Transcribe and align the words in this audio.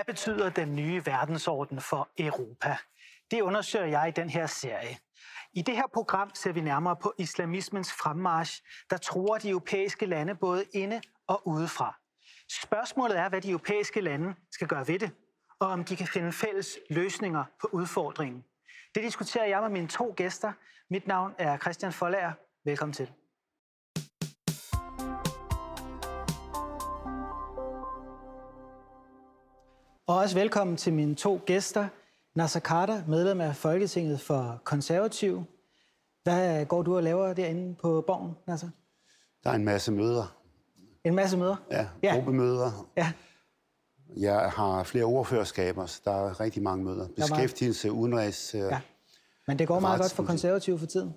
Hvad 0.00 0.14
betyder 0.14 0.50
den 0.50 0.76
nye 0.76 1.06
verdensorden 1.06 1.80
for 1.80 2.08
Europa? 2.18 2.76
Det 3.30 3.40
undersøger 3.40 3.86
jeg 3.86 4.08
i 4.08 4.10
den 4.10 4.30
her 4.30 4.46
serie. 4.46 4.98
I 5.52 5.62
det 5.62 5.76
her 5.76 5.86
program 5.94 6.30
ser 6.34 6.52
vi 6.52 6.60
nærmere 6.60 6.96
på 6.96 7.14
islamismens 7.18 7.92
fremmarsch, 7.92 8.62
der 8.90 8.96
truer 8.96 9.38
de 9.38 9.48
europæiske 9.48 10.06
lande 10.06 10.34
både 10.34 10.64
inde 10.74 11.00
og 11.26 11.48
udefra. 11.48 11.98
Spørgsmålet 12.62 13.18
er, 13.18 13.28
hvad 13.28 13.40
de 13.40 13.50
europæiske 13.50 14.00
lande 14.00 14.34
skal 14.50 14.68
gøre 14.68 14.88
ved 14.88 14.98
det, 14.98 15.10
og 15.58 15.68
om 15.68 15.84
de 15.84 15.96
kan 15.96 16.06
finde 16.06 16.32
fælles 16.32 16.78
løsninger 16.90 17.44
på 17.60 17.68
udfordringen. 17.72 18.44
Det 18.94 19.02
diskuterer 19.02 19.46
jeg 19.46 19.60
med 19.60 19.70
mine 19.70 19.88
to 19.88 20.14
gæster. 20.16 20.52
Mit 20.90 21.06
navn 21.06 21.34
er 21.38 21.58
Christian 21.58 21.92
Folager. 21.92 22.32
Velkommen 22.64 22.92
til. 22.92 23.10
Og 30.10 30.16
også 30.16 30.34
velkommen 30.34 30.76
til 30.76 30.92
mine 30.92 31.14
to 31.14 31.40
gæster. 31.46 31.88
Nasser 32.34 32.60
Carter, 32.60 33.02
medlem 33.08 33.40
af 33.40 33.56
Folketinget 33.56 34.20
for 34.20 34.60
Konservativ. 34.64 35.44
Hvad 36.22 36.66
går 36.66 36.82
du 36.82 36.96
og 36.96 37.02
laver 37.02 37.32
derinde 37.32 37.74
på 37.74 38.04
Borgen, 38.06 38.32
Nasser? 38.46 38.68
Der 39.44 39.50
er 39.50 39.54
en 39.54 39.64
masse 39.64 39.92
møder. 39.92 40.36
En 41.04 41.14
masse 41.14 41.36
møder? 41.36 41.56
Ja, 41.70 41.86
ja. 42.02 42.14
gruppemøder. 42.14 42.90
Ja. 42.96 43.12
Jeg 44.16 44.50
har 44.50 44.84
flere 44.84 45.04
ordførerskaber, 45.04 45.86
så 45.86 46.00
der 46.04 46.10
er 46.10 46.40
rigtig 46.40 46.62
mange 46.62 46.84
møder. 46.84 47.08
Beskæftigelse, 47.16 47.92
udenrigs... 47.92 48.54
Øh, 48.54 48.60
ja. 48.60 48.80
Men 49.46 49.58
det 49.58 49.68
går 49.68 49.80
meget 49.80 50.00
godt 50.00 50.12
for 50.12 50.24
konservative 50.24 50.78
for 50.78 50.86
tiden? 50.86 51.14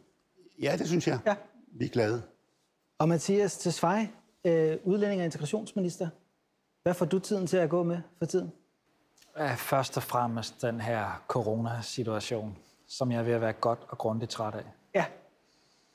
Ja, 0.62 0.76
det 0.78 0.88
synes 0.88 1.08
jeg. 1.08 1.20
Ja. 1.26 1.36
Vi 1.80 1.86
er 1.86 1.90
glade. 1.90 2.22
Og 3.00 3.10
Mathias 3.10 3.58
Tesfaye, 3.58 4.10
øh, 4.46 4.78
udlænding 4.84 5.22
og 5.22 5.26
integrationsminister. 5.26 6.10
Hvad 6.84 6.94
får 6.94 7.06
du 7.06 7.20
tiden 7.20 7.48
til 7.48 7.58
at 7.58 7.70
gå 7.70 7.84
med 7.84 7.98
for 8.20 8.26
tiden? 8.26 8.52
Først 9.58 9.98
og 9.98 10.04
fremmest 10.04 10.62
den 10.62 10.82
her 10.82 11.24
coronasituation, 11.28 12.58
som 12.88 13.12
jeg 13.12 13.20
er 13.20 13.24
ved 13.24 13.34
at 13.34 13.42
være 13.42 13.54
godt 13.54 13.80
og 13.90 13.98
grundigt 13.98 14.32
træt 14.32 14.56
af. 14.56 14.64
Ja, 14.96 15.06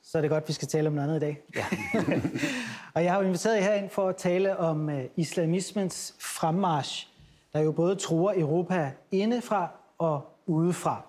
så 0.03 0.17
er 0.17 0.21
det 0.21 0.29
godt, 0.29 0.47
vi 0.47 0.53
skal 0.53 0.67
tale 0.67 0.87
om 0.87 0.93
noget 0.93 1.07
andet 1.07 1.17
i 1.17 1.25
dag. 1.25 1.41
Ja. 1.55 1.65
og 2.95 3.03
jeg 3.03 3.13
har 3.13 3.21
inviteret 3.21 3.55
jer 3.55 3.61
herind 3.61 3.89
for 3.89 4.09
at 4.09 4.15
tale 4.15 4.57
om 4.57 4.89
uh, 4.89 5.01
islamismens 5.15 6.15
fremmarsch, 6.19 7.07
der 7.53 7.59
jo 7.59 7.71
både 7.71 7.95
truer 7.95 8.33
Europa 8.35 8.91
indefra 9.11 9.71
og 9.97 10.37
udefra. 10.45 11.05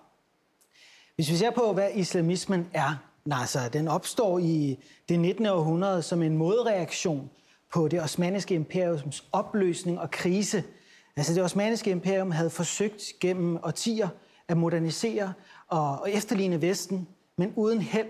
Hvis 1.14 1.30
vi 1.30 1.36
ser 1.36 1.50
på, 1.50 1.72
hvad 1.72 1.90
islamismen 1.94 2.70
er, 2.74 2.96
Nasser, 3.24 3.68
den 3.68 3.88
opstår 3.88 4.38
i 4.38 4.78
det 5.08 5.20
19. 5.20 5.46
århundrede 5.46 6.02
som 6.02 6.22
en 6.22 6.36
modreaktion 6.36 7.30
på 7.72 7.88
det 7.88 8.02
osmaniske 8.02 8.54
imperiums 8.54 9.24
opløsning 9.32 10.00
og 10.00 10.10
krise– 10.10 10.64
Altså 11.20 11.34
det 11.34 11.42
osmaniske 11.42 11.90
imperium 11.90 12.30
havde 12.30 12.50
forsøgt 12.50 13.02
gennem 13.20 13.58
årtier 13.62 14.08
at 14.48 14.56
modernisere 14.56 15.32
og 15.68 16.10
efterligne 16.10 16.62
Vesten, 16.62 17.08
men 17.36 17.52
uden 17.56 17.80
held. 17.80 18.06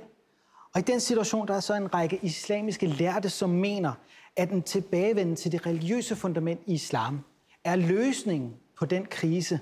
Og 0.75 0.81
i 0.81 0.83
den 0.83 1.01
situation, 1.01 1.49
der 1.49 1.55
er 1.55 1.61
så 1.61 1.75
en 1.75 1.95
række 1.95 2.19
islamiske 2.23 2.87
lærte, 2.87 3.31
som 3.31 3.51
mener, 3.51 3.93
at 4.37 4.51
en 4.51 4.63
tilbagevenden 4.63 5.37
til 5.37 5.53
det 5.53 5.67
religiøse 5.67 6.17
fundament 6.17 6.61
i 6.67 6.73
islam 6.73 7.25
er 7.65 7.77
løsningen 7.77 8.55
på 8.79 8.87
den 8.87 9.07
krise, 9.07 9.61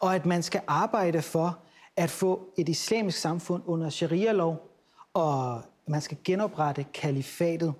og 0.00 0.14
at 0.14 0.26
man 0.26 0.42
skal 0.42 0.60
arbejde 0.66 1.22
for 1.22 1.58
at 1.96 2.10
få 2.10 2.48
et 2.58 2.68
islamisk 2.68 3.18
samfund 3.18 3.62
under 3.66 3.90
sharia-lov, 3.90 4.70
og 5.14 5.62
man 5.86 6.00
skal 6.00 6.18
genoprette 6.24 6.86
kalifatet. 6.94 7.74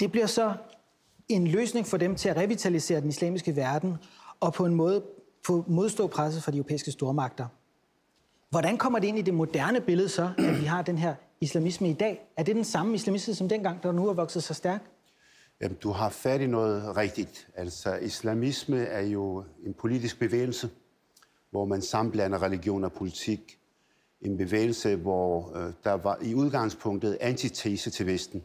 Det 0.00 0.12
bliver 0.12 0.26
så 0.26 0.54
en 1.34 1.46
løsning 1.46 1.86
for 1.86 1.96
dem 1.96 2.16
til 2.16 2.28
at 2.28 2.36
revitalisere 2.36 3.00
den 3.00 3.08
islamiske 3.08 3.56
verden 3.56 3.96
og 4.40 4.52
på 4.52 4.66
en 4.66 4.74
måde 4.74 5.02
få 5.46 5.64
modstå 5.68 6.06
presset 6.06 6.42
fra 6.42 6.52
de 6.52 6.56
europæiske 6.56 6.90
stormagter. 6.92 7.46
Hvordan 8.50 8.78
kommer 8.78 8.98
det 8.98 9.06
ind 9.08 9.18
i 9.18 9.22
det 9.22 9.34
moderne 9.34 9.80
billede 9.80 10.08
så, 10.08 10.30
at 10.38 10.60
vi 10.60 10.64
har 10.64 10.82
den 10.82 10.98
her 10.98 11.14
islamisme 11.40 11.90
i 11.90 11.92
dag? 11.92 12.20
Er 12.36 12.42
det 12.42 12.56
den 12.56 12.64
samme 12.64 12.94
islamisme 12.94 13.34
som 13.34 13.48
dengang, 13.48 13.82
der 13.82 13.92
nu 13.92 14.06
har 14.06 14.12
vokset 14.12 14.42
så 14.42 14.54
stærk? 14.54 14.80
Jamen, 15.60 15.76
du 15.82 15.90
har 15.90 16.08
fat 16.08 16.40
i 16.40 16.46
noget 16.46 16.96
rigtigt. 16.96 17.48
Altså, 17.54 17.94
islamisme 17.94 18.78
er 18.78 19.00
jo 19.00 19.44
en 19.66 19.74
politisk 19.74 20.18
bevægelse, 20.18 20.70
hvor 21.50 21.64
man 21.64 21.82
sammenblander 21.82 22.42
religion 22.42 22.84
og 22.84 22.92
politik. 22.92 23.58
En 24.20 24.36
bevægelse, 24.36 24.96
hvor 24.96 25.56
øh, 25.56 25.72
der 25.84 25.92
var 25.92 26.18
i 26.22 26.34
udgangspunktet 26.34 27.18
antitese 27.20 27.90
til 27.90 28.06
Vesten. 28.06 28.42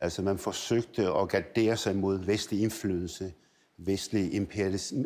Altså 0.00 0.22
man 0.22 0.38
forsøgte 0.38 1.06
at 1.08 1.28
gardere 1.28 1.76
sig 1.76 1.96
mod 1.96 2.18
vestlig 2.18 2.62
indflydelse, 2.62 3.32
vestlig 3.78 4.34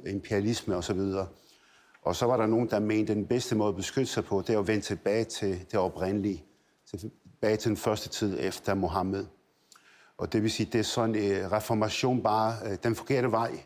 imperialisme, 0.07 0.77
osv. 0.77 1.01
Og 2.03 2.17
så 2.17 2.27
var 2.27 2.37
der 2.37 2.47
nogen, 2.47 2.71
der 2.71 2.81
mente, 2.81 3.11
at 3.11 3.17
den 3.17 3.27
bedste 3.27 3.55
måde 3.55 3.69
at 3.69 3.77
beskytte 3.77 4.13
sig 4.13 4.25
på, 4.25 4.43
det 4.47 4.55
er 4.55 4.59
at 4.59 4.69
vende 4.69 4.85
tilbage 4.85 5.25
til 5.25 5.67
det 5.71 5.79
oprindelige, 5.79 6.45
tilbage 6.91 7.57
til 7.57 7.69
den 7.69 7.77
første 7.77 8.09
tid 8.09 8.37
efter 8.41 8.75
Mohammed. 8.75 9.27
Og 10.19 10.33
det 10.33 10.43
vil 10.43 10.51
sige, 10.51 10.69
det 10.73 10.79
er 10.79 10.83
sådan 10.83 11.15
en 11.15 11.53
reformation 11.53 12.23
bare 12.23 12.57
øh, 12.65 12.79
den 12.83 12.95
forkerte 12.95 13.31
vej. 13.31 13.65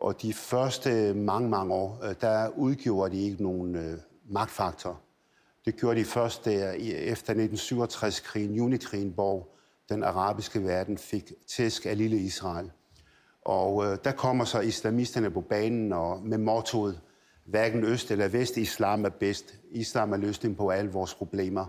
Og 0.00 0.22
de 0.22 0.32
første 0.32 1.14
mange, 1.14 1.48
mange 1.48 1.74
år, 1.74 2.00
øh, 2.04 2.14
der 2.20 2.48
udgjorde 2.48 3.16
de 3.16 3.22
ikke 3.22 3.42
nogen 3.42 4.00
magtfaktor. 4.28 5.00
Det 5.64 5.76
gjorde 5.76 6.00
de 6.00 6.04
først 6.04 6.44
der, 6.44 6.72
efter 6.90 7.34
1967-krigen, 7.34 8.54
junikrigen, 8.54 9.10
hvor 9.10 9.55
den 9.88 10.04
arabiske 10.04 10.64
verden 10.64 10.98
fik 10.98 11.32
tæsk 11.46 11.86
af 11.86 11.98
lille 11.98 12.16
Israel. 12.16 12.70
Og 13.44 13.84
øh, 13.84 13.98
der 14.04 14.12
kommer 14.12 14.44
så 14.44 14.60
islamisterne 14.60 15.30
på 15.30 15.40
banen 15.40 15.92
og 15.92 16.22
med 16.22 16.38
mottoet, 16.38 17.00
hverken 17.44 17.84
øst 17.84 18.10
eller 18.10 18.28
vest, 18.28 18.56
islam 18.56 19.04
er 19.04 19.08
bedst. 19.08 19.54
Islam 19.70 20.12
er 20.12 20.16
løsningen 20.16 20.56
på 20.56 20.70
alle 20.70 20.90
vores 20.90 21.14
problemer. 21.14 21.66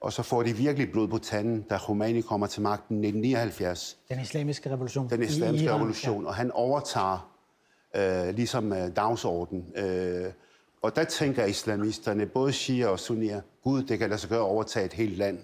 Og 0.00 0.12
så 0.12 0.22
får 0.22 0.42
de 0.42 0.52
virkelig 0.52 0.92
blod 0.92 1.08
på 1.08 1.18
tanden, 1.18 1.62
da 1.62 1.78
Khomeini 1.78 2.20
kommer 2.20 2.46
til 2.46 2.62
magten 2.62 3.04
i 3.04 3.08
1979. 3.08 3.98
Den 4.08 4.20
islamiske 4.20 4.70
revolution. 4.70 5.10
Den 5.10 5.22
islamiske 5.22 5.74
revolution, 5.74 6.22
ja. 6.22 6.28
og 6.28 6.34
han 6.34 6.50
overtager 6.50 7.32
øh, 7.96 8.34
ligesom 8.34 8.72
øh, 8.72 8.96
dagsordenen. 8.96 9.72
Øh, 9.76 10.32
og 10.82 10.96
der 10.96 11.04
tænker 11.04 11.44
islamisterne, 11.44 12.26
både 12.26 12.52
shia 12.52 12.86
og 12.86 12.98
sunnier, 12.98 13.40
gud, 13.62 13.82
det 13.82 13.98
kan 13.98 14.08
lade 14.08 14.20
sig 14.20 14.30
gøre 14.30 14.38
at 14.38 14.44
overtage 14.44 14.86
et 14.86 14.92
helt 14.92 15.18
land 15.18 15.38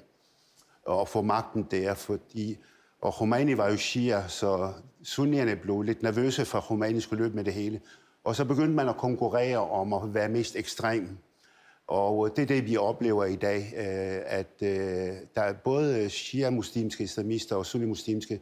og 0.87 1.09
få 1.09 1.23
magten 1.23 1.67
der, 1.71 1.95
fordi 1.95 2.59
og 3.03 3.15
Khomeini 3.15 3.57
var 3.57 3.71
jo 3.71 3.77
shia, 3.77 4.29
så 4.29 4.73
sunnierne 5.03 5.57
blev 5.57 5.83
lidt 5.83 6.03
nervøse 6.03 6.45
for, 6.45 6.59
at 6.59 6.65
Khomeini 6.65 7.01
skulle 7.01 7.23
løbe 7.23 7.37
med 7.37 7.45
det 7.45 7.53
hele. 7.53 7.81
Og 8.25 8.37
så 8.37 8.45
begyndte 8.45 8.75
man 8.75 8.89
at 8.89 8.97
konkurrere 8.97 9.59
om 9.59 9.93
at 9.93 10.15
være 10.15 10.29
mest 10.29 10.57
ekstrem. 10.57 11.19
Og 11.87 12.27
øh, 12.27 12.37
det 12.37 12.43
er 12.43 12.47
det, 12.47 12.67
vi 12.67 12.77
oplever 12.77 13.25
i 13.25 13.37
dag, 13.37 13.73
øh, 13.77 14.23
at 14.27 14.63
øh, 14.63 15.17
der 15.35 15.43
er 15.43 15.53
både 15.53 16.11
shia-muslimske 16.11 17.05
islamister 17.05 17.57
og 17.57 17.67
sunni-muslimske, 17.67 18.41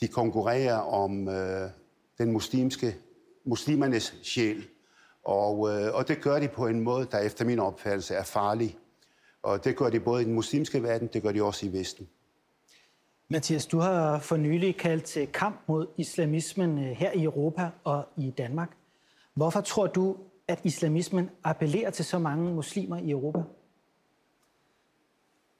de 0.00 0.08
konkurrerer 0.08 0.78
om 0.78 1.26
den 2.18 2.32
muslimske, 2.32 2.96
muslimernes 3.44 4.14
sjæl. 4.22 4.64
Og, 5.24 5.58
og 5.94 6.08
det 6.08 6.20
gør 6.22 6.38
de 6.38 6.48
på 6.48 6.66
en 6.66 6.80
måde, 6.80 7.06
der 7.10 7.18
efter 7.18 7.44
min 7.44 7.58
opfattelse 7.58 8.14
er 8.14 8.22
farlig. 8.22 8.78
Og 9.42 9.64
det 9.64 9.76
gør 9.76 9.90
de 9.90 10.00
både 10.00 10.22
i 10.22 10.24
den 10.24 10.34
muslimske 10.34 10.82
verden, 10.82 11.08
det 11.12 11.22
gør 11.22 11.32
de 11.32 11.42
også 11.42 11.66
i 11.66 11.72
Vesten. 11.72 12.08
Mathias, 13.28 13.66
du 13.66 13.78
har 13.78 14.18
for 14.18 14.36
nylig 14.36 14.76
kaldt 14.76 15.04
til 15.04 15.26
kamp 15.26 15.60
mod 15.66 15.86
islamismen 15.96 16.78
øh, 16.78 16.90
her 16.90 17.12
i 17.12 17.22
Europa 17.22 17.70
og 17.84 18.08
i 18.16 18.30
Danmark. 18.30 18.76
Hvorfor 19.34 19.60
tror 19.60 19.86
du, 19.86 20.16
at 20.48 20.60
islamismen 20.64 21.30
appellerer 21.44 21.90
til 21.90 22.04
så 22.04 22.18
mange 22.18 22.54
muslimer 22.54 22.96
i 22.96 23.10
Europa? 23.10 23.42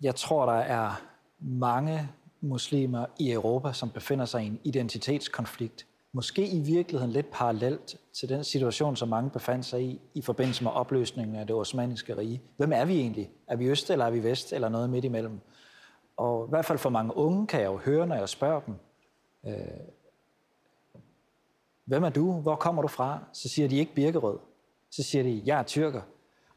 Jeg 0.01 0.15
tror, 0.15 0.47
der 0.47 0.59
er 0.59 1.03
mange 1.41 2.09
muslimer 2.41 3.07
i 3.19 3.33
Europa, 3.33 3.73
som 3.73 3.91
befinder 3.91 4.25
sig 4.25 4.43
i 4.43 4.47
en 4.47 4.61
identitetskonflikt 4.65 5.88
måske 6.13 6.49
i 6.49 6.61
virkeligheden 6.61 7.13
lidt 7.13 7.31
parallelt 7.31 7.97
til 8.13 8.29
den 8.29 8.45
situation, 8.45 8.97
som 8.97 9.09
mange 9.09 9.31
befandt 9.31 9.67
sig 9.67 9.83
i 9.83 10.01
i 10.15 10.23
forbindelse 10.23 10.65
med 10.65 10.73
opløsningen 10.73 11.37
af 11.37 11.47
det 11.47 11.57
osmaniske 11.57 12.17
rige. 12.17 12.43
Hvem 12.57 12.73
er 12.73 12.85
vi 12.85 13.01
egentlig? 13.01 13.31
Er 13.47 13.57
vi 13.57 13.67
øst, 13.67 13.91
eller 13.91 14.05
er 14.05 14.11
vi 14.11 14.23
vest, 14.23 14.53
eller 14.53 14.69
noget 14.69 14.91
midt 14.91 15.05
imellem? 15.05 15.41
Og 16.17 16.47
i 16.47 16.51
hvert 16.51 16.65
fald 16.65 16.79
for 16.79 16.91
mange 16.91 17.17
unge 17.17 17.47
kan 17.47 17.61
jeg 17.61 17.67
jo 17.67 17.77
høre, 17.77 18.07
når 18.07 18.15
jeg 18.15 18.29
spørger 18.29 18.61
dem, 18.61 18.75
øh, 19.47 19.55
hvem 21.85 22.05
er 22.05 22.09
du? 22.09 22.33
Hvor 22.33 22.57
kommer 22.57 22.83
du 22.83 22.89
fra? 22.89 23.19
Så 23.33 23.49
siger 23.49 23.69
de 23.69 23.77
ikke 23.77 23.95
Birkerød. 23.95 24.39
Så 24.91 25.03
siger 25.03 25.23
de, 25.23 25.43
jeg 25.45 25.59
er 25.59 25.63
tyrker. 25.63 26.03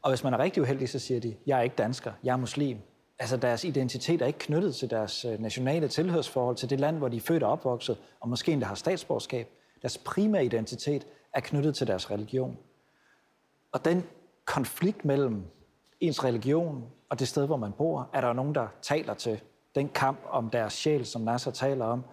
Og 0.02 0.10
hvis 0.10 0.24
man 0.24 0.34
er 0.34 0.38
rigtig 0.38 0.62
uheldig, 0.62 0.88
så 0.88 0.98
siger 0.98 1.20
de, 1.20 1.36
jeg 1.46 1.58
er 1.58 1.62
ikke 1.62 1.76
dansker, 1.76 2.12
jeg 2.24 2.32
er 2.32 2.36
muslim. 2.36 2.78
Altså 3.22 3.36
deres 3.36 3.64
identitet 3.64 4.22
er 4.22 4.26
ikke 4.26 4.38
knyttet 4.38 4.74
til 4.74 4.90
deres 4.90 5.24
øh, 5.24 5.40
nationale 5.40 5.88
tilhørsforhold, 5.88 6.56
til 6.56 6.70
det 6.70 6.80
land, 6.80 6.98
hvor 6.98 7.08
de 7.08 7.16
er 7.16 7.20
født 7.20 7.42
og 7.42 7.52
opvokset, 7.52 7.98
og 8.20 8.28
måske 8.28 8.52
endda 8.52 8.66
har 8.66 8.74
statsborgerskab. 8.74 9.48
Deres 9.82 9.98
primære 9.98 10.44
identitet 10.44 11.06
er 11.32 11.40
knyttet 11.40 11.74
til 11.74 11.86
deres 11.86 12.10
religion. 12.10 12.58
Og 13.72 13.84
den 13.84 14.04
konflikt 14.44 15.04
mellem 15.04 15.44
ens 16.00 16.24
religion 16.24 16.84
og 17.08 17.18
det 17.18 17.28
sted, 17.28 17.46
hvor 17.46 17.56
man 17.56 17.72
bor, 17.72 18.10
er 18.12 18.20
der 18.20 18.32
nogen, 18.32 18.54
der 18.54 18.66
taler 18.82 19.14
til. 19.14 19.40
Den 19.74 19.88
kamp 19.88 20.18
om 20.30 20.50
deres 20.50 20.72
sjæl, 20.72 21.06
som 21.06 21.22
Nasser 21.22 21.50
taler 21.50 21.84
om, 21.84 22.04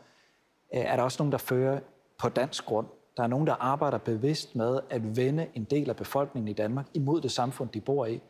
øh, 0.73 0.81
er 0.81 0.95
der 0.95 1.03
også 1.03 1.21
nogen, 1.21 1.31
der 1.31 1.37
fører 1.37 1.79
på 2.17 2.29
dansk 2.29 2.65
grund. 2.65 2.87
Der 3.17 3.23
er 3.23 3.27
nogen, 3.27 3.47
der 3.47 3.53
arbejder 3.53 3.97
bevidst 3.97 4.55
med 4.55 4.79
at 4.89 5.17
vende 5.17 5.47
en 5.53 5.63
del 5.63 5.89
af 5.89 5.95
befolkningen 5.95 6.47
i 6.47 6.53
Danmark 6.53 6.85
imod 6.93 7.21
det 7.21 7.31
samfund, 7.31 7.69
de 7.69 7.81
bor 7.81 8.05
i. 8.05 8.21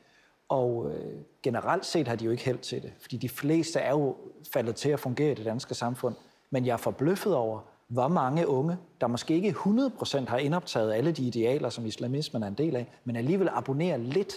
Og 0.50 0.92
øh, 0.92 1.22
generelt 1.44 1.86
set 1.86 2.08
har 2.08 2.16
de 2.16 2.26
jo 2.26 2.32
ikke 2.32 2.46
held 2.46 2.60
til 2.60 2.82
det, 2.82 2.94
fordi 3.02 3.18
de 3.18 3.30
fleste 3.30 3.80
er 3.80 3.92
jo 3.92 4.16
faldet 4.54 4.76
til 4.76 4.90
at 4.90 5.00
fungere 5.00 5.32
i 5.32 5.36
det 5.36 5.46
danske 5.46 5.76
samfund. 5.76 6.16
Men 6.50 6.66
jeg 6.66 6.74
er 6.74 6.78
forbløffet 6.78 7.36
over, 7.36 7.60
hvor 7.88 8.08
mange 8.08 8.48
unge, 8.48 8.78
der 9.02 9.08
måske 9.08 9.34
ikke 9.34 9.50
100% 9.50 10.30
har 10.30 10.38
indoptaget 10.38 10.94
alle 10.94 11.12
de 11.12 11.24
idealer, 11.24 11.70
som 11.70 11.86
islamismen 11.86 12.44
er 12.44 12.48
en 12.48 12.54
del 12.54 12.76
af, 12.76 12.88
men 13.04 13.16
alligevel 13.16 13.50
abonnerer 13.52 13.98
lidt 13.98 14.34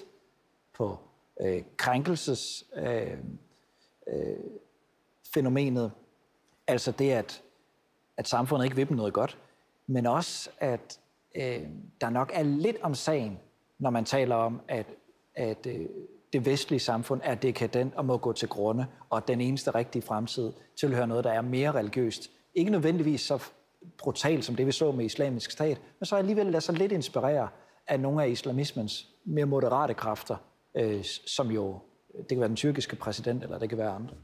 på 0.74 0.98
øh, 1.40 1.62
krænkelses 1.76 2.64
øh, 2.76 3.18
øh, 4.06 4.36
fænomenet, 5.34 5.92
altså 6.66 6.92
det, 6.92 7.10
at, 7.10 7.42
at 8.16 8.28
samfundet 8.28 8.64
ikke 8.64 8.76
vil 8.76 8.88
dem 8.88 8.96
noget 8.96 9.12
godt, 9.12 9.38
men 9.86 10.06
også, 10.06 10.50
at 10.58 11.00
øh, 11.34 11.62
der 12.00 12.10
nok 12.10 12.30
er 12.34 12.42
lidt 12.42 12.76
om 12.82 12.94
sagen, 12.94 13.38
når 13.78 13.90
man 13.90 14.04
taler 14.04 14.36
om, 14.36 14.60
at, 14.68 14.86
at 15.34 15.66
øh, 15.66 15.86
det 16.32 16.46
vestlige 16.46 16.80
samfund 16.80 17.20
er 17.24 17.34
dekadent 17.34 17.94
og 17.94 18.04
må 18.04 18.16
gå 18.16 18.32
til 18.32 18.48
grunde, 18.48 18.86
og 19.10 19.16
at 19.16 19.28
den 19.28 19.40
eneste 19.40 19.70
rigtige 19.70 20.02
fremtid 20.02 20.52
tilhører 20.80 21.06
noget, 21.06 21.24
der 21.24 21.32
er 21.32 21.40
mere 21.40 21.72
religiøst. 21.72 22.30
Ikke 22.54 22.70
nødvendigvis 22.70 23.20
så 23.20 23.42
brutalt 23.98 24.44
som 24.44 24.56
det, 24.56 24.66
vi 24.66 24.72
så 24.72 24.92
med 24.92 25.04
islamisk 25.04 25.50
stat, 25.50 25.80
men 26.00 26.06
så 26.06 26.16
alligevel 26.16 26.46
lader 26.46 26.60
sig 26.60 26.74
lidt 26.74 26.92
inspirere 26.92 27.48
af 27.86 28.00
nogle 28.00 28.24
af 28.24 28.28
islamismens 28.28 29.08
mere 29.24 29.46
moderate 29.46 29.94
kræfter, 29.94 30.36
øh, 30.76 31.04
som 31.26 31.50
jo, 31.50 31.78
det 32.16 32.28
kan 32.28 32.40
være 32.40 32.48
den 32.48 32.56
tyrkiske 32.56 32.96
præsident, 32.96 33.42
eller 33.42 33.58
det 33.58 33.68
kan 33.68 33.78
være 33.78 33.90
andre. 33.90 34.14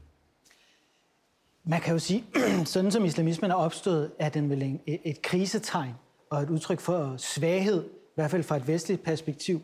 Man 1.63 1.81
kan 1.81 1.93
jo 1.93 1.99
sige, 1.99 2.25
sådan 2.65 2.91
som 2.91 3.05
islamismen 3.05 3.51
er 3.51 3.55
opstået, 3.55 4.11
er 4.19 4.29
den 4.29 4.49
vel 4.49 4.61
en, 4.61 4.81
et 4.85 5.21
krisetegn 5.21 5.93
og 6.29 6.41
et 6.41 6.49
udtryk 6.49 6.79
for 6.79 7.17
svaghed, 7.17 7.85
i 7.85 8.15
hvert 8.15 8.31
fald 8.31 8.43
fra 8.43 8.55
et 8.57 8.67
vestligt 8.67 9.03
perspektiv. 9.03 9.61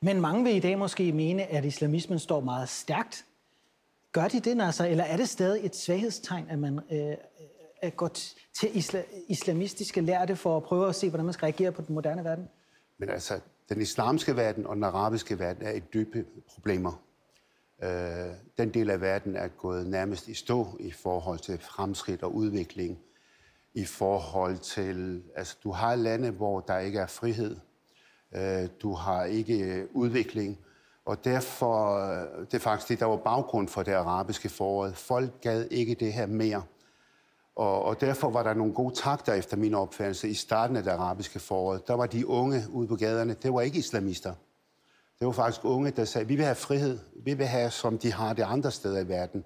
Men 0.00 0.20
mange 0.20 0.44
vil 0.44 0.56
i 0.56 0.60
dag 0.60 0.78
måske 0.78 1.12
mene, 1.12 1.42
at 1.42 1.64
islamismen 1.64 2.18
står 2.18 2.40
meget 2.40 2.68
stærkt. 2.68 3.24
Gør 4.12 4.28
de 4.28 4.40
det, 4.40 4.62
altså, 4.62 4.88
eller 4.88 5.04
er 5.04 5.16
det 5.16 5.28
stadig 5.28 5.64
et 5.64 5.76
svaghedstegn, 5.76 6.46
at 6.48 6.58
man 6.58 6.80
øh, 6.90 7.16
er 7.82 7.90
gået 7.90 8.34
til 8.60 8.66
isla- 8.66 9.26
islamistiske 9.28 10.00
lærte 10.00 10.36
for 10.36 10.56
at 10.56 10.62
prøve 10.62 10.88
at 10.88 10.94
se, 10.94 11.08
hvordan 11.08 11.24
man 11.24 11.32
skal 11.32 11.46
reagere 11.46 11.72
på 11.72 11.82
den 11.82 11.94
moderne 11.94 12.24
verden? 12.24 12.48
Men 12.98 13.08
altså, 13.08 13.40
den 13.68 13.80
islamiske 13.80 14.36
verden 14.36 14.66
og 14.66 14.76
den 14.76 14.84
arabiske 14.84 15.38
verden 15.38 15.66
er 15.66 15.70
et 15.70 15.94
dybe 15.94 16.24
problemer. 16.48 17.02
Øh, 17.82 17.90
den 18.58 18.74
del 18.74 18.90
af 18.90 19.00
verden 19.00 19.36
er 19.36 19.48
gået 19.48 19.86
nærmest 19.86 20.28
i 20.28 20.34
stå 20.34 20.76
i 20.80 20.90
forhold 20.90 21.38
til 21.38 21.58
fremskridt 21.58 22.22
og 22.22 22.34
udvikling. 22.34 22.98
I 23.74 23.84
forhold 23.84 24.58
til, 24.58 25.22
altså 25.36 25.56
du 25.64 25.70
har 25.70 25.94
lande, 25.94 26.30
hvor 26.30 26.60
der 26.60 26.78
ikke 26.78 26.98
er 26.98 27.06
frihed. 27.06 27.56
Øh, 28.34 28.68
du 28.82 28.92
har 28.94 29.24
ikke 29.24 29.58
øh, 29.58 29.86
udvikling. 29.92 30.58
Og 31.04 31.24
derfor, 31.24 31.98
øh, 31.98 32.46
det 32.46 32.54
er 32.54 32.58
faktisk 32.58 32.88
det, 32.88 33.00
der 33.00 33.06
var 33.06 33.16
baggrund 33.16 33.68
for 33.68 33.82
det 33.82 33.92
arabiske 33.92 34.48
foråret. 34.48 34.96
Folk 34.96 35.40
gad 35.40 35.66
ikke 35.70 35.94
det 35.94 36.12
her 36.12 36.26
mere. 36.26 36.62
Og, 37.56 37.84
og 37.84 38.00
derfor 38.00 38.30
var 38.30 38.42
der 38.42 38.54
nogle 38.54 38.72
gode 38.72 38.94
takter 38.94 39.32
efter 39.32 39.56
min 39.56 39.74
opfattelse 39.74 40.28
i 40.28 40.34
starten 40.34 40.76
af 40.76 40.82
det 40.82 40.90
arabiske 40.90 41.38
foråret. 41.38 41.88
Der 41.88 41.94
var 41.94 42.06
de 42.06 42.26
unge 42.26 42.62
ude 42.72 42.88
på 42.88 42.96
gaderne, 42.96 43.36
det 43.42 43.52
var 43.52 43.60
ikke 43.60 43.78
islamister. 43.78 44.34
Det 45.18 45.26
var 45.26 45.32
faktisk 45.32 45.64
unge, 45.64 45.90
der 45.90 46.04
sagde, 46.04 46.28
vi 46.28 46.36
vil 46.36 46.44
have 46.44 46.54
frihed, 46.54 46.98
vi 47.24 47.34
vil 47.34 47.46
have, 47.46 47.70
som 47.70 47.98
de 47.98 48.12
har 48.12 48.32
det 48.32 48.42
andre 48.42 48.70
steder 48.70 49.00
i 49.00 49.08
verden. 49.08 49.44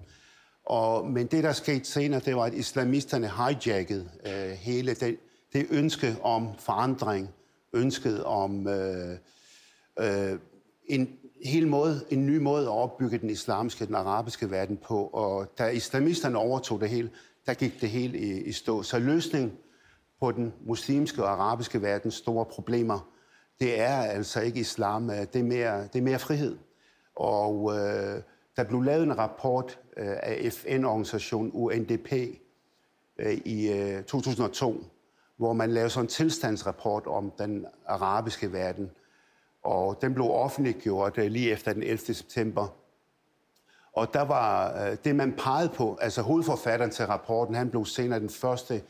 Og, 0.65 1.07
men 1.07 1.27
det, 1.27 1.43
der 1.43 1.51
skete 1.51 1.85
senere, 1.85 2.19
det 2.19 2.35
var, 2.35 2.43
at 2.43 2.53
islamisterne 2.53 3.31
hijackede 3.37 4.09
øh, 4.25 4.51
hele 4.51 4.93
det, 4.93 5.17
det 5.53 5.67
ønske 5.69 6.15
om 6.23 6.49
forandring, 6.59 7.29
ønsket 7.73 8.23
om 8.23 8.67
øh, 8.67 9.17
øh, 9.99 10.39
en 10.85 11.17
hel 11.43 11.67
måde, 11.67 12.05
en 12.09 12.25
ny 12.25 12.37
måde 12.37 12.63
at 12.63 12.71
opbygge 12.71 13.17
den 13.17 13.29
islamiske, 13.29 13.85
den 13.85 13.95
arabiske 13.95 14.51
verden 14.51 14.77
på. 14.77 15.05
Og 15.05 15.47
da 15.57 15.67
islamisterne 15.67 16.37
overtog 16.37 16.81
det 16.81 16.89
hele, 16.89 17.09
der 17.45 17.53
gik 17.53 17.81
det 17.81 17.89
hele 17.89 18.17
i, 18.17 18.41
i 18.41 18.51
stå. 18.51 18.83
Så 18.83 18.99
løsningen 18.99 19.57
på 20.19 20.31
den 20.31 20.53
muslimske 20.65 21.23
og 21.23 21.31
arabiske 21.31 21.81
verdens 21.81 22.13
store 22.13 22.45
problemer, 22.45 23.11
det 23.59 23.79
er 23.79 24.01
altså 24.01 24.41
ikke 24.41 24.59
islam, 24.59 25.09
øh, 25.09 25.19
det 25.19 25.35
er 25.35 25.43
mere, 25.43 25.81
det 25.83 25.95
er 25.95 26.01
mere 26.01 26.19
frihed. 26.19 26.57
Og 27.15 27.71
øh, 27.77 28.21
der 28.57 28.63
blev 28.63 28.81
lavet 28.81 29.03
en 29.03 29.17
rapport 29.17 29.79
øh, 29.97 30.15
af 30.23 30.51
FN-organisationen 30.53 31.51
UNDP 31.53 32.13
øh, 33.19 33.33
i 33.33 33.71
øh, 33.71 34.03
2002, 34.03 34.83
hvor 35.41 35.53
man 35.53 35.71
lavede 35.71 35.89
sådan 35.89 36.05
en 36.05 36.09
tilstandsrapport 36.09 37.07
om 37.07 37.31
den 37.37 37.65
arabiske 37.87 38.53
verden. 38.53 38.91
Og 39.63 39.97
den 40.01 40.13
blev 40.13 40.31
offentliggjort 40.31 41.17
øh, 41.17 41.31
lige 41.31 41.51
efter 41.51 41.73
den 41.73 41.83
11. 41.83 41.97
september 42.13 42.67
og 43.93 44.13
der 44.13 44.21
var 44.21 44.81
øh, 44.81 44.97
det, 45.03 45.15
man 45.15 45.33
pegede 45.33 45.69
på, 45.69 45.97
altså 46.01 46.21
hovedforfatteren 46.21 46.91
til 46.91 47.05
rapporten, 47.05 47.55
han 47.55 47.69
blev 47.69 47.85
senere 47.85 48.19
den 48.19 48.29
første 48.29 48.81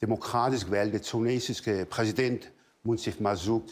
demokratisk 0.00 0.70
valgte 0.70 0.98
tunesiske 0.98 1.86
præsident, 1.90 2.52
Munsif 2.82 3.20
Mazouk. 3.20 3.62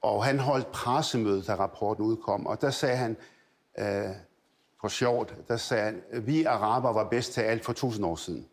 Og 0.00 0.24
han 0.24 0.38
holdt 0.38 0.72
pressemøde, 0.72 1.42
da 1.42 1.54
rapporten 1.54 2.04
udkom, 2.04 2.46
og 2.46 2.60
der 2.60 2.70
sagde 2.70 2.96
han, 2.96 3.16
øh, 3.78 4.14
på 4.80 4.88
sjovt, 4.88 5.34
der 5.48 5.56
sagde 5.56 5.84
han, 5.84 6.02
vi 6.26 6.44
araber 6.44 6.92
var 6.92 7.08
bedst 7.08 7.32
til 7.32 7.40
alt 7.40 7.64
for 7.64 7.72
tusind 7.72 8.06
år 8.06 8.16
siden. 8.16 8.46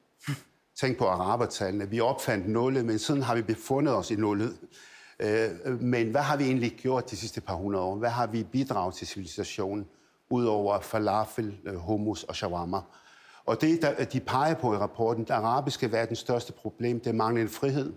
Tænk 0.79 0.97
på 0.97 1.06
arabertallene. 1.06 1.89
Vi 1.89 2.00
opfandt 2.00 2.50
nullet, 2.50 2.85
men 2.85 3.00
siden 3.00 3.21
har 3.21 3.35
vi 3.35 3.41
befundet 3.41 3.95
os 3.95 4.12
i 4.12 4.15
nullet. 4.15 4.57
Øh, 5.19 5.81
men 5.81 6.12
hvad 6.12 6.21
har 6.21 6.38
vi 6.38 6.44
egentlig 6.44 6.71
gjort 6.71 7.12
de 7.12 7.18
sidste 7.18 7.41
par 7.41 7.56
hundrede 7.56 7.83
år? 7.83 7.95
Hvad 7.95 8.09
har 8.09 8.27
vi 8.27 8.44
bidraget 8.44 8.95
til 8.95 9.07
civilisationen? 9.07 9.85
udover 10.29 10.79
falafel, 10.79 11.57
øh, 11.65 11.75
hummus 11.75 12.24
og 12.24 12.36
shawarma. 12.36 12.77
Og 13.46 13.62
det, 13.62 13.81
der, 13.81 14.05
de 14.05 14.19
peger 14.19 14.53
på 14.53 14.74
i 14.74 14.77
rapporten, 14.77 15.24
den 15.24 15.34
arabiske 15.34 15.91
verdens 15.91 16.19
største 16.19 16.53
problem, 16.53 17.00
det 17.00 17.10
er 17.10 17.13
manglende 17.13 17.51
frihed, 17.51 17.93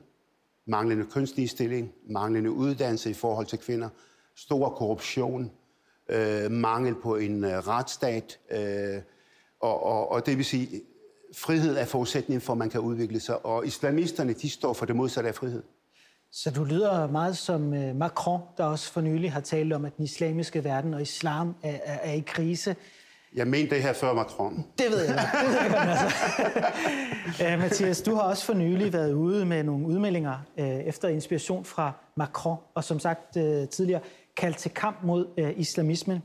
manglende 0.66 1.04
kønsligestilling, 1.04 1.92
manglende 2.08 2.50
uddannelse 2.50 3.10
i 3.10 3.14
forhold 3.14 3.46
til 3.46 3.58
kvinder, 3.58 3.88
stor 4.34 4.68
korruption, 4.68 5.50
øh, 6.08 6.50
mangel 6.50 6.94
på 6.94 7.16
en 7.16 7.44
øh, 7.44 7.50
retsstat, 7.50 8.38
øh, 8.50 9.02
og, 9.60 9.82
og, 9.82 10.10
og 10.10 10.26
det 10.26 10.37
vil 10.37 10.44
sige, 10.44 10.80
frihed 11.37 11.76
er 11.76 11.84
forudsætningen 11.84 12.40
for, 12.40 12.52
at 12.52 12.58
man 12.58 12.70
kan 12.70 12.80
udvikle 12.80 13.20
sig, 13.20 13.46
og 13.46 13.66
islamisterne, 13.66 14.32
de 14.32 14.50
står 14.50 14.72
for 14.72 14.87
det 14.87 14.96
modsatte 14.96 15.28
af 15.28 15.34
frihed. 15.34 15.62
Så 16.32 16.50
du 16.50 16.64
lyder 16.64 17.06
meget 17.06 17.37
som 17.37 17.75
øh, 17.75 17.96
Macron, 17.96 18.40
der 18.56 18.64
også 18.64 18.92
for 18.92 19.00
nylig 19.00 19.32
har 19.32 19.40
talt 19.40 19.72
om, 19.72 19.84
at 19.84 19.96
den 19.96 20.04
islamiske 20.04 20.64
verden 20.64 20.94
og 20.94 21.02
islam 21.02 21.54
er, 21.62 21.78
er, 21.84 21.99
er 22.02 22.12
i 22.12 22.25
krise. 22.26 22.76
Jeg 23.34 23.46
mente 23.46 23.75
det 23.75 23.82
her 23.82 23.92
før 23.92 24.14
Macron. 24.14 24.64
Det 24.78 24.87
ved 24.90 25.04
jeg. 25.04 25.30
Det 25.42 25.50
ved 25.50 25.58
jeg 25.60 25.99
altså. 27.32 27.54
uh, 27.54 27.60
Mathias, 27.60 28.02
du 28.02 28.14
har 28.14 28.22
også 28.22 28.44
for 28.44 28.54
nylig 28.54 28.92
været 28.92 29.12
ude 29.12 29.46
med 29.46 29.62
nogle 29.62 29.87
udmeldinger 29.87 30.38
uh, 30.58 30.64
efter 30.64 31.08
inspiration 31.08 31.64
fra 31.64 31.92
Macron, 32.16 32.56
og 32.75 32.84
som 32.84 32.99
sagt 32.99 33.37
uh, 33.37 33.68
tidligere 33.68 34.00
kaldt 34.37 34.56
til 34.56 34.70
kamp 34.70 34.96
mod 35.02 35.26
uh, 35.38 35.60
islamisme. 35.60 36.22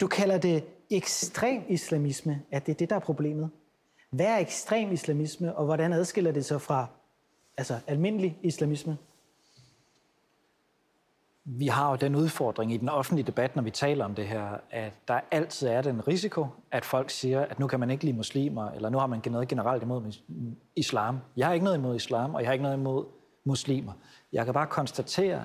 Du 0.00 0.06
kalder 0.06 0.38
det 0.38 0.64
ekstrem 0.90 1.62
islamisme. 1.68 2.42
Er 2.50 2.58
det 2.58 2.78
det, 2.78 2.90
der 2.90 2.96
er 2.96 3.00
problemet? 3.00 3.50
Hvad 4.14 4.26
er 4.26 4.38
ekstrem 4.38 4.92
islamisme, 4.92 5.56
og 5.56 5.64
hvordan 5.64 5.92
adskiller 5.92 6.32
det 6.32 6.44
sig 6.44 6.60
fra 6.60 6.86
altså, 7.56 7.78
almindelig 7.86 8.38
islamisme? 8.42 8.98
vi 11.44 11.66
har 11.66 11.90
jo 11.90 11.96
den 11.96 12.14
udfordring 12.14 12.72
i 12.72 12.76
den 12.76 12.88
offentlige 12.88 13.26
debat, 13.26 13.56
når 13.56 13.62
vi 13.62 13.70
taler 13.70 14.04
om 14.04 14.14
det 14.14 14.26
her, 14.26 14.56
at 14.70 14.92
der 15.08 15.20
altid 15.30 15.68
er 15.68 15.82
den 15.82 16.08
risiko, 16.08 16.46
at 16.70 16.84
folk 16.84 17.10
siger, 17.10 17.40
at 17.40 17.58
nu 17.58 17.66
kan 17.66 17.80
man 17.80 17.90
ikke 17.90 18.04
lide 18.04 18.16
muslimer, 18.16 18.70
eller 18.70 18.88
nu 18.88 18.98
har 18.98 19.06
man 19.06 19.22
noget 19.26 19.48
generelt 19.48 19.82
imod 19.82 20.12
islam. 20.76 21.20
Jeg 21.36 21.46
har 21.46 21.52
ikke 21.52 21.64
noget 21.64 21.78
imod 21.78 21.96
islam, 21.96 22.34
og 22.34 22.40
jeg 22.40 22.48
har 22.48 22.52
ikke 22.52 22.62
noget 22.62 22.76
imod 22.76 23.04
muslimer. 23.44 23.92
Jeg 24.32 24.44
kan 24.44 24.54
bare 24.54 24.66
konstatere, 24.66 25.44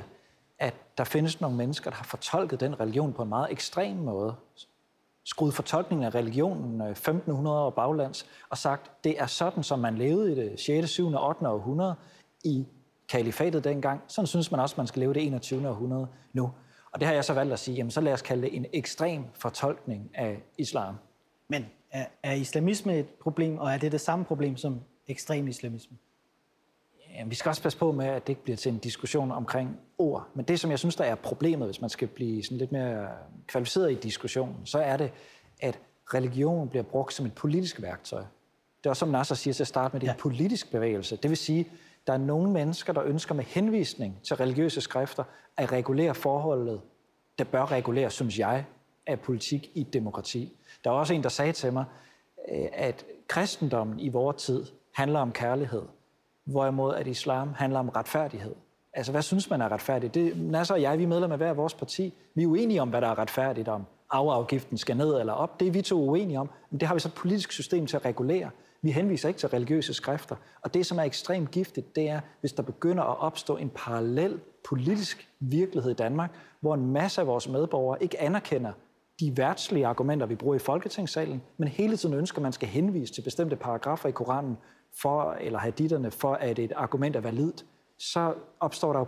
at 0.59 0.73
der 0.97 1.03
findes 1.03 1.41
nogle 1.41 1.57
mennesker, 1.57 1.89
der 1.89 1.97
har 1.97 2.03
fortolket 2.03 2.59
den 2.59 2.79
religion 2.79 3.13
på 3.13 3.23
en 3.23 3.29
meget 3.29 3.51
ekstrem 3.51 3.97
måde. 3.97 4.35
Skruet 5.29 5.53
fortolkningen 5.53 6.05
af 6.05 6.15
religionen 6.15 6.81
øh, 6.81 6.89
1500 6.89 7.57
år 7.57 7.69
baglands, 7.69 8.25
og 8.49 8.57
sagt, 8.57 8.91
det 9.03 9.21
er 9.21 9.25
sådan, 9.25 9.63
som 9.63 9.79
man 9.79 9.97
levede 9.97 10.31
i 10.31 10.35
det 10.35 10.59
6., 10.59 10.89
7., 10.89 11.07
8. 11.07 11.49
århundrede 11.49 11.95
i 12.43 12.65
kalifatet 13.09 13.63
dengang. 13.63 14.01
Sådan 14.07 14.27
synes 14.27 14.51
man 14.51 14.59
også, 14.59 14.75
man 14.77 14.87
skal 14.87 14.99
leve 14.99 15.13
det 15.13 15.25
21. 15.25 15.69
århundrede 15.69 16.07
nu. 16.33 16.51
Og 16.91 16.99
det 16.99 17.07
har 17.07 17.13
jeg 17.13 17.25
så 17.25 17.33
valgt 17.33 17.53
at 17.53 17.59
sige, 17.59 17.75
jamen 17.75 17.91
så 17.91 18.01
lad 18.01 18.13
os 18.13 18.21
kalde 18.21 18.41
det 18.41 18.55
en 18.55 18.65
ekstrem 18.73 19.23
fortolkning 19.33 20.11
af 20.13 20.43
islam. 20.57 20.95
Men 21.47 21.65
er, 21.91 22.05
er 22.23 22.33
islamisme 22.33 22.99
et 22.99 23.07
problem, 23.09 23.57
og 23.57 23.71
er 23.71 23.77
det 23.77 23.91
det 23.91 24.01
samme 24.01 24.25
problem 24.25 24.57
som 24.57 24.81
ekstrem 25.07 25.47
islamisme? 25.47 25.97
Ja, 27.15 27.23
vi 27.25 27.35
skal 27.35 27.49
også 27.49 27.61
passe 27.61 27.77
på 27.77 27.91
med, 27.91 28.05
at 28.05 28.27
det 28.27 28.29
ikke 28.29 28.43
bliver 28.43 28.57
til 28.57 28.71
en 28.71 28.77
diskussion 28.77 29.31
omkring 29.31 29.79
ord. 29.97 30.27
Men 30.33 30.45
det, 30.45 30.59
som 30.59 30.71
jeg 30.71 30.79
synes, 30.79 30.95
der 30.95 31.03
er 31.03 31.15
problemet, 31.15 31.67
hvis 31.67 31.81
man 31.81 31.89
skal 31.89 32.07
blive 32.07 32.43
sådan 32.43 32.57
lidt 32.57 32.71
mere 32.71 33.07
kvalificeret 33.47 33.91
i 33.91 33.95
diskussionen, 33.95 34.65
så 34.65 34.79
er 34.79 34.97
det, 34.97 35.11
at 35.61 35.79
religion 36.13 36.69
bliver 36.69 36.83
brugt 36.83 37.13
som 37.13 37.25
et 37.25 37.33
politisk 37.33 37.81
værktøj. 37.81 38.23
Det 38.77 38.85
er 38.85 38.89
også, 38.89 38.99
som 38.99 39.09
Nasser 39.09 39.35
siger 39.35 39.53
til 39.53 39.63
at 39.63 39.67
starte 39.67 39.93
med, 39.93 40.01
det 40.01 40.07
er 40.07 40.11
ja. 40.11 40.15
en 40.15 40.19
politisk 40.19 40.71
bevægelse. 40.71 41.15
Det 41.15 41.29
vil 41.29 41.37
sige, 41.37 41.67
Der 42.07 42.13
er 42.13 42.17
nogle 42.17 42.51
mennesker, 42.51 42.93
der 42.93 43.03
ønsker 43.03 43.35
med 43.35 43.43
henvisning 43.43 44.19
til 44.23 44.35
religiøse 44.35 44.81
skrifter 44.81 45.23
at 45.57 45.71
regulere 45.71 46.15
forholdet, 46.15 46.81
der 47.37 47.43
bør 47.43 47.71
reguleres, 47.71 48.13
synes 48.13 48.39
jeg, 48.39 48.65
af 49.07 49.19
politik 49.19 49.71
i 49.73 49.81
et 49.81 49.93
demokrati. 49.93 50.57
Der 50.83 50.89
var 50.89 50.97
også 50.97 51.13
en, 51.13 51.23
der 51.23 51.29
sagde 51.29 51.51
til 51.51 51.73
mig, 51.73 51.85
øh, 52.51 52.67
at 52.73 53.05
kristendommen 53.27 53.99
i 53.99 54.09
vores 54.09 54.43
tid 54.43 54.65
handler 54.95 55.19
om 55.19 55.31
kærlighed, 55.31 55.81
hvorimod 56.51 56.95
at 56.95 57.07
islam 57.07 57.53
handler 57.53 57.79
om 57.79 57.89
retfærdighed. 57.89 58.55
Altså, 58.93 59.11
hvad 59.11 59.21
synes 59.21 59.49
man 59.49 59.61
er 59.61 59.71
retfærdigt? 59.71 60.13
Det, 60.13 60.51
Nasser 60.51 60.73
og 60.73 60.81
jeg, 60.81 60.97
vi 60.97 61.03
er 61.03 61.07
medlem 61.07 61.31
af 61.31 61.37
hver 61.37 61.53
vores 61.53 61.73
parti. 61.73 62.13
Vi 62.35 62.43
er 62.43 62.47
uenige 62.47 62.81
om, 62.81 62.89
hvad 62.89 63.01
der 63.01 63.07
er 63.07 63.19
retfærdigt, 63.19 63.67
om 63.67 63.85
afgiften 64.11 64.77
skal 64.77 64.97
ned 64.97 65.19
eller 65.19 65.33
op. 65.33 65.59
Det 65.59 65.67
er 65.67 65.71
vi 65.71 65.81
to 65.81 66.09
uenige 66.09 66.39
om. 66.39 66.49
Men 66.71 66.79
det 66.79 66.87
har 66.87 66.95
vi 66.95 66.99
så 66.99 67.07
et 67.07 67.13
politisk 67.13 67.51
system 67.51 67.85
til 67.85 67.95
at 67.95 68.05
regulere. 68.05 68.49
Vi 68.81 68.91
henviser 68.91 69.27
ikke 69.27 69.39
til 69.39 69.49
religiøse 69.49 69.93
skrifter. 69.93 70.35
Og 70.61 70.73
det, 70.73 70.85
som 70.85 70.99
er 70.99 71.03
ekstremt 71.03 71.51
giftigt, 71.51 71.95
det 71.95 72.09
er, 72.09 72.19
hvis 72.39 72.53
der 72.53 72.63
begynder 72.63 73.03
at 73.03 73.19
opstå 73.19 73.57
en 73.57 73.71
parallel 73.75 74.39
politisk 74.69 75.29
virkelighed 75.39 75.91
i 75.91 75.95
Danmark, 75.95 76.31
hvor 76.61 76.73
en 76.73 76.91
masse 76.91 77.21
af 77.21 77.27
vores 77.27 77.49
medborgere 77.49 78.03
ikke 78.03 78.21
anerkender 78.21 78.71
de 79.19 79.37
værtslige 79.37 79.87
argumenter, 79.87 80.25
vi 80.25 80.35
bruger 80.35 80.55
i 80.55 80.59
Folketingssalen, 80.59 81.41
men 81.57 81.67
hele 81.67 81.97
tiden 81.97 82.15
ønsker, 82.15 82.37
at 82.37 82.43
man 82.43 82.51
skal 82.51 82.67
henvise 82.67 83.13
til 83.13 83.21
bestemte 83.21 83.55
paragrafer 83.55 84.09
i 84.09 84.11
Koranen, 84.11 84.57
for, 85.01 85.31
eller 85.31 85.59
haditterne, 85.59 86.11
for 86.11 86.33
at 86.33 86.59
et 86.59 86.71
argument 86.75 87.15
er 87.15 87.21
validt, 87.21 87.65
så 87.97 88.33
opstår 88.59 88.93
der 88.93 89.05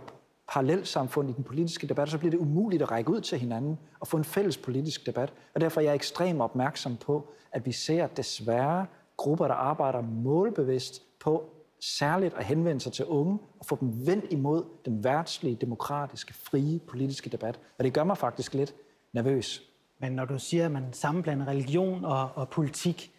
parallelsamfund 0.52 1.30
i 1.30 1.32
den 1.32 1.44
politiske 1.44 1.86
debat, 1.86 2.02
og 2.02 2.08
så 2.08 2.18
bliver 2.18 2.30
det 2.30 2.38
umuligt 2.38 2.82
at 2.82 2.90
række 2.90 3.10
ud 3.10 3.20
til 3.20 3.38
hinanden 3.38 3.78
og 4.00 4.08
få 4.08 4.16
en 4.16 4.24
fælles 4.24 4.56
politisk 4.56 5.06
debat. 5.06 5.32
Og 5.54 5.60
derfor 5.60 5.80
er 5.80 5.84
jeg 5.84 5.94
ekstremt 5.94 6.40
opmærksom 6.40 6.96
på, 6.96 7.28
at 7.52 7.66
vi 7.66 7.72
ser 7.72 8.06
desværre 8.06 8.86
grupper, 9.16 9.46
der 9.46 9.54
arbejder 9.54 10.00
målbevidst 10.00 11.02
på 11.20 11.50
særligt 11.80 12.34
at 12.34 12.44
henvende 12.44 12.80
sig 12.80 12.92
til 12.92 13.04
unge 13.04 13.38
og 13.60 13.66
få 13.66 13.76
dem 13.80 14.06
vendt 14.06 14.24
imod 14.30 14.64
den 14.84 15.04
værtslige, 15.04 15.56
demokratiske, 15.56 16.34
frie 16.34 16.78
politiske 16.78 17.30
debat. 17.30 17.60
Og 17.78 17.84
det 17.84 17.92
gør 17.94 18.04
mig 18.04 18.18
faktisk 18.18 18.54
lidt 18.54 18.74
nervøs. 19.12 19.62
Men 19.98 20.12
når 20.12 20.24
du 20.24 20.38
siger, 20.38 20.64
at 20.64 20.70
man 20.70 20.92
sammenblander 20.92 21.46
religion 21.46 22.04
og, 22.04 22.30
og 22.34 22.48
politik, 22.48 23.12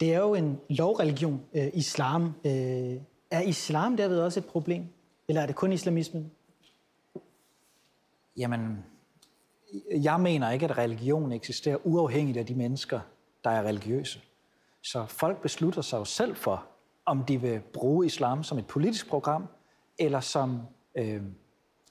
det 0.00 0.14
er 0.14 0.18
jo 0.18 0.34
en 0.34 0.60
lovreligion, 0.68 1.42
øh, 1.54 1.70
islam. 1.74 2.34
Øh, 2.44 2.96
er 3.30 3.40
islam 3.40 3.96
derved 3.96 4.20
også 4.20 4.40
et 4.40 4.46
problem? 4.46 4.86
Eller 5.28 5.42
er 5.42 5.46
det 5.46 5.56
kun 5.56 5.72
islamismen? 5.72 6.30
Jamen, 8.36 8.84
jeg 9.90 10.20
mener 10.20 10.50
ikke, 10.50 10.64
at 10.64 10.78
religion 10.78 11.32
eksisterer 11.32 11.76
uafhængigt 11.84 12.38
af 12.38 12.46
de 12.46 12.54
mennesker, 12.54 13.00
der 13.44 13.50
er 13.50 13.62
religiøse. 13.62 14.20
Så 14.82 15.06
folk 15.06 15.42
beslutter 15.42 15.82
sig 15.82 15.98
jo 15.98 16.04
selv 16.04 16.36
for, 16.36 16.66
om 17.06 17.24
de 17.24 17.40
vil 17.40 17.60
bruge 17.72 18.06
islam 18.06 18.42
som 18.42 18.58
et 18.58 18.66
politisk 18.66 19.08
program, 19.08 19.46
eller 19.98 20.20
som 20.20 20.60
øh, 20.94 21.22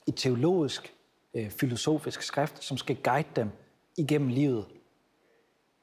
et 0.06 0.14
teologisk, 0.16 0.94
øh, 1.34 1.50
filosofisk 1.50 2.22
skrift, 2.22 2.64
som 2.64 2.76
skal 2.76 2.96
guide 2.96 3.28
dem 3.36 3.50
igennem 3.96 4.28
livet. 4.28 4.66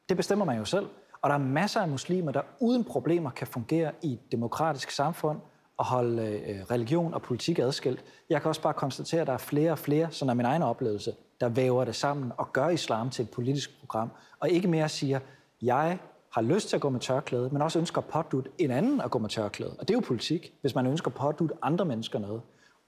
Det 0.09 0.17
bestemmer 0.17 0.45
man 0.45 0.57
jo 0.57 0.65
selv. 0.65 0.87
Og 1.25 1.29
der 1.29 1.35
er 1.35 1.39
masser 1.39 1.81
af 1.81 1.87
muslimer, 1.87 2.31
der 2.31 2.41
uden 2.59 2.83
problemer 2.83 3.29
kan 3.29 3.47
fungere 3.47 3.91
i 4.01 4.13
et 4.13 4.31
demokratisk 4.31 4.91
samfund 4.91 5.39
og 5.77 5.85
holde 5.85 6.21
øh, 6.21 6.63
religion 6.63 7.13
og 7.13 7.21
politik 7.21 7.59
adskilt. 7.59 8.03
Jeg 8.29 8.41
kan 8.41 8.49
også 8.49 8.61
bare 8.61 8.73
konstatere, 8.73 9.21
at 9.21 9.27
der 9.27 9.33
er 9.33 9.37
flere 9.37 9.71
og 9.71 9.79
flere, 9.79 10.11
sådan 10.11 10.29
er 10.29 10.33
min 10.33 10.45
egen 10.45 10.61
oplevelse, 10.61 11.15
der 11.39 11.49
væver 11.49 11.85
det 11.85 11.95
sammen 11.95 12.31
og 12.37 12.53
gør 12.53 12.69
islam 12.69 13.09
til 13.09 13.23
et 13.23 13.29
politisk 13.29 13.79
program. 13.79 14.11
Og 14.39 14.49
ikke 14.49 14.67
mere 14.67 14.89
siger, 14.89 15.19
jeg 15.61 15.99
har 16.31 16.41
lyst 16.41 16.69
til 16.69 16.75
at 16.75 16.81
gå 16.81 16.89
med 16.89 16.99
tørklæde, 16.99 17.49
men 17.51 17.61
også 17.61 17.79
ønsker 17.79 18.01
at 18.01 18.05
pådute 18.05 18.49
en 18.57 18.71
anden 18.71 19.01
at 19.01 19.11
gå 19.11 19.19
med 19.19 19.29
tørklæde. 19.29 19.75
Og 19.79 19.87
det 19.87 19.93
er 19.93 19.97
jo 19.97 20.03
politik, 20.07 20.53
hvis 20.61 20.75
man 20.75 20.85
ønsker 20.85 21.07
at 21.07 21.15
pådute 21.15 21.53
andre 21.61 21.85
mennesker 21.85 22.19
noget. 22.19 22.41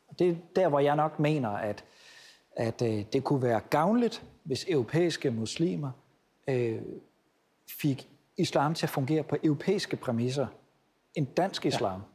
Og 0.07 0.19
det 0.19 0.29
er 0.29 0.35
der, 0.55 0.69
hvor 0.69 0.79
jeg 0.79 0.95
nok 0.95 1.19
mener, 1.19 1.49
at, 1.49 1.83
at 2.55 2.81
øh, 2.81 3.05
det 3.13 3.23
kunne 3.23 3.41
være 3.41 3.59
gavnligt, 3.59 4.23
hvis 4.43 4.65
europæiske 4.69 5.31
muslimer 5.31 5.91
øh, 6.47 6.81
fik 7.69 8.09
islam 8.37 8.73
til 8.73 8.85
at 8.85 8.89
fungere 8.89 9.23
på 9.23 9.37
europæiske 9.43 9.95
præmisser. 9.95 10.47
En 11.15 11.25
dansk 11.25 11.65
islam. 11.65 11.99
Ja. 11.99 12.05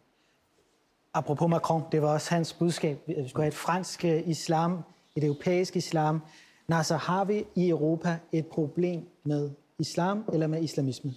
Apropos 1.14 1.50
Macron, 1.50 1.82
det 1.92 2.02
var 2.02 2.08
også 2.08 2.30
hans 2.30 2.52
budskab. 2.52 2.98
Vi 3.06 3.28
skulle 3.28 3.42
have 3.42 3.48
et 3.48 3.54
fransk 3.54 4.04
øh, 4.04 4.28
islam, 4.28 4.82
et 5.16 5.24
europæisk 5.24 5.76
islam. 5.76 6.20
Nasser, 6.68 6.96
har 6.96 7.24
vi 7.24 7.44
i 7.54 7.68
Europa 7.68 8.18
et 8.32 8.46
problem 8.46 9.08
med 9.24 9.50
islam 9.78 10.24
eller 10.32 10.46
med 10.46 10.62
islamisme? 10.62 11.14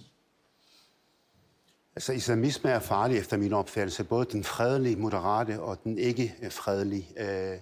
Altså, 1.96 2.12
islamisme 2.12 2.70
er 2.70 2.78
farlig 2.78 3.18
efter 3.18 3.36
min 3.36 3.52
opfattelse, 3.52 4.04
både 4.04 4.26
den 4.32 4.44
fredelige, 4.44 4.96
moderate 4.96 5.60
og 5.60 5.84
den 5.84 5.98
ikke 5.98 6.34
fredelige. 6.50 7.06
Øh, 7.16 7.58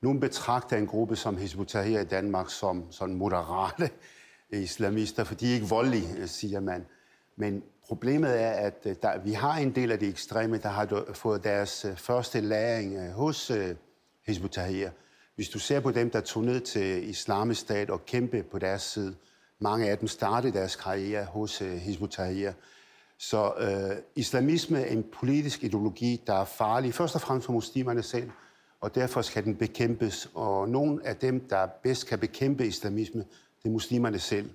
nogle 0.00 0.20
betragter 0.20 0.76
en 0.76 0.86
gruppe 0.86 1.16
som 1.16 1.36
Hizb 1.36 1.60
i 1.60 2.04
Danmark 2.10 2.50
som 2.50 2.92
sådan 2.92 3.14
moderate 3.14 3.90
islamister, 4.52 5.24
for 5.24 5.34
de 5.34 5.50
er 5.50 5.54
ikke 5.54 5.66
voldelige, 5.66 6.16
øh, 6.18 6.28
siger 6.28 6.60
man. 6.60 6.86
Men 7.36 7.62
problemet 7.86 8.40
er, 8.42 8.50
at 8.50 8.82
øh, 8.84 8.96
der, 9.02 9.18
vi 9.18 9.32
har 9.32 9.58
en 9.58 9.74
del 9.74 9.92
af 9.92 9.98
de 9.98 10.08
ekstreme, 10.08 10.58
der 10.58 10.68
har 10.68 11.04
fået 11.12 11.44
deres 11.44 11.84
øh, 11.84 11.96
første 11.96 12.40
læring 12.40 13.12
hos 13.12 13.52
Hizb 14.26 14.44
Hvis 15.34 15.48
du 15.48 15.58
ser 15.58 15.80
på 15.80 15.90
dem, 15.90 16.10
der 16.10 16.20
tog 16.20 16.44
ned 16.44 16.60
til 16.60 17.08
islamisk 17.08 17.60
stat 17.60 17.90
og 17.90 18.06
kæmpe 18.06 18.42
på 18.42 18.58
deres 18.58 18.82
side, 18.82 19.14
mange 19.58 19.90
af 19.90 19.98
dem 19.98 20.08
startede 20.08 20.52
deres 20.52 20.76
karriere 20.76 21.24
hos 21.24 21.58
Hizb 21.58 22.02
Så 23.18 23.52
øh, 23.58 23.96
islamisme 24.16 24.80
er 24.80 24.92
en 24.92 25.04
politisk 25.12 25.64
ideologi, 25.64 26.22
der 26.26 26.34
er 26.34 26.44
farlig, 26.44 26.94
først 26.94 27.14
og 27.14 27.20
fremmest 27.20 27.46
for 27.46 27.52
muslimerne 27.52 28.02
selv, 28.02 28.30
og 28.80 28.94
derfor 28.94 29.22
skal 29.22 29.44
den 29.44 29.56
bekæmpes. 29.56 30.28
Og 30.34 30.68
nogle 30.68 31.06
af 31.06 31.16
dem, 31.16 31.48
der 31.48 31.66
bedst 31.82 32.06
kan 32.06 32.18
bekæmpe 32.18 32.66
islamisme, 32.66 33.24
det 33.62 33.68
er 33.68 33.72
muslimerne 33.72 34.18
selv. 34.18 34.50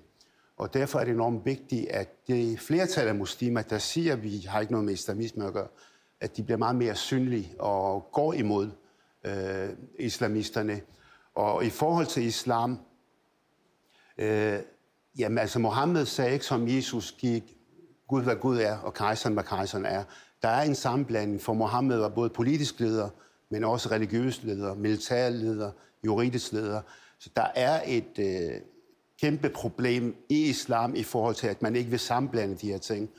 Og 0.56 0.74
derfor 0.74 0.98
er 0.98 1.04
det 1.04 1.12
enormt 1.12 1.46
vigtigt, 1.46 1.88
at 1.88 2.26
det 2.28 2.60
flertal 2.60 3.08
af 3.08 3.14
muslimer, 3.14 3.62
der 3.62 3.78
siger, 3.78 4.12
at 4.12 4.22
vi 4.22 4.38
har 4.48 4.60
ikke 4.60 4.72
noget 4.72 4.84
med 4.84 4.94
islamisme 4.94 5.46
at 5.46 5.52
gøre, 5.52 5.68
at 6.20 6.36
de 6.36 6.42
bliver 6.42 6.58
meget 6.58 6.76
mere 6.76 6.94
synlige 6.94 7.54
og 7.58 8.08
går 8.12 8.32
imod 8.32 8.70
øh, 9.24 9.68
islamisterne. 9.98 10.80
Og 11.34 11.64
i 11.64 11.70
forhold 11.70 12.06
til 12.06 12.22
islam, 12.22 12.78
øh, 14.18 14.58
jamen 15.18 15.38
altså 15.38 15.58
Mohammed 15.58 16.06
sagde 16.06 16.32
ikke 16.32 16.44
som 16.44 16.68
Jesus 16.68 17.12
gik, 17.18 17.56
Gud 18.08 18.22
hvad 18.22 18.36
Gud 18.36 18.58
er, 18.58 18.78
og 18.78 18.94
kejseren 18.94 19.34
hvad 19.34 19.44
kejseren 19.44 19.84
er. 19.84 20.04
Der 20.42 20.48
er 20.48 20.62
en 20.62 20.74
sammenblanding, 20.74 21.42
for 21.42 21.52
Mohammed 21.52 21.98
var 21.98 22.08
både 22.08 22.30
politisk 22.30 22.80
leder, 22.80 23.08
men 23.50 23.64
også 23.64 23.90
religiøs 23.90 24.42
leder, 24.42 24.74
militær 24.74 25.28
leder, 25.28 25.70
juridisk 26.04 26.52
leder. 26.52 26.80
Så 27.18 27.30
der 27.36 27.46
er 27.54 27.82
et, 27.86 28.18
øh, 28.18 28.60
kæmpe 29.20 29.48
problem 29.48 30.16
i 30.28 30.48
islam 30.48 30.94
i 30.94 31.02
forhold 31.02 31.34
til, 31.34 31.46
at 31.46 31.62
man 31.62 31.76
ikke 31.76 31.90
vil 31.90 31.98
sammenblande 31.98 32.56
de 32.56 32.70
her 32.70 32.78
ting. 32.78 33.10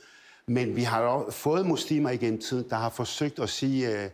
Men 0.48 0.76
vi 0.76 0.84
har 0.84 1.02
også 1.02 1.38
fået 1.38 1.66
muslimer 1.66 2.10
igennem 2.10 2.42
tid, 2.42 2.64
der 2.64 2.76
har 2.76 2.90
forsøgt 2.90 3.40
at 3.40 3.50
sige, 3.50 3.88
at 3.88 4.12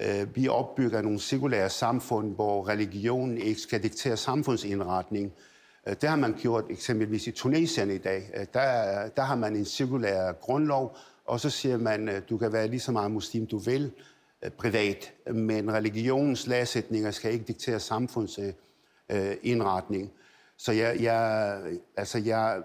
øh, 0.00 0.36
vi 0.36 0.48
opbygger 0.48 1.02
nogle 1.02 1.20
sekulære 1.20 1.70
samfund, 1.70 2.34
hvor 2.34 2.68
religionen 2.68 3.38
ikke 3.38 3.60
skal 3.60 3.82
diktere 3.82 4.16
samfundsindretning. 4.16 5.32
Øh, 5.88 5.96
det 6.00 6.08
har 6.08 6.16
man 6.16 6.34
gjort 6.38 6.64
eksempelvis 6.70 7.26
i 7.26 7.30
Tunesien 7.30 7.90
i 7.90 7.98
dag. 7.98 8.30
Øh, 8.34 8.46
der, 8.54 9.08
der 9.08 9.22
har 9.22 9.36
man 9.36 9.56
en 9.56 9.64
sekulær 9.64 10.32
grundlov, 10.32 10.96
og 11.24 11.40
så 11.40 11.50
siger 11.50 11.76
man, 11.76 12.08
at 12.08 12.30
du 12.30 12.38
kan 12.38 12.52
være 12.52 12.68
lige 12.68 12.80
så 12.80 12.92
meget 12.92 13.10
muslim, 13.10 13.46
du 13.46 13.58
vil, 13.58 13.92
privat, 14.58 15.12
men 15.32 15.72
religionens 15.72 16.46
læresætninger 16.46 17.10
skal 17.10 17.32
ikke 17.32 17.44
diktere 17.44 17.80
samfundsindretning. 17.80 20.10
Så 20.58 20.72
jeg, 20.72 21.02
jeg, 21.02 21.60
altså 21.96 22.18
jeg, 22.18 22.62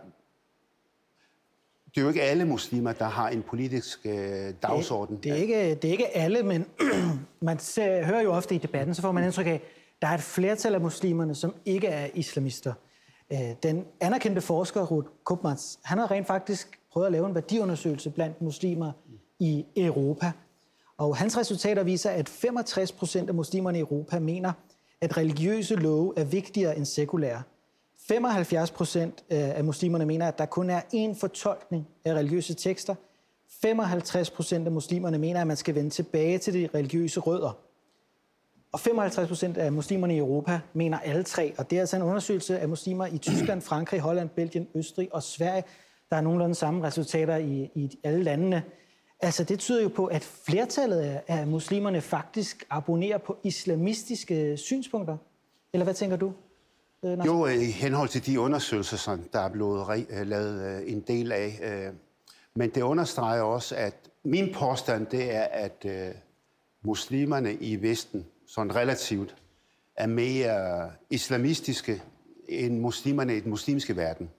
det 1.86 1.98
er 1.98 2.02
jo 2.02 2.08
ikke 2.08 2.22
alle 2.22 2.46
muslimer, 2.46 2.94
der 2.94 3.06
har 3.06 3.30
en 3.30 3.44
politisk 3.44 4.00
øh, 4.06 4.54
dagsorden. 4.62 5.16
Det, 5.16 5.24
det, 5.24 5.32
er 5.32 5.36
ikke, 5.36 5.76
det 5.76 5.86
er 5.86 5.92
ikke 5.92 6.18
alle, 6.18 6.44
men 6.44 6.66
man 7.42 7.60
ser, 7.60 8.06
hører 8.06 8.22
jo 8.22 8.34
ofte 8.34 8.56
i 8.56 8.58
debatten, 8.58 8.96
så 8.96 9.02
får 9.02 9.12
man 9.12 9.24
indtryk 9.24 9.48
af, 9.48 9.52
at 9.52 9.62
der 10.02 10.08
er 10.08 10.14
et 10.14 10.22
flertal 10.22 10.76
af 10.76 10.82
muslimerne, 10.82 11.36
som 11.36 11.56
ikke 11.66 11.88
er 11.88 12.08
islamister. 12.14 12.74
Øh, 13.34 13.40
den 13.64 13.86
anerkendte 14.00 14.42
forsker 14.42 14.86
Ruth 14.86 15.08
Kupmans, 15.24 15.80
han 15.84 15.98
har 15.98 16.12
rent 16.12 16.28
faktisk 16.28 16.80
prøvet 16.92 17.06
at 17.06 17.12
lave 17.12 17.28
en 17.28 17.36
værdiundersøgelse 17.36 18.10
blandt 18.10 18.42
muslimer 18.42 18.92
i 19.40 19.66
Europa. 19.78 20.32
Og 20.98 21.18
hans 21.18 21.38
resultater 21.38 21.84
viser, 21.84 22.10
at 22.10 22.30
65 22.30 22.92
procent 22.92 23.30
af 23.30 23.36
muslimerne 23.36 23.78
i 23.78 23.82
Europa 23.82 24.20
mener, 24.20 24.52
at 25.02 25.18
religiøse 25.18 25.76
love 25.76 26.14
er 26.18 26.24
vigtigere 26.24 26.78
end 26.78 26.86
sekulære. 26.86 27.42
75 28.12 28.72
procent 28.72 29.24
øh, 29.30 29.58
af 29.58 29.64
muslimerne 29.64 30.06
mener, 30.06 30.28
at 30.28 30.38
der 30.38 30.46
kun 30.46 30.70
er 30.70 30.82
én 30.96 31.20
fortolkning 31.20 31.88
af 32.06 32.14
religiøse 32.14 32.54
tekster. 32.54 32.96
55 33.62 34.30
procent 34.30 34.66
af 34.66 34.72
muslimerne 34.72 35.18
mener, 35.18 35.42
at 35.42 35.48
man 35.48 35.58
skal 35.58 35.76
vende 35.76 35.90
tilbage 35.90 36.38
til 36.38 36.54
de 36.54 36.70
religiøse 36.76 37.20
rødder. 37.20 37.58
Og 38.72 38.80
55 38.80 39.28
procent 39.28 39.58
af 39.58 39.72
muslimerne 39.72 40.16
i 40.16 40.18
Europa 40.18 40.60
mener 40.74 41.00
alle 41.00 41.24
tre. 41.24 41.54
Og 41.58 41.70
det 41.70 41.76
er 41.76 41.80
altså 41.80 41.96
en 41.96 42.02
undersøgelse 42.02 42.60
af 42.60 42.70
muslimer 42.70 43.06
i 43.06 43.18
Tyskland, 43.18 43.62
Frankrig, 43.62 44.00
Holland, 44.00 44.30
Belgien, 44.30 44.68
Østrig 44.76 45.10
og 45.14 45.24
Sverige. 45.24 45.64
Der 46.10 46.18
er 46.18 46.22
nogenlunde 46.22 46.56
samme 46.56 46.88
resultater 46.88 47.36
i, 47.36 47.70
i 47.76 48.00
alle 48.04 48.24
landene. 48.24 48.64
Altså, 49.20 49.44
det 49.44 49.60
tyder 49.60 49.84
jo 49.84 49.90
på, 49.90 50.06
at 50.06 50.24
flertallet 50.24 51.20
af 51.28 51.48
muslimerne 51.48 52.02
faktisk 52.02 52.66
abonnerer 52.70 53.18
på 53.18 53.38
islamistiske 53.44 54.58
synspunkter. 54.58 55.18
Eller 55.74 55.84
hvad 55.84 55.94
tænker 55.94 56.18
du? 56.18 56.34
Øh, 57.06 57.18
jo, 57.26 57.46
i 57.46 57.66
henhold 57.66 58.10
til 58.10 58.26
de 58.26 58.40
undersøgelser, 58.40 58.98
som 58.98 59.24
der 59.34 59.40
er 59.40 59.50
blevet 59.50 60.06
øh, 60.10 60.28
lavet 60.28 60.82
øh, 60.82 60.92
en 60.92 61.02
del 61.02 61.32
af. 61.32 61.92
Men 62.56 62.70
det 62.70 62.82
understreger 62.82 63.42
også, 63.42 63.76
at 63.76 63.96
min 64.24 64.54
påstand 64.54 65.08
det 65.08 65.36
er, 65.36 65.44
at 65.44 65.86
muslimerne 66.82 67.54
i 67.54 67.82
Vesten, 67.82 68.26
sådan 68.48 68.76
relativt, 68.76 69.36
er 69.96 70.08
mere 70.08 70.92
islamistiske 71.10 72.04
end 72.50 72.80
muslimerne 72.80 73.38
i 73.38 73.40
den 73.40 73.50
muslimske 73.50 73.98
verden. 73.98 74.30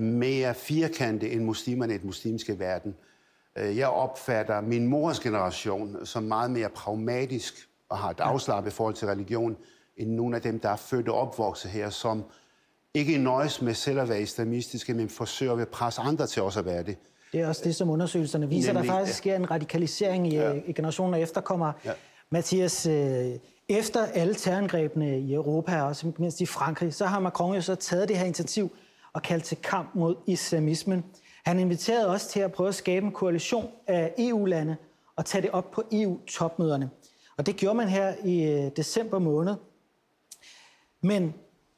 Mere 0.00 0.54
firkante 0.54 1.30
end 1.30 1.44
muslimerne 1.44 1.94
i 1.94 1.98
den 1.98 2.06
muslimske 2.06 2.58
verden. 2.58 2.94
Jeg 3.56 3.88
opfatter 3.88 4.60
min 4.60 4.86
mors 4.86 5.20
generation 5.20 6.06
som 6.06 6.22
meget 6.22 6.50
mere 6.50 6.68
pragmatisk 6.68 7.68
og 7.88 7.98
har 7.98 8.10
et 8.10 8.20
afslappet 8.20 8.72
forhold 8.72 8.94
til 8.94 9.08
religion, 9.08 9.56
end 10.02 10.10
nogle 10.10 10.36
af 10.36 10.42
dem, 10.42 10.60
der 10.60 10.68
er 10.68 10.76
født 10.76 11.08
og 11.08 11.14
opvokset 11.14 11.70
her, 11.70 11.90
som 11.90 12.24
ikke 12.94 13.18
nøjes 13.18 13.62
med 13.62 13.74
selv 13.74 14.00
at 14.00 14.08
være 14.08 14.22
islamistiske, 14.22 14.94
men 14.94 15.08
forsøger 15.08 15.56
at 15.56 15.68
presse 15.68 16.00
andre 16.00 16.26
til 16.26 16.42
også 16.42 16.58
at 16.58 16.66
være 16.66 16.82
det. 16.82 16.96
Det 17.32 17.40
er 17.40 17.48
også 17.48 17.62
det, 17.64 17.74
som 17.76 17.90
undersøgelserne 17.90 18.48
viser. 18.48 18.72
Nemlig, 18.72 18.88
der 18.88 18.94
faktisk 18.94 19.18
sker 19.18 19.36
en 19.36 19.50
radikalisering 19.50 20.32
i, 20.32 20.34
ja. 20.34 20.52
i 20.66 20.72
generationer 20.72 21.18
efterkommere. 21.18 21.72
Ja. 21.84 21.92
Mathias, 22.30 22.86
øh, 22.86 23.30
efter 23.68 24.06
alle 24.06 24.34
terrorangrebene 24.34 25.20
i 25.20 25.34
Europa, 25.34 25.80
og 25.80 25.88
også 25.88 26.12
mindst 26.18 26.40
i 26.40 26.46
Frankrig, 26.46 26.94
så 26.94 27.06
har 27.06 27.20
Macron 27.20 27.54
jo 27.54 27.60
så 27.60 27.74
taget 27.74 28.08
det 28.08 28.18
her 28.18 28.24
initiativ 28.24 28.76
og 29.12 29.22
kaldt 29.22 29.44
til 29.44 29.56
kamp 29.56 29.94
mod 29.94 30.14
islamismen. 30.26 31.04
Han 31.44 31.58
inviterede 31.58 32.08
også 32.08 32.28
til 32.28 32.40
at 32.40 32.52
prøve 32.52 32.68
at 32.68 32.74
skabe 32.74 33.06
en 33.06 33.12
koalition 33.12 33.68
af 33.86 34.14
EU-lande 34.18 34.76
og 35.16 35.24
tage 35.24 35.42
det 35.42 35.50
op 35.50 35.70
på 35.70 35.82
EU-topmøderne. 35.92 36.90
Og 37.36 37.46
det 37.46 37.56
gjorde 37.56 37.76
man 37.76 37.88
her 37.88 38.14
i 38.24 38.42
øh, 38.42 38.70
december 38.76 39.18
måned. 39.18 39.54
Men 41.02 41.34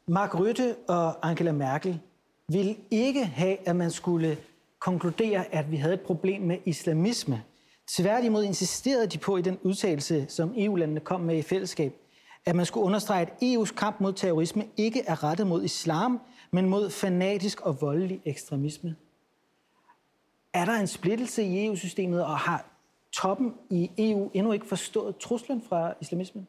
Mark 0.07 0.35
Rutte 0.35 0.77
og 0.89 1.29
Angela 1.29 1.53
Merkel 1.53 2.01
ville 2.49 2.77
ikke 2.91 3.25
have, 3.25 3.69
at 3.69 3.77
man 3.77 3.91
skulle 3.91 4.39
konkludere, 4.79 5.55
at 5.55 5.71
vi 5.71 5.77
havde 5.77 5.95
et 5.95 6.01
problem 6.01 6.43
med 6.43 6.59
islamisme. 6.65 7.43
Tværtimod 7.87 8.45
insisterede 8.45 9.07
de 9.07 9.19
på 9.19 9.37
i 9.37 9.43
den 9.43 9.59
udtalelse, 9.63 10.27
som 10.29 10.55
EU-landene 10.57 11.01
kom 11.01 11.21
med 11.21 11.37
i 11.37 11.43
fællesskab, 11.43 11.95
at 12.47 12.57
man 12.57 12.67
skulle 12.67 12.87
understrege, 12.87 13.27
at 13.27 13.33
EU's 13.43 13.75
kamp 13.75 14.01
mod 14.01 14.13
terrorisme 14.13 14.67
ikke 14.77 15.03
er 15.07 15.25
rettet 15.25 15.47
mod 15.47 15.65
islam, 15.65 16.21
men 16.51 16.69
mod 16.69 16.91
fanatisk 16.91 17.61
og 17.61 17.81
voldelig 17.81 18.21
ekstremisme. 18.25 18.97
Er 20.53 20.65
der 20.65 20.73
en 20.73 20.87
splittelse 20.87 21.43
i 21.43 21.67
EU-systemet, 21.67 22.25
og 22.25 22.39
har 22.39 22.65
toppen 23.13 23.55
i 23.71 23.91
EU 23.99 24.31
endnu 24.35 24.53
ikke 24.53 24.67
forstået 24.67 25.17
truslen 25.17 25.63
fra 25.69 25.95
islamismen? 26.01 26.49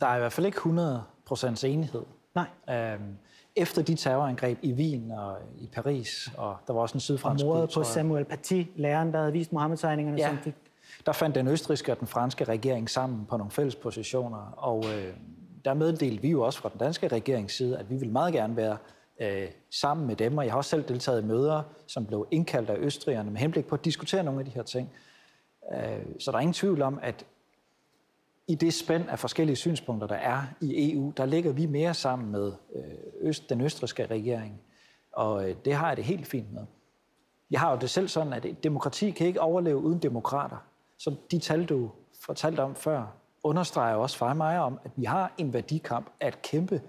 Der 0.00 0.06
er 0.06 0.16
i 0.16 0.18
hvert 0.18 0.32
fald 0.32 0.46
ikke 0.46 0.56
100 0.56 1.04
procents 1.28 1.64
enighed. 1.64 2.02
Nej. 2.34 2.46
Øhm, 2.70 3.16
efter 3.56 3.82
de 3.82 3.94
terrorangreb 3.94 4.58
i 4.62 4.72
Wien 4.72 5.10
og 5.10 5.36
i 5.58 5.68
Paris, 5.72 6.30
og 6.36 6.56
der 6.66 6.72
var 6.72 6.80
også 6.80 6.94
en 6.94 7.00
sydfransk... 7.00 7.44
Og 7.44 7.48
mordet 7.48 7.70
på 7.74 7.82
Samuel 7.82 8.24
Paty, 8.24 8.62
læreren, 8.76 9.12
der 9.12 9.18
havde 9.18 9.32
vist 9.32 9.52
Mohammed-tegningerne. 9.52 10.18
Ja, 10.18 10.28
som 10.28 10.38
fik... 10.38 10.54
der 11.06 11.12
fandt 11.12 11.34
den 11.34 11.48
østriske 11.48 11.92
og 11.92 12.00
den 12.00 12.08
franske 12.08 12.44
regering 12.44 12.90
sammen 12.90 13.26
på 13.26 13.36
nogle 13.36 13.50
fælles 13.50 13.76
positioner, 13.76 14.54
og 14.56 14.84
øh, 14.84 15.14
der 15.64 15.74
meddelte 15.74 16.22
vi 16.22 16.30
jo 16.30 16.42
også 16.42 16.58
fra 16.58 16.68
den 16.68 16.78
danske 16.78 17.08
regerings 17.08 17.56
side, 17.56 17.78
at 17.78 17.90
vi 17.90 17.96
vil 17.96 18.10
meget 18.12 18.32
gerne 18.32 18.56
være 18.56 18.76
øh, 19.20 19.48
sammen 19.70 20.06
med 20.06 20.16
dem, 20.16 20.38
og 20.38 20.44
jeg 20.44 20.52
har 20.52 20.58
også 20.58 20.70
selv 20.70 20.88
deltaget 20.88 21.22
i 21.22 21.24
møder, 21.24 21.62
som 21.86 22.06
blev 22.06 22.26
indkaldt 22.30 22.70
af 22.70 22.76
østrigerne 22.78 23.30
med 23.30 23.40
henblik 23.40 23.66
på 23.66 23.74
at 23.74 23.84
diskutere 23.84 24.24
nogle 24.24 24.40
af 24.40 24.46
de 24.46 24.52
her 24.52 24.62
ting. 24.62 24.90
Øh, 25.74 25.78
så 26.18 26.30
der 26.30 26.36
er 26.36 26.40
ingen 26.40 26.54
tvivl 26.54 26.82
om, 26.82 26.98
at 27.02 27.24
i 28.48 28.54
det 28.54 28.74
spænd 28.74 29.08
af 29.08 29.18
forskellige 29.18 29.56
synspunkter, 29.56 30.06
der 30.06 30.14
er 30.14 30.42
i 30.60 30.92
EU, 30.92 31.12
der 31.16 31.26
ligger 31.26 31.52
vi 31.52 31.66
mere 31.66 31.94
sammen 31.94 32.32
med 32.32 32.52
øh, 32.74 32.82
øst, 33.20 33.50
den 33.50 33.60
østriske 33.60 34.06
regering. 34.06 34.60
Og 35.12 35.50
øh, 35.50 35.56
det 35.64 35.74
har 35.74 35.88
jeg 35.88 35.96
det 35.96 36.04
helt 36.04 36.26
fint 36.26 36.52
med. 36.52 36.62
Jeg 37.50 37.60
har 37.60 37.70
jo 37.70 37.78
det 37.78 37.90
selv 37.90 38.08
sådan, 38.08 38.32
at 38.32 38.46
demokrati 38.62 39.10
kan 39.10 39.26
ikke 39.26 39.40
overleve 39.40 39.76
uden 39.76 39.98
demokrater. 39.98 40.56
Så 40.98 41.14
de 41.30 41.38
tal, 41.38 41.64
du 41.64 41.90
fortalte 42.20 42.60
om 42.60 42.74
før, 42.74 43.06
understreger 43.42 43.96
også 43.96 44.16
for 44.16 44.34
mig 44.34 44.60
om, 44.60 44.80
at 44.84 44.90
vi 44.96 45.04
har 45.04 45.32
en 45.38 45.52
værdikamp 45.52 46.10
at 46.20 46.42
kæmpe, 46.42 46.82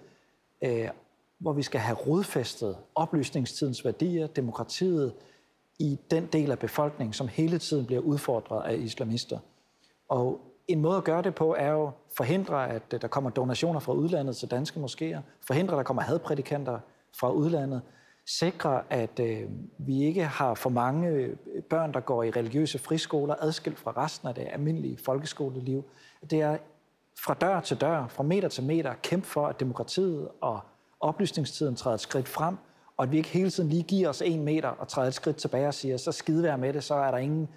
øh, 0.63 0.89
hvor 1.37 1.53
vi 1.53 1.61
skal 1.61 1.79
have 1.79 1.97
rodfæstet 1.97 2.77
oplysningstidens 2.95 3.85
værdier, 3.85 4.27
demokratiet, 4.27 5.13
i 5.79 5.99
den 6.11 6.25
del 6.25 6.51
af 6.51 6.59
befolkningen, 6.59 7.13
som 7.13 7.27
hele 7.27 7.59
tiden 7.59 7.85
bliver 7.85 8.01
udfordret 8.01 8.71
af 8.71 8.77
islamister. 8.77 9.39
Og 10.09 10.48
en 10.69 10.81
måde 10.81 10.97
at 10.97 11.03
gøre 11.03 11.21
det 11.21 11.35
på 11.35 11.55
er 11.59 11.69
jo 11.71 11.91
forhindre, 12.17 12.69
at 12.69 12.83
øh, 12.93 13.01
der 13.01 13.07
kommer 13.07 13.29
donationer 13.29 13.79
fra 13.79 13.93
udlandet 13.93 14.37
til 14.37 14.51
danske 14.51 14.79
moskéer, 14.79 15.19
forhindre, 15.47 15.73
at 15.73 15.77
der 15.77 15.83
kommer 15.83 16.03
hadprædikanter 16.03 16.79
fra 17.19 17.31
udlandet, 17.31 17.81
sikre, 18.25 18.81
at 18.89 19.19
øh, 19.19 19.43
vi 19.77 20.03
ikke 20.03 20.23
har 20.23 20.53
for 20.53 20.69
mange 20.69 21.09
øh, 21.09 21.35
børn, 21.69 21.93
der 21.93 21.99
går 21.99 22.23
i 22.23 22.31
religiøse 22.31 22.79
friskoler, 22.79 23.35
adskilt 23.39 23.79
fra 23.79 23.93
resten 23.97 24.27
af 24.27 24.35
det 24.35 24.47
almindelige 24.53 24.97
folkeskoleliv. 25.05 25.83
Det 26.29 26.41
er 26.41 26.57
fra 27.23 27.33
dør 27.33 27.61
til 27.61 27.81
dør, 27.81 28.07
fra 28.07 28.23
meter 28.23 28.49
til 28.49 28.63
meter, 28.63 28.93
kæmpe 29.03 29.27
for, 29.27 29.47
at 29.47 29.59
demokratiet 29.59 30.27
og 30.41 30.59
oplysningstiden 30.99 31.75
træder 31.75 31.93
et 31.93 32.01
skridt 32.01 32.27
frem, 32.27 32.57
og 32.97 33.03
at 33.03 33.11
vi 33.11 33.17
ikke 33.17 33.29
hele 33.29 33.49
tiden 33.49 33.69
lige 33.69 33.83
giver 33.83 34.09
os 34.09 34.21
en 34.21 34.43
meter 34.43 34.69
og 34.69 34.87
træder 34.87 35.07
et 35.07 35.13
skridt 35.13 35.37
tilbage 35.37 35.67
og 35.67 35.73
siger, 35.73 35.97
så 35.97 36.11
skidevær 36.11 36.55
med 36.55 36.73
det, 36.73 36.83
så 36.83 36.95
er 36.95 37.11
der 37.11 37.17
ingen 37.17 37.49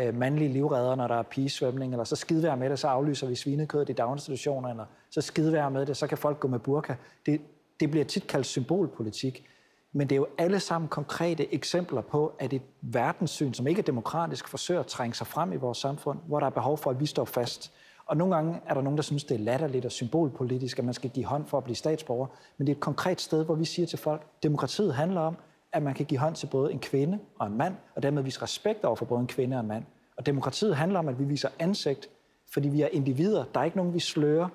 øh, 0.00 0.14
mandlige 0.14 0.52
livredder, 0.52 0.94
når 0.94 1.08
der 1.08 1.14
er 1.14 1.22
pigesvømning, 1.22 1.92
eller 1.92 2.04
så 2.04 2.16
skidevær 2.16 2.54
med 2.54 2.70
det, 2.70 2.78
så 2.78 2.88
aflyser 2.88 3.26
vi 3.26 3.34
svinekødet 3.34 3.88
i 3.88 3.92
daginstitutioner, 3.92 4.68
eller 4.68 4.84
så 5.10 5.20
skidevær 5.20 5.68
med 5.68 5.86
det, 5.86 5.96
så 5.96 6.06
kan 6.06 6.18
folk 6.18 6.40
gå 6.40 6.48
med 6.48 6.58
burka. 6.58 6.94
Det, 7.26 7.40
det 7.80 7.90
bliver 7.90 8.04
tit 8.04 8.26
kaldt 8.26 8.46
symbolpolitik, 8.46 9.44
men 9.92 10.08
det 10.08 10.14
er 10.14 10.16
jo 10.16 10.26
alle 10.38 10.60
sammen 10.60 10.88
konkrete 10.88 11.54
eksempler 11.54 12.00
på, 12.00 12.32
at 12.38 12.52
et 12.52 12.62
verdenssyn, 12.80 13.52
som 13.52 13.66
ikke 13.66 13.78
er 13.78 13.84
demokratisk, 13.84 14.48
forsøger 14.48 14.80
at 14.80 14.86
trænge 14.86 15.14
sig 15.14 15.26
frem 15.26 15.52
i 15.52 15.56
vores 15.56 15.78
samfund, 15.78 16.18
hvor 16.26 16.40
der 16.40 16.46
er 16.46 16.50
behov 16.50 16.78
for, 16.78 16.90
at 16.90 17.00
vi 17.00 17.06
står 17.06 17.24
fast. 17.24 17.72
Og 18.06 18.16
nogle 18.16 18.34
gange 18.34 18.60
er 18.66 18.74
der 18.74 18.82
nogen, 18.82 18.96
der 18.96 19.02
synes, 19.02 19.24
det 19.24 19.34
er 19.34 19.38
latterligt 19.38 19.84
og 19.84 19.92
symbolpolitisk, 19.92 20.78
at 20.78 20.84
man 20.84 20.94
skal 20.94 21.10
give 21.10 21.26
hånd 21.26 21.46
for 21.46 21.58
at 21.58 21.64
blive 21.64 21.76
statsborger. 21.76 22.26
Men 22.58 22.66
det 22.66 22.72
er 22.72 22.76
et 22.76 22.80
konkret 22.80 23.20
sted, 23.20 23.44
hvor 23.44 23.54
vi 23.54 23.64
siger 23.64 23.86
til 23.86 23.98
folk, 23.98 24.22
demokratiet 24.42 24.94
handler 24.94 25.20
om, 25.20 25.36
at 25.72 25.82
man 25.82 25.94
kan 25.94 26.06
give 26.06 26.20
hånd 26.20 26.34
til 26.34 26.46
både 26.46 26.72
en 26.72 26.78
kvinde 26.78 27.18
og 27.38 27.46
en 27.46 27.56
mand, 27.56 27.74
og 27.96 28.02
dermed 28.02 28.22
vise 28.22 28.42
respekt 28.42 28.84
over 28.84 28.96
for 28.96 29.04
både 29.04 29.20
en 29.20 29.26
kvinde 29.26 29.56
og 29.56 29.60
en 29.60 29.68
mand. 29.68 29.84
Og 30.16 30.26
demokratiet 30.26 30.76
handler 30.76 30.98
om, 30.98 31.08
at 31.08 31.18
vi 31.18 31.24
viser 31.24 31.48
ansigt, 31.58 32.08
fordi 32.52 32.68
vi 32.68 32.82
er 32.82 32.88
individer. 32.92 33.44
Der 33.54 33.60
er 33.60 33.64
ikke 33.64 33.76
nogen, 33.76 33.94
vi 33.94 34.00
slører 34.00 34.48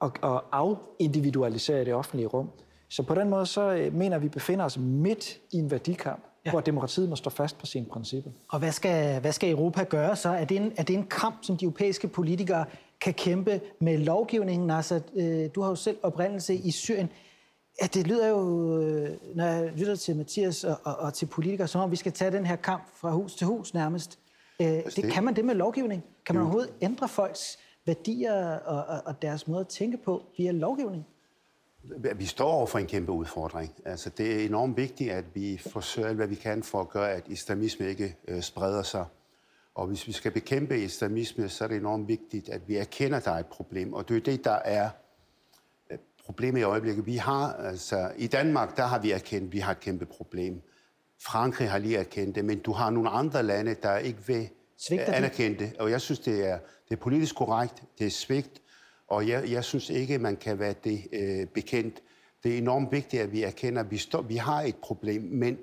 og, 0.00 0.12
og 0.22 0.44
afindividualiserer 0.52 1.80
i 1.80 1.84
det 1.84 1.94
offentlige 1.94 2.26
rum. 2.26 2.50
Så 2.88 3.02
på 3.02 3.14
den 3.14 3.28
måde, 3.28 3.46
så 3.46 3.72
øh, 3.72 3.94
mener 3.94 4.18
vi, 4.18 4.20
at 4.20 4.22
vi 4.22 4.28
befinder 4.28 4.64
os 4.64 4.78
midt 4.78 5.38
i 5.52 5.56
en 5.56 5.70
værdikamp, 5.70 6.24
ja. 6.46 6.50
hvor 6.50 6.60
demokratiet 6.60 7.08
må 7.08 7.16
stå 7.16 7.30
fast 7.30 7.58
på 7.58 7.66
sine 7.66 7.86
principper. 7.86 8.30
Og 8.48 8.58
hvad 8.58 8.72
skal, 8.72 9.20
hvad 9.20 9.32
skal 9.32 9.50
Europa 9.50 9.84
gøre 9.84 10.16
så? 10.16 10.28
Er 10.28 10.44
det, 10.44 10.56
en, 10.56 10.72
er 10.76 10.82
det 10.82 10.94
en 10.94 11.06
kamp, 11.06 11.36
som 11.42 11.56
de 11.56 11.64
europæiske 11.64 12.08
politikere 12.08 12.64
kan 13.00 13.14
kæmpe 13.14 13.60
med 13.80 13.98
lovgivningen? 13.98 14.70
Altså, 14.70 15.00
øh, 15.16 15.48
du 15.54 15.60
har 15.60 15.68
jo 15.68 15.74
selv 15.74 15.96
oprindelse 16.02 16.54
i 16.54 16.70
Syrien. 16.70 17.08
Ja, 17.82 17.86
det 17.86 18.06
lyder 18.06 18.28
jo, 18.28 18.38
øh, 18.82 19.16
når 19.34 19.44
jeg 19.44 19.72
lytter 19.76 19.96
til 19.96 20.16
Mathias 20.16 20.64
og, 20.64 20.76
og, 20.84 20.96
og 20.96 21.14
til 21.14 21.26
politikere, 21.26 21.68
som 21.68 21.80
om 21.80 21.90
vi 21.90 21.96
skal 21.96 22.12
tage 22.12 22.30
den 22.30 22.46
her 22.46 22.56
kamp 22.56 22.82
fra 22.94 23.10
hus 23.10 23.34
til 23.34 23.46
hus 23.46 23.74
nærmest. 23.74 24.18
Øh, 24.60 24.66
altså, 24.66 25.02
det, 25.02 25.12
kan 25.12 25.24
man 25.24 25.36
det 25.36 25.44
med 25.44 25.54
lovgivning? 25.54 26.04
Kan 26.26 26.34
man 26.34 26.42
overhovedet 26.42 26.72
ændre 26.80 27.08
folks 27.08 27.58
værdier 27.86 28.56
og, 28.58 28.84
og, 28.84 29.02
og 29.04 29.22
deres 29.22 29.48
måde 29.48 29.60
at 29.60 29.68
tænke 29.68 29.96
på 29.96 30.22
via 30.38 30.50
lovgivning? 30.50 31.06
Vi 32.16 32.26
står 32.26 32.50
over 32.50 32.66
for 32.66 32.78
en 32.78 32.86
kæmpe 32.86 33.12
udfordring. 33.12 33.74
Altså, 33.84 34.10
det 34.10 34.40
er 34.40 34.46
enormt 34.46 34.76
vigtigt, 34.76 35.10
at 35.10 35.24
vi 35.34 35.60
forsøger 35.66 36.08
alt, 36.08 36.16
hvad 36.16 36.26
vi 36.26 36.34
kan 36.34 36.62
for 36.62 36.80
at 36.80 36.88
gøre, 36.88 37.12
at 37.12 37.22
islamisme 37.28 37.88
ikke 37.88 38.16
øh, 38.28 38.42
spreder 38.42 38.82
sig. 38.82 39.04
Og 39.74 39.86
hvis 39.86 40.06
vi 40.06 40.12
skal 40.12 40.30
bekæmpe 40.30 40.82
islamisme, 40.84 41.48
så 41.48 41.64
er 41.64 41.68
det 41.68 41.76
enormt 41.76 42.08
vigtigt, 42.08 42.48
at 42.48 42.68
vi 42.68 42.76
erkender, 42.76 43.16
at 43.16 43.24
der 43.24 43.30
er 43.30 43.38
et 43.38 43.46
problem. 43.46 43.92
Og 43.92 44.08
det 44.08 44.16
er 44.16 44.20
det, 44.20 44.44
der 44.44 44.58
er 44.64 44.90
problemet 46.28 46.60
i 46.60 46.62
øjeblikket. 46.62 47.06
Vi 47.06 47.16
har, 47.16 47.52
altså, 47.52 48.10
i 48.16 48.26
Danmark, 48.26 48.76
der 48.76 48.86
har 48.86 48.98
vi 48.98 49.10
erkendt, 49.10 49.46
at 49.46 49.52
vi 49.52 49.58
har 49.58 49.72
et 49.72 49.80
kæmpe 49.80 50.06
problem. 50.06 50.62
Frankrig 51.22 51.70
har 51.70 51.78
lige 51.78 51.96
erkendt 51.96 52.34
det, 52.34 52.44
men 52.44 52.58
du 52.58 52.72
har 52.72 52.90
nogle 52.90 53.10
andre 53.10 53.42
lande, 53.42 53.76
der 53.82 53.96
ikke 53.96 54.18
vil 54.26 54.48
Svigter 54.78 55.12
anerkende 55.12 55.58
det. 55.58 55.76
Og 55.78 55.90
jeg 55.90 56.00
synes, 56.00 56.18
det 56.18 56.48
er, 56.48 56.58
det 56.88 56.94
er 56.94 57.00
politisk 57.00 57.34
korrekt, 57.34 57.82
det 57.98 58.06
er 58.06 58.10
svigt, 58.10 58.62
og 59.08 59.28
jeg, 59.28 59.50
jeg 59.50 59.64
synes 59.64 59.90
ikke, 59.90 60.18
man 60.18 60.36
kan 60.36 60.58
være 60.58 60.74
det 60.84 61.06
øh, 61.12 61.46
bekendt. 61.46 62.02
Det 62.42 62.54
er 62.54 62.58
enormt 62.58 62.92
vigtigt, 62.92 63.22
at 63.22 63.32
vi 63.32 63.42
erkender, 63.42 63.82
at 63.82 63.90
vi, 63.90 63.96
står, 63.96 64.22
vi 64.22 64.36
har 64.36 64.62
et 64.62 64.76
problem, 64.76 65.22
men 65.22 65.58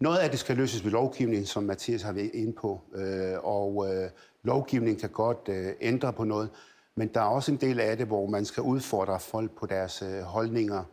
noget 0.00 0.18
af 0.18 0.30
det 0.30 0.38
skal 0.38 0.56
løses 0.56 0.84
ved 0.84 0.90
lovgivning, 0.90 1.46
som 1.46 1.62
Mathias 1.62 2.02
har 2.02 2.12
været 2.12 2.30
inde 2.34 2.52
på, 2.52 2.80
øh, 2.94 3.38
og 3.42 3.94
øh, 3.94 4.10
lovgivning 4.42 5.00
kan 5.00 5.10
godt 5.10 5.48
øh, 5.48 5.72
ændre 5.80 6.12
på 6.12 6.24
noget. 6.24 6.50
Men 6.96 7.08
der 7.08 7.20
er 7.20 7.24
også 7.24 7.52
en 7.52 7.58
del 7.58 7.80
af 7.80 7.96
det, 7.96 8.06
hvor 8.06 8.26
man 8.26 8.44
skal 8.44 8.62
udfordre 8.62 9.20
folk 9.20 9.50
på 9.58 9.66
deres 9.66 10.02
øh, 10.02 10.20
holdninger, 10.22 10.84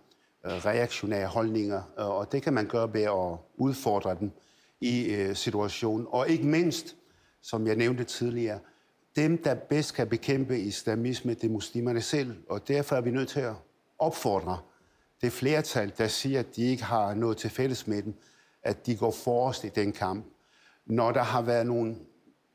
øh, 0.46 0.52
reaktionære 0.52 1.28
holdninger, 1.28 1.82
øh, 2.00 2.10
og 2.10 2.32
det 2.32 2.44
kan 2.44 2.54
man 2.54 2.68
gøre 2.68 2.94
ved 2.94 3.04
at 3.04 3.38
udfordre 3.58 4.18
dem 4.20 4.32
i 4.82 5.32
situationen. 5.34 6.08
Og 6.10 6.30
ikke 6.30 6.48
mindst, 6.48 6.96
som 7.42 7.68
jeg 7.68 7.76
nævnte 7.76 8.04
tidligere, 8.04 8.60
dem, 9.16 9.44
der 9.44 9.56
bedst 9.56 9.94
kan 9.94 10.08
bekæmpe 10.08 10.60
islamisme, 10.60 11.34
det 11.34 11.44
er 11.44 11.50
muslimerne 11.50 12.02
selv, 12.02 12.36
og 12.50 12.68
derfor 12.68 12.96
er 12.96 13.02
vi 13.02 13.12
nødt 13.12 13.30
til 13.30 13.40
at 13.40 13.54
opfordre 14.00 14.58
det 15.22 15.32
flertal, 15.32 15.94
der 15.98 16.08
siger, 16.08 16.40
at 16.40 16.56
de 16.56 16.64
ikke 16.64 16.84
har 16.84 17.14
noget 17.14 17.38
til 17.38 17.50
fælles 17.50 17.88
med 17.88 18.02
dem, 18.02 18.14
at 18.64 18.86
de 18.86 18.96
går 18.96 19.12
forrest 19.12 19.64
i 19.64 19.70
den 19.70 19.92
kamp. 19.92 20.26
Når 20.86 21.12
der 21.12 21.24
har 21.24 21.42
været 21.42 21.68
nogle 21.68 21.96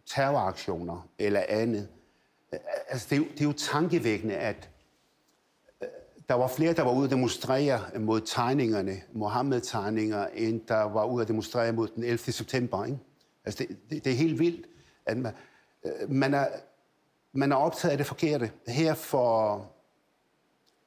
terroraktioner 0.07 1.09
eller 1.19 1.43
andet, 1.49 1.89
altså 2.89 3.07
det 3.11 3.17
er 3.17 3.21
jo, 3.21 3.25
det 3.25 3.41
er 3.41 3.45
jo 3.45 3.53
tankevækkende, 3.53 4.35
at 4.35 4.71
øh, 5.83 5.89
der 6.29 6.35
var 6.35 6.49
flere, 6.49 6.73
der 6.73 6.83
var 6.83 6.93
ude 6.93 7.05
at 7.05 7.11
demonstrere 7.11 7.81
mod 7.99 8.21
tegningerne, 8.21 9.03
Mohammed-tegninger, 9.13 10.27
end 10.27 10.61
der 10.69 10.83
var 10.83 11.05
ude 11.05 11.23
at 11.23 11.29
demonstrere 11.29 11.73
mod 11.73 11.89
den 11.89 12.05
11. 12.05 12.19
september. 12.19 12.85
Ikke? 12.85 12.99
Altså 13.45 13.65
det, 13.65 13.77
det, 13.91 14.05
det 14.05 14.13
er 14.13 14.17
helt 14.17 14.39
vildt, 14.39 14.67
at 15.07 15.17
man, 15.17 15.33
øh, 15.85 16.11
man, 16.11 16.35
er, 16.35 16.47
man 17.33 17.53
er 17.53 17.57
optaget 17.57 17.93
af 17.93 17.99
det 17.99 18.07
forkerte. 18.07 18.51
Her 18.69 18.95
for... 18.95 19.67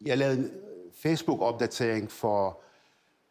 Jeg 0.06 0.18
lavede 0.18 0.38
en 0.38 0.52
Facebook-opdatering 0.94 2.12
for 2.12 2.62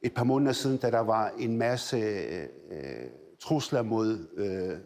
et 0.03 0.15
par 0.15 0.25
måneder 0.25 0.53
siden, 0.53 0.77
da 0.77 0.91
der 0.91 1.01
var 1.01 1.33
en 1.39 1.57
masse 1.57 1.97
øh, 1.97 2.49
øh 2.71 3.07
trusler 3.41 3.83
mod 3.83 4.27
øh, 4.37 4.79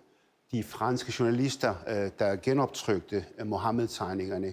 de 0.52 0.62
franske 0.62 1.14
journalister, 1.18 1.74
øh, 1.88 2.10
der 2.18 2.36
genoptrykte 2.36 3.24
øh, 3.38 3.46
Mohammed-tegningerne. 3.46 4.52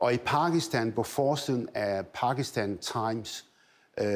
Og 0.00 0.14
i 0.14 0.16
Pakistan, 0.16 0.92
på 0.92 1.02
forsiden 1.02 1.68
af 1.74 2.06
Pakistan 2.06 2.78
Times, 2.78 3.44
øh, 4.00 4.06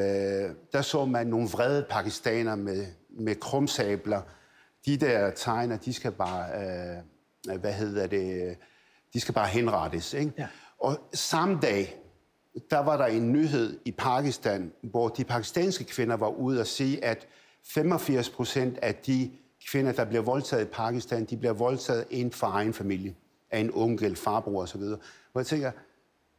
der 0.73 0.81
så 0.81 1.05
man 1.05 1.27
nogle 1.27 1.47
vrede 1.47 1.85
pakistanere 1.89 2.57
med, 2.57 2.85
med 3.09 3.35
krumsabler. 3.35 4.21
De 4.85 4.97
der 4.97 5.31
tegner, 5.31 5.77
de 5.77 5.93
skal 5.93 6.11
bare, 6.11 6.49
øh, 7.47 7.59
hvad 7.59 7.73
hedder 7.73 8.07
det, 8.07 8.57
de 9.13 9.19
skal 9.19 9.33
bare 9.33 9.47
henrettes. 9.47 10.13
Ikke? 10.13 10.33
Ja. 10.37 10.47
Og 10.79 10.99
samme 11.13 11.59
dag, 11.61 11.97
der 12.69 12.79
var 12.79 12.97
der 12.97 13.05
en 13.05 13.31
nyhed 13.31 13.79
i 13.85 13.91
Pakistan, 13.91 14.71
hvor 14.81 15.09
de 15.09 15.23
pakistanske 15.23 15.83
kvinder 15.83 16.17
var 16.17 16.29
ude 16.29 16.59
og 16.59 16.67
sige, 16.67 17.05
at 17.05 17.27
85 17.65 18.29
procent 18.29 18.77
af 18.77 18.95
de 18.95 19.31
kvinder, 19.69 19.91
der 19.91 20.05
bliver 20.05 20.21
voldtaget 20.21 20.63
i 20.63 20.69
Pakistan, 20.71 21.25
de 21.25 21.37
bliver 21.37 21.53
voldtaget 21.53 22.05
inden 22.09 22.31
for 22.31 22.47
egen 22.47 22.73
familie, 22.73 23.15
af 23.51 23.59
en 23.59 23.71
onkel, 23.73 24.15
farbror 24.15 24.61
osv. 24.61 24.81
Hvor 24.81 25.39
jeg 25.41 25.45
tænker, 25.45 25.71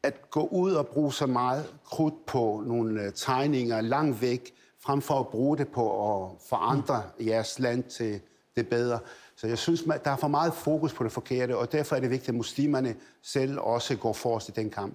at 0.02 0.30
gå 0.30 0.46
ud 0.46 0.72
og 0.72 0.86
bruge 0.86 1.12
så 1.12 1.26
meget 1.26 1.66
krudt 1.84 2.26
på 2.26 2.62
nogle 2.66 3.02
øh, 3.02 3.12
tegninger 3.12 3.80
langt 3.80 4.22
væk, 4.22 4.54
frem 4.80 5.02
for 5.02 5.20
at 5.20 5.28
bruge 5.28 5.58
det 5.58 5.68
på 5.68 6.14
at 6.22 6.30
forandre 6.48 7.02
jeres 7.20 7.58
land 7.58 7.82
til 7.82 8.20
det 8.56 8.68
bedre. 8.68 8.98
Så 9.36 9.46
jeg 9.46 9.58
synes, 9.58 9.82
der 10.04 10.10
er 10.10 10.16
for 10.16 10.28
meget 10.28 10.54
fokus 10.54 10.92
på 10.92 11.04
det 11.04 11.12
forkerte, 11.12 11.56
og 11.56 11.72
derfor 11.72 11.96
er 11.96 12.00
det 12.00 12.10
vigtigt, 12.10 12.28
at 12.28 12.34
muslimerne 12.34 12.94
selv 13.22 13.58
også 13.58 13.96
går 13.96 14.12
forrest 14.12 14.48
i 14.48 14.52
den 14.52 14.70
kamp. 14.70 14.94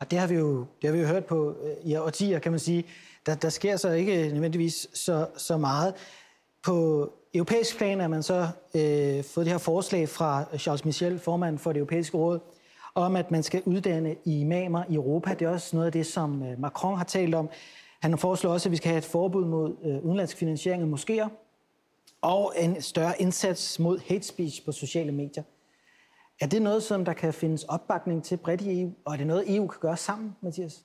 Og 0.00 0.10
det 0.10 0.18
har 0.18 0.26
vi 0.26 0.34
jo, 0.34 0.66
det 0.82 0.90
har 0.90 0.92
vi 0.92 1.00
jo 1.00 1.06
hørt 1.06 1.24
på 1.24 1.56
øh, 1.62 1.90
i 1.90 1.96
årtier, 1.96 2.38
kan 2.38 2.52
man 2.52 2.58
sige. 2.58 2.84
Der, 3.26 3.34
der 3.34 3.48
sker 3.48 3.76
så 3.76 3.90
ikke 3.90 4.28
nødvendigvis 4.28 4.86
så, 4.94 5.26
så 5.36 5.56
meget. 5.56 5.94
På 6.64 7.08
europæisk 7.34 7.78
plan 7.78 8.00
er 8.00 8.08
man 8.08 8.22
så 8.22 8.48
øh, 8.74 9.24
fået 9.24 9.46
det 9.46 9.52
her 9.52 9.58
forslag 9.58 10.08
fra 10.08 10.44
Charles 10.58 10.84
Michel, 10.84 11.18
formand 11.18 11.58
for 11.58 11.72
det 11.72 11.78
europæiske 11.78 12.16
råd, 12.16 12.40
om 12.94 13.16
at 13.16 13.30
man 13.30 13.42
skal 13.42 13.62
uddanne 13.64 14.16
imamer 14.24 14.84
i 14.88 14.94
Europa. 14.94 15.34
Det 15.34 15.42
er 15.42 15.50
også 15.50 15.76
noget 15.76 15.86
af 15.86 15.92
det, 15.92 16.06
som 16.06 16.42
øh, 16.42 16.60
Macron 16.60 16.96
har 16.96 17.04
talt 17.04 17.34
om. 17.34 17.50
Han 18.00 18.18
foreslår 18.18 18.52
også, 18.52 18.68
at 18.68 18.70
vi 18.70 18.76
skal 18.76 18.88
have 18.88 18.98
et 18.98 19.04
forbud 19.04 19.44
mod 19.44 19.76
øh, 19.84 20.04
udenlandsk 20.04 20.36
finansiering 20.36 20.82
af 20.82 20.98
moskéer 20.98 21.28
og 22.22 22.52
en 22.56 22.82
større 22.82 23.20
indsats 23.22 23.78
mod 23.78 23.98
hate 24.08 24.26
speech 24.26 24.64
på 24.64 24.72
sociale 24.72 25.12
medier. 25.12 25.42
Er 26.40 26.46
det 26.46 26.62
noget, 26.62 26.82
som 26.82 27.04
der 27.04 27.12
kan 27.12 27.34
findes 27.34 27.64
opbakning 27.64 28.24
til 28.24 28.36
bredt 28.36 28.60
i 28.60 28.80
EU, 28.80 28.92
og 29.04 29.12
er 29.12 29.16
det 29.16 29.26
noget, 29.26 29.56
EU 29.56 29.66
kan 29.66 29.80
gøre 29.80 29.96
sammen, 29.96 30.36
Mathias? 30.40 30.84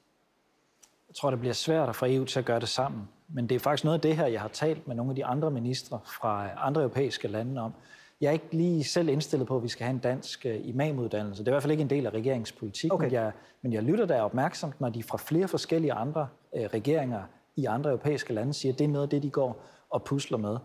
Jeg 1.07 1.15
tror, 1.15 1.29
det 1.29 1.39
bliver 1.39 1.53
svært 1.53 1.89
at 1.89 1.95
få 1.95 2.05
EU 2.05 2.25
til 2.25 2.39
at 2.39 2.45
gøre 2.45 2.59
det 2.59 2.69
sammen. 2.69 3.07
Men 3.29 3.49
det 3.49 3.55
er 3.55 3.59
faktisk 3.59 3.83
noget 3.83 3.97
af 3.97 4.01
det 4.01 4.15
her, 4.15 4.27
jeg 4.27 4.41
har 4.41 4.47
talt 4.47 4.87
med 4.87 4.95
nogle 4.95 5.11
af 5.11 5.15
de 5.15 5.25
andre 5.25 5.51
ministre 5.51 5.99
fra 6.05 6.49
andre 6.57 6.81
europæiske 6.81 7.27
lande 7.27 7.61
om. 7.61 7.73
Jeg 8.21 8.27
er 8.27 8.31
ikke 8.31 8.47
lige 8.51 8.83
selv 8.83 9.09
indstillet 9.09 9.47
på, 9.47 9.57
at 9.57 9.63
vi 9.63 9.67
skal 9.67 9.85
have 9.85 9.93
en 9.93 9.99
dansk 9.99 10.45
øh, 10.45 10.67
imamuddannelse. 10.67 11.43
Det 11.43 11.47
er 11.47 11.51
i 11.51 11.53
hvert 11.53 11.63
fald 11.63 11.71
ikke 11.71 11.81
en 11.81 11.89
del 11.89 12.05
af 12.05 12.09
regeringspolitik, 12.09 12.93
okay. 12.93 13.05
men, 13.05 13.13
jeg, 13.13 13.31
men 13.61 13.73
jeg 13.73 13.83
lytter 13.83 14.05
der 14.05 14.21
opmærksomt, 14.21 14.81
når 14.81 14.89
de 14.89 15.03
fra 15.03 15.17
flere 15.17 15.47
forskellige 15.47 15.93
andre 15.93 16.27
øh, 16.55 16.63
regeringer 16.63 17.21
i 17.55 17.65
andre 17.65 17.89
europæiske 17.89 18.33
lande 18.33 18.53
siger, 18.53 18.73
at 18.73 18.79
det 18.79 18.85
er 18.85 18.89
noget 18.89 19.03
af 19.03 19.09
det, 19.09 19.23
de 19.23 19.29
går 19.29 19.63
og 19.89 20.03
pusler 20.03 20.37
med. 20.37 20.57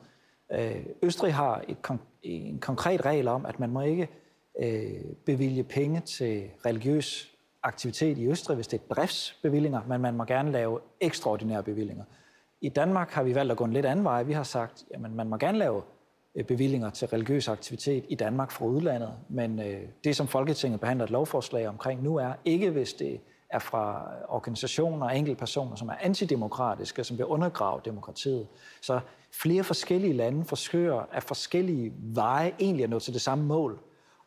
Øh, 0.52 0.86
Østrig 1.02 1.34
har 1.34 1.64
et, 1.68 1.76
en 2.22 2.58
konkret 2.58 3.04
regel 3.04 3.28
om, 3.28 3.46
at 3.46 3.60
man 3.60 3.70
må 3.70 3.80
ikke 3.80 4.08
øh, 4.62 5.04
bevilge 5.26 5.64
penge 5.64 6.00
til 6.00 6.44
religiøs 6.66 7.32
aktivitet 7.62 8.18
i 8.18 8.26
Østrig, 8.26 8.54
hvis 8.54 8.68
det 8.68 8.80
er 8.80 8.94
driftsbevillinger, 8.94 9.80
men 9.88 10.00
man 10.00 10.14
må 10.14 10.24
gerne 10.24 10.52
lave 10.52 10.80
ekstraordinære 11.00 11.62
bevillinger. 11.62 12.04
I 12.62 12.68
Danmark 12.68 13.10
har 13.10 13.22
vi 13.22 13.34
valgt 13.34 13.52
at 13.52 13.58
gå 13.58 13.64
en 13.64 13.72
lidt 13.72 13.86
anden 13.86 14.04
vej. 14.04 14.22
Vi 14.22 14.32
har 14.32 14.42
sagt, 14.42 14.84
at 14.94 15.00
man 15.00 15.28
må 15.28 15.36
gerne 15.36 15.58
lave 15.58 15.82
øh, 16.34 16.44
bevillinger 16.44 16.90
til 16.90 17.08
religiøs 17.08 17.48
aktivitet 17.48 18.04
i 18.08 18.14
Danmark 18.14 18.50
fra 18.50 18.64
udlandet, 18.64 19.12
men 19.28 19.60
øh, 19.60 19.80
det, 20.04 20.16
som 20.16 20.28
Folketinget 20.28 20.80
behandler 20.80 21.04
et 21.04 21.10
lovforslag 21.10 21.68
omkring 21.68 22.02
nu, 22.02 22.16
er 22.16 22.32
ikke, 22.44 22.70
hvis 22.70 22.92
det 22.92 23.20
er 23.50 23.58
fra 23.58 24.06
organisationer 24.28 25.06
og 25.06 25.18
enkeltpersoner, 25.18 25.76
som 25.76 25.88
er 25.88 25.94
antidemokratiske, 26.00 27.04
som 27.04 27.18
vil 27.18 27.26
undergrave 27.26 27.80
demokratiet. 27.84 28.46
Så 28.80 29.00
flere 29.32 29.64
forskellige 29.64 30.12
lande 30.12 30.44
forsøger 30.44 31.08
af 31.12 31.22
forskellige 31.22 31.92
veje 31.96 32.52
egentlig 32.60 32.84
at 32.84 32.90
nå 32.90 32.98
til 32.98 33.12
det 33.12 33.20
samme 33.20 33.44
mål. 33.44 33.78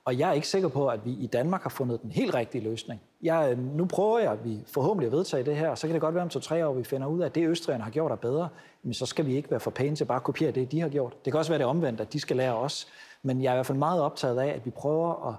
Og 0.06 0.20
jeg 0.20 0.30
er 0.30 0.34
ikke 0.34 0.48
sikker 0.48 0.68
på, 0.70 0.88
at 0.88 1.06
vi 1.06 1.12
i 1.12 1.28
Danmark 1.28 1.64
har 1.64 1.70
fundet 1.70 2.02
den 2.02 2.12
helt 2.12 2.34
rigtige 2.34 2.64
løsning. 2.64 3.02
Jeg, 3.22 3.52
øh, 3.52 3.76
nu 3.76 3.86
prøver 3.86 4.20
jeg, 4.20 4.32
at 4.32 4.46
vi 4.46 4.60
forhåbentlig 4.68 5.08
at 5.08 5.12
vedtage 5.12 5.44
det 5.44 5.56
her, 5.56 5.70
og 5.70 5.78
så 5.78 5.88
kan 5.88 5.94
det 5.94 6.02
godt 6.02 6.16
være 6.16 6.24
om 6.24 6.30
to-tre 6.30 6.68
år, 6.68 6.74
vi 6.74 6.84
finder 6.84 7.08
ud 7.08 7.22
af, 7.22 7.26
at 7.26 7.36
det 7.36 7.48
Østrigerne 7.48 7.84
har 7.84 7.92
gjort 7.92 8.12
er 8.12 8.16
bedre, 8.16 8.50
men 8.84 8.94
så 8.94 9.06
skal 9.06 9.26
vi 9.26 9.36
ikke 9.36 9.52
være 9.52 9.60
for 9.60 9.72
pæne 9.72 9.96
til 9.96 10.06
bare 10.06 10.16
at 10.16 10.24
kopiere 10.24 10.52
det, 10.52 10.72
de 10.72 10.80
har 10.82 10.90
gjort. 10.90 11.26
Det 11.26 11.34
kan 11.34 11.38
også 11.40 11.52
være 11.52 11.60
det 11.60 11.68
omvendt, 11.68 12.02
at 12.02 12.14
de 12.14 12.20
skal 12.20 12.38
lære 12.38 12.56
os. 12.56 12.88
Men 13.24 13.44
jeg 13.44 13.50
er 13.50 13.54
i 13.54 13.58
hvert 13.58 13.66
fald 13.66 13.78
meget 13.78 14.02
optaget 14.02 14.40
af, 14.40 14.48
at 14.48 14.66
vi 14.66 14.72
prøver 14.72 15.30
at 15.30 15.36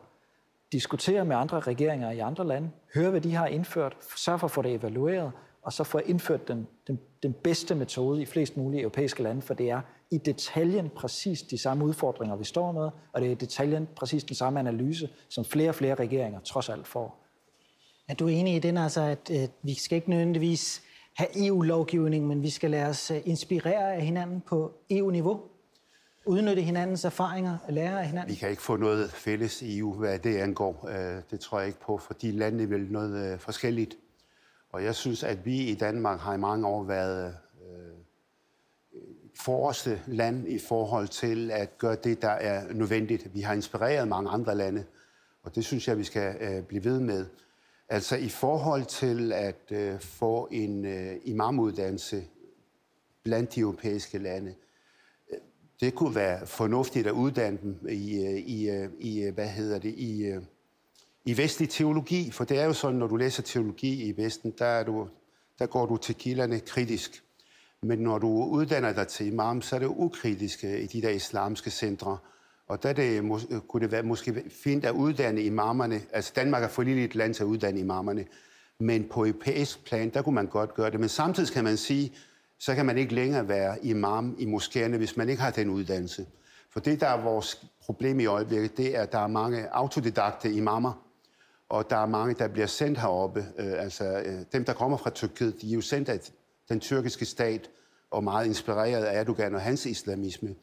diskutere 0.73 1.25
med 1.25 1.37
andre 1.37 1.61
regeringer 1.61 2.11
i 2.11 2.19
andre 2.19 2.47
lande, 2.47 2.71
høre, 2.95 3.11
hvad 3.11 3.21
de 3.21 3.35
har 3.35 3.47
indført, 3.47 3.97
sørge 4.17 4.39
for 4.39 4.47
at 4.47 4.51
få 4.51 4.63
det 4.63 4.75
evalueret, 4.75 5.33
og 5.63 5.73
så 5.73 5.85
få 5.85 5.99
indført 5.99 6.49
den, 6.49 6.67
den, 6.87 7.01
den 7.23 7.33
bedste 7.33 7.75
metode 7.75 8.23
i 8.23 8.27
flest 8.27 8.57
mulige 8.57 8.81
europæiske 8.81 9.23
lande, 9.23 9.43
for 9.43 9.55
det 9.55 9.71
er 9.71 9.81
i 10.11 10.19
detaljen 10.19 10.91
præcis 10.97 11.43
de 11.43 11.59
samme 11.59 11.85
udfordringer, 11.85 12.37
vi 12.37 12.45
står 12.45 12.73
med, 12.73 12.91
og 13.13 13.21
det 13.21 13.27
er 13.27 13.31
i 13.31 13.35
detaljen 13.35 13.89
præcis 13.97 14.25
den 14.25 14.37
samme 14.37 14.59
analyse, 14.61 15.09
som 15.29 15.45
flere 15.45 15.69
og 15.69 15.75
flere 15.75 15.95
regeringer 15.95 16.41
trods 16.41 16.69
alt 16.69 16.87
får. 16.87 17.23
Er 18.09 18.15
du 18.15 18.29
enig 18.29 18.57
i 18.57 18.59
den, 18.59 18.77
altså, 18.77 19.01
at, 19.01 19.31
at 19.31 19.51
vi 19.63 19.75
skal 19.75 19.97
ikke 19.97 20.11
nødvendigvis 20.11 20.83
have 21.17 21.47
EU-lovgivning, 21.47 22.27
men 22.27 22.43
vi 22.43 22.51
skal 22.51 22.71
lade 22.71 22.87
os 22.87 23.11
øh, 23.11 23.21
inspirere 23.25 23.95
af 23.95 24.03
hinanden 24.03 24.41
på 24.41 24.73
EU-niveau? 24.91 25.41
Udnytte 26.27 26.63
hinandens 26.63 27.05
erfaringer, 27.05 27.59
lære 27.69 28.01
af 28.01 28.07
hinanden? 28.07 28.31
Vi 28.31 28.35
kan 28.35 28.51
ikke 28.51 28.63
få 28.63 28.77
noget 28.77 29.11
fælles 29.11 29.63
i 29.63 29.79
EU, 29.79 29.93
hvad 29.93 30.19
det 30.19 30.37
angår. 30.37 30.89
Øh, 30.89 31.23
det 31.31 31.41
tror 31.41 31.59
jeg 31.59 31.67
ikke 31.67 31.81
på, 31.81 31.99
for 31.99 32.15
de 32.15 32.33
lande 32.33 32.71
vel 32.71 32.93
noget 32.93 33.33
øh, 33.33 33.39
forskelligt. 33.39 33.97
Og 34.73 34.85
jeg 34.85 34.95
synes, 34.95 35.25
at 35.25 35.47
vi 35.47 35.57
i 35.57 35.75
Danmark 35.75 36.21
har 36.21 36.35
i 36.35 36.39
mange 36.39 36.67
år 36.67 36.83
været 36.83 37.35
forreste 39.41 40.03
land 40.07 40.49
i 40.49 40.59
forhold 40.59 41.09
til 41.09 41.51
at 41.51 41.79
gøre 41.79 41.97
det, 42.05 42.23
der 42.23 42.31
er 42.31 42.73
nødvendigt. 42.73 43.35
Vi 43.35 43.41
har 43.41 43.55
inspireret 43.55 44.09
mange 44.09 44.31
andre 44.31 44.55
lande, 44.55 44.85
og 45.43 45.55
det 45.55 45.65
synes 45.65 45.89
jeg, 45.89 45.99
vi 45.99 46.05
skal 46.05 46.37
øh, 46.41 46.63
blive 46.63 46.85
ved 46.85 47.01
med. 47.01 47.27
Altså 47.89 48.17
i 48.17 48.29
forhold 48.29 48.85
til 48.85 49.33
at 49.33 49.63
øh, 49.71 50.01
få 50.01 50.49
en 50.53 50.85
øh, 50.85 51.17
imamuddannelse 51.25 52.25
blandt 53.23 53.55
de 53.55 53.61
europæiske 53.61 54.19
lande, 54.19 54.55
øh, 55.33 55.39
det 55.81 55.95
kunne 55.95 56.15
være 56.15 56.47
fornuftigt 56.47 57.07
at 57.07 57.13
uddanne 57.13 57.59
dem 57.63 57.89
i, 57.89 58.25
øh, 58.25 58.39
i, 58.39 58.71
øh, 58.71 58.89
i 59.01 59.23
øh, 59.23 59.35
hvad 59.35 59.49
hedder 59.49 59.79
det, 59.79 59.95
i, 59.95 60.25
øh, 60.25 60.43
i 61.25 61.37
vestlig 61.37 61.69
teologi, 61.69 62.31
for 62.31 62.45
det 62.45 62.59
er 62.59 62.65
jo 62.65 62.73
sådan, 62.73 62.99
når 62.99 63.07
du 63.07 63.17
læser 63.17 63.43
teologi 63.43 64.03
i 64.03 64.17
Vesten, 64.17 64.55
der, 64.59 64.67
er 64.67 64.85
du, 64.85 65.09
der 65.59 65.67
går 65.67 65.87
du 65.87 65.97
til 65.97 66.15
kilderne 66.15 66.61
kritisk. 66.61 67.26
Men 67.87 67.99
når 67.99 68.19
du 68.19 68.45
uddanner 68.45 68.93
dig 68.93 69.09
til 69.09 69.27
imam, 69.27 69.63
så 69.63 69.77
er 69.77 69.81
det 69.81 69.87
ukritisk 69.87 70.65
øh, 70.65 70.81
i 70.81 70.87
de 70.87 71.03
der 71.03 71.11
islamske 71.11 71.71
centre. 71.71 72.19
Og 72.69 72.83
der 72.83 72.93
det, 72.93 73.23
øh, 73.51 73.61
kunne 73.69 73.83
det 73.83 73.93
være 73.93 74.03
måske 74.03 74.45
fint 74.51 74.85
at 74.85 74.93
uddanne 74.93 75.43
imamerne. 75.43 76.01
Altså 76.13 76.33
Danmark 76.37 76.63
er 76.63 76.69
for 76.69 76.83
lille 76.83 77.05
et 77.05 77.15
land 77.15 77.35
til 77.35 77.43
at 77.43 77.47
uddanne 77.47 77.81
imamerne. 77.81 78.27
Men 78.79 79.05
på 79.05 79.25
europæisk 79.25 79.85
plan, 79.85 80.11
der 80.11 80.23
kunne 80.23 80.35
man 80.35 80.47
godt 80.47 80.75
gøre 80.75 80.91
det. 80.91 81.01
Men 81.01 81.09
samtidig 81.09 81.53
kan 81.53 81.65
man 81.65 81.77
sige, 81.77 82.13
så 82.59 82.75
kan 82.75 82.87
man 82.87 82.99
ikke 82.99 83.15
længere 83.15 83.49
være 83.49 83.85
imam 83.87 84.37
i 84.39 84.55
moskéerne, 84.55 84.97
hvis 84.97 85.17
man 85.17 85.29
ikke 85.29 85.43
har 85.43 85.51
den 85.51 85.71
uddannelse. 85.71 86.27
For 86.71 86.81
det, 86.81 87.01
der 87.01 87.07
er 87.07 87.23
vores 87.23 87.67
problem 87.81 88.21
i 88.21 88.27
øjeblikket, 88.27 88.77
det 88.77 88.97
er, 88.97 89.03
at 89.03 89.13
der 89.13 89.19
er 89.19 89.27
mange 89.27 89.69
autodidakte 89.75 90.53
imamer, 90.53 90.93
og 91.69 91.91
der 91.91 91.97
er 91.97 92.07
mange, 92.07 92.35
der 92.35 92.49
bliver 92.49 92.67
sendt 92.67 92.99
heroppe. 92.99 93.47
Øh, 93.59 93.83
altså, 93.83 94.05
øh, 94.05 94.45
dem, 94.53 94.65
der 94.65 94.73
kommer 94.73 94.97
fra 94.97 95.11
Tyrkiet, 95.11 95.63
de 95.63 95.71
er 95.71 95.75
jo 95.75 95.81
sendt 95.81 96.09
af 96.09 96.21
den 96.69 96.81
tyrkiske 96.81 97.25
stat, 97.25 97.71
og 98.11 98.25
meget 98.25 98.47
inspireret 98.47 99.05
af 99.05 99.21
Erdogan 99.21 99.55
og 99.55 99.61
hans 99.61 99.87
islamisme. 99.87 100.55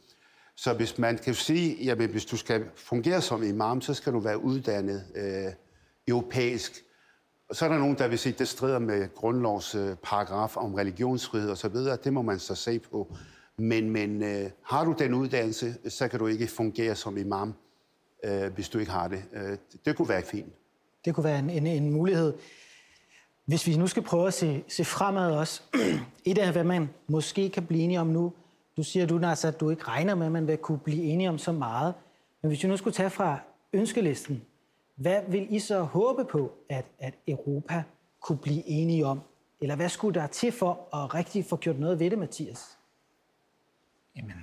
Så 0.55 0.73
hvis 0.73 0.97
man 0.97 1.17
kan 1.17 1.33
sige, 1.33 1.91
at 1.91 1.97
hvis 1.97 2.25
du 2.25 2.37
skal 2.37 2.65
fungere 2.75 3.21
som 3.21 3.43
imam, 3.43 3.81
så 3.81 3.93
skal 3.93 4.13
du 4.13 4.19
være 4.19 4.43
uddannet 4.43 5.03
øh, 5.15 5.53
europæisk. 6.07 6.83
Og 7.49 7.55
så 7.55 7.65
er 7.65 7.69
der 7.69 7.77
nogen, 7.77 7.97
der 7.97 8.07
vil 8.07 8.19
sige, 8.19 8.33
at 8.33 8.39
det 8.39 8.47
strider 8.47 8.79
med 8.79 9.15
grundlovs 9.15 9.75
øh, 9.75 9.95
paragraf 10.03 10.57
om 10.57 10.73
religionsfrihed 10.73 11.51
osv. 11.51 11.75
Det 12.03 12.13
må 12.13 12.21
man 12.21 12.39
så 12.39 12.55
se 12.55 12.79
på. 12.79 13.15
Men, 13.57 13.89
men 13.89 14.23
øh, 14.23 14.49
har 14.63 14.85
du 14.85 14.95
den 14.99 15.13
uddannelse, 15.13 15.75
så 15.89 16.07
kan 16.07 16.19
du 16.19 16.27
ikke 16.27 16.47
fungere 16.47 16.95
som 16.95 17.17
imam, 17.17 17.53
øh, 18.23 18.53
hvis 18.53 18.69
du 18.69 18.79
ikke 18.79 18.91
har 18.91 19.07
det. 19.07 19.23
Øh, 19.33 19.57
det 19.85 19.95
kunne 19.97 20.09
være 20.09 20.21
fint. 20.21 20.53
Det 21.05 21.15
kunne 21.15 21.23
være 21.23 21.39
en, 21.39 21.49
en, 21.49 21.67
en 21.67 21.91
mulighed. 21.91 22.33
Hvis 23.45 23.67
vi 23.67 23.77
nu 23.77 23.88
skal 23.88 24.03
prøve 24.03 24.27
at 24.27 24.34
se, 24.34 24.63
se 24.67 24.86
fremad 24.86 25.32
også, 25.32 25.62
et 26.25 26.38
af 26.38 26.51
hvad 26.51 26.63
man 26.63 26.89
måske 27.08 27.49
kan 27.49 27.65
blive 27.65 27.84
enige 27.84 27.99
om 27.99 28.08
nu, 28.08 28.34
du 28.77 28.84
siger 28.84 29.06
du, 29.06 29.17
Nasser, 29.17 29.47
at 29.47 29.60
du 29.60 29.69
ikke 29.69 29.84
regner 29.84 30.15
med, 30.15 30.25
at 30.25 30.32
man 30.32 30.47
vil 30.47 30.58
kunne 30.58 30.79
blive 30.79 31.03
enige 31.03 31.29
om 31.29 31.38
så 31.38 31.51
meget. 31.51 31.93
Men 32.41 32.49
hvis 32.49 32.63
vi 32.63 32.67
nu 32.67 32.77
skulle 32.77 32.93
tage 32.93 33.10
fra 33.10 33.39
ønskelisten, 33.73 34.45
hvad 34.95 35.21
vil 35.27 35.56
I 35.56 35.60
så 35.60 35.82
håbe 35.82 36.25
på, 36.25 36.51
at, 36.69 36.86
at 36.99 37.13
Europa 37.27 37.84
kunne 38.19 38.38
blive 38.38 38.67
enige 38.67 39.06
om? 39.06 39.21
Eller 39.62 39.75
hvad 39.75 39.89
skulle 39.89 40.19
der 40.19 40.27
til 40.27 40.51
for 40.51 40.95
at 40.95 41.13
rigtig 41.13 41.45
få 41.45 41.58
gjort 41.58 41.79
noget 41.79 41.99
ved 41.99 42.10
det, 42.10 42.19
Mathias? 42.19 42.77
Jamen, 44.15 44.34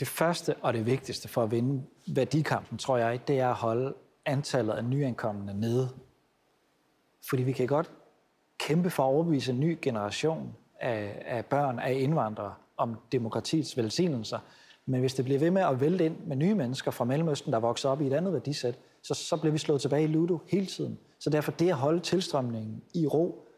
det 0.00 0.08
første 0.08 0.56
og 0.56 0.72
det 0.72 0.86
vigtigste 0.86 1.28
for 1.28 1.42
at 1.42 1.50
vinde 1.50 1.84
værdikampen, 2.06 2.78
tror 2.78 2.96
jeg, 2.96 3.28
det 3.28 3.38
er 3.38 3.48
at 3.48 3.54
holde 3.54 3.94
antallet 4.26 4.72
af 4.72 4.84
nyankomne 4.84 5.54
nede. 5.54 5.88
Fordi 7.28 7.42
vi 7.42 7.52
kan 7.52 7.66
godt 7.66 7.90
kæmpe 8.58 8.90
for 8.90 9.02
at 9.02 9.06
overbevise 9.06 9.52
en 9.52 9.60
ny 9.60 9.78
generation 9.82 10.56
af, 10.80 11.22
af 11.26 11.46
børn 11.46 11.78
af 11.78 11.92
indvandrere 11.92 12.54
om 12.76 12.96
demokratiets 13.12 13.76
velsignelser. 13.76 14.38
Men 14.86 15.00
hvis 15.00 15.14
det 15.14 15.24
bliver 15.24 15.40
ved 15.40 15.50
med 15.50 15.62
at 15.62 15.80
vælte 15.80 16.04
ind 16.04 16.16
med 16.26 16.36
nye 16.36 16.54
mennesker 16.54 16.90
fra 16.90 17.04
Mellemøsten, 17.04 17.52
der 17.52 17.58
vokser 17.58 17.88
op 17.88 18.00
i 18.00 18.06
et 18.06 18.12
andet 18.12 18.32
værdisæt, 18.32 18.78
så, 19.02 19.14
så 19.14 19.36
bliver 19.36 19.52
vi 19.52 19.58
slået 19.58 19.80
tilbage 19.80 20.04
i 20.04 20.06
ludo 20.06 20.38
hele 20.46 20.66
tiden. 20.66 20.98
Så 21.18 21.30
derfor 21.30 21.52
det 21.52 21.68
at 21.68 21.74
holde 21.74 22.00
tilstrømningen 22.00 22.82
i 22.94 23.06
ro, 23.06 23.48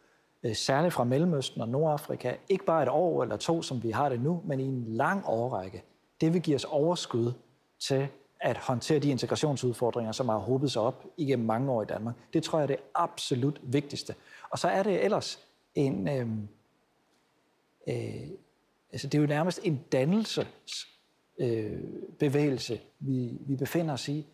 øh, 0.42 0.56
særligt 0.56 0.94
fra 0.94 1.04
Mellemøsten 1.04 1.60
og 1.60 1.68
Nordafrika, 1.68 2.34
ikke 2.48 2.64
bare 2.64 2.82
et 2.82 2.88
år 2.88 3.22
eller 3.22 3.36
to, 3.36 3.62
som 3.62 3.82
vi 3.82 3.90
har 3.90 4.08
det 4.08 4.20
nu, 4.20 4.42
men 4.44 4.60
i 4.60 4.64
en 4.64 4.84
lang 4.86 5.22
årrække, 5.26 5.82
det 6.20 6.34
vil 6.34 6.42
give 6.42 6.56
os 6.56 6.64
overskud 6.64 7.32
til 7.80 8.08
at 8.40 8.56
håndtere 8.56 8.98
de 8.98 9.10
integrationsudfordringer, 9.10 10.12
som 10.12 10.28
har 10.28 10.38
håbet 10.38 10.72
sig 10.72 10.82
op 10.82 11.04
igennem 11.16 11.46
mange 11.46 11.72
år 11.72 11.82
i 11.82 11.86
Danmark. 11.86 12.14
Det 12.32 12.42
tror 12.42 12.58
jeg 12.58 12.62
er 12.62 12.66
det 12.66 12.78
absolut 12.94 13.60
vigtigste. 13.62 14.14
Og 14.50 14.58
så 14.58 14.68
er 14.68 14.82
det 14.82 15.04
ellers 15.04 15.40
en... 15.74 16.08
Øh, 16.08 16.28
øh, 17.88 18.28
altså 18.92 19.08
det 19.08 19.14
er 19.14 19.18
jo 19.22 19.26
nærmest 19.26 19.60
en 19.64 19.84
dannelsesbevægelse, 19.92 22.74
øh, 22.74 22.80
vi, 22.98 23.38
vi 23.40 23.56
befinder 23.56 23.94
os 23.94 24.08
i. 24.08 24.26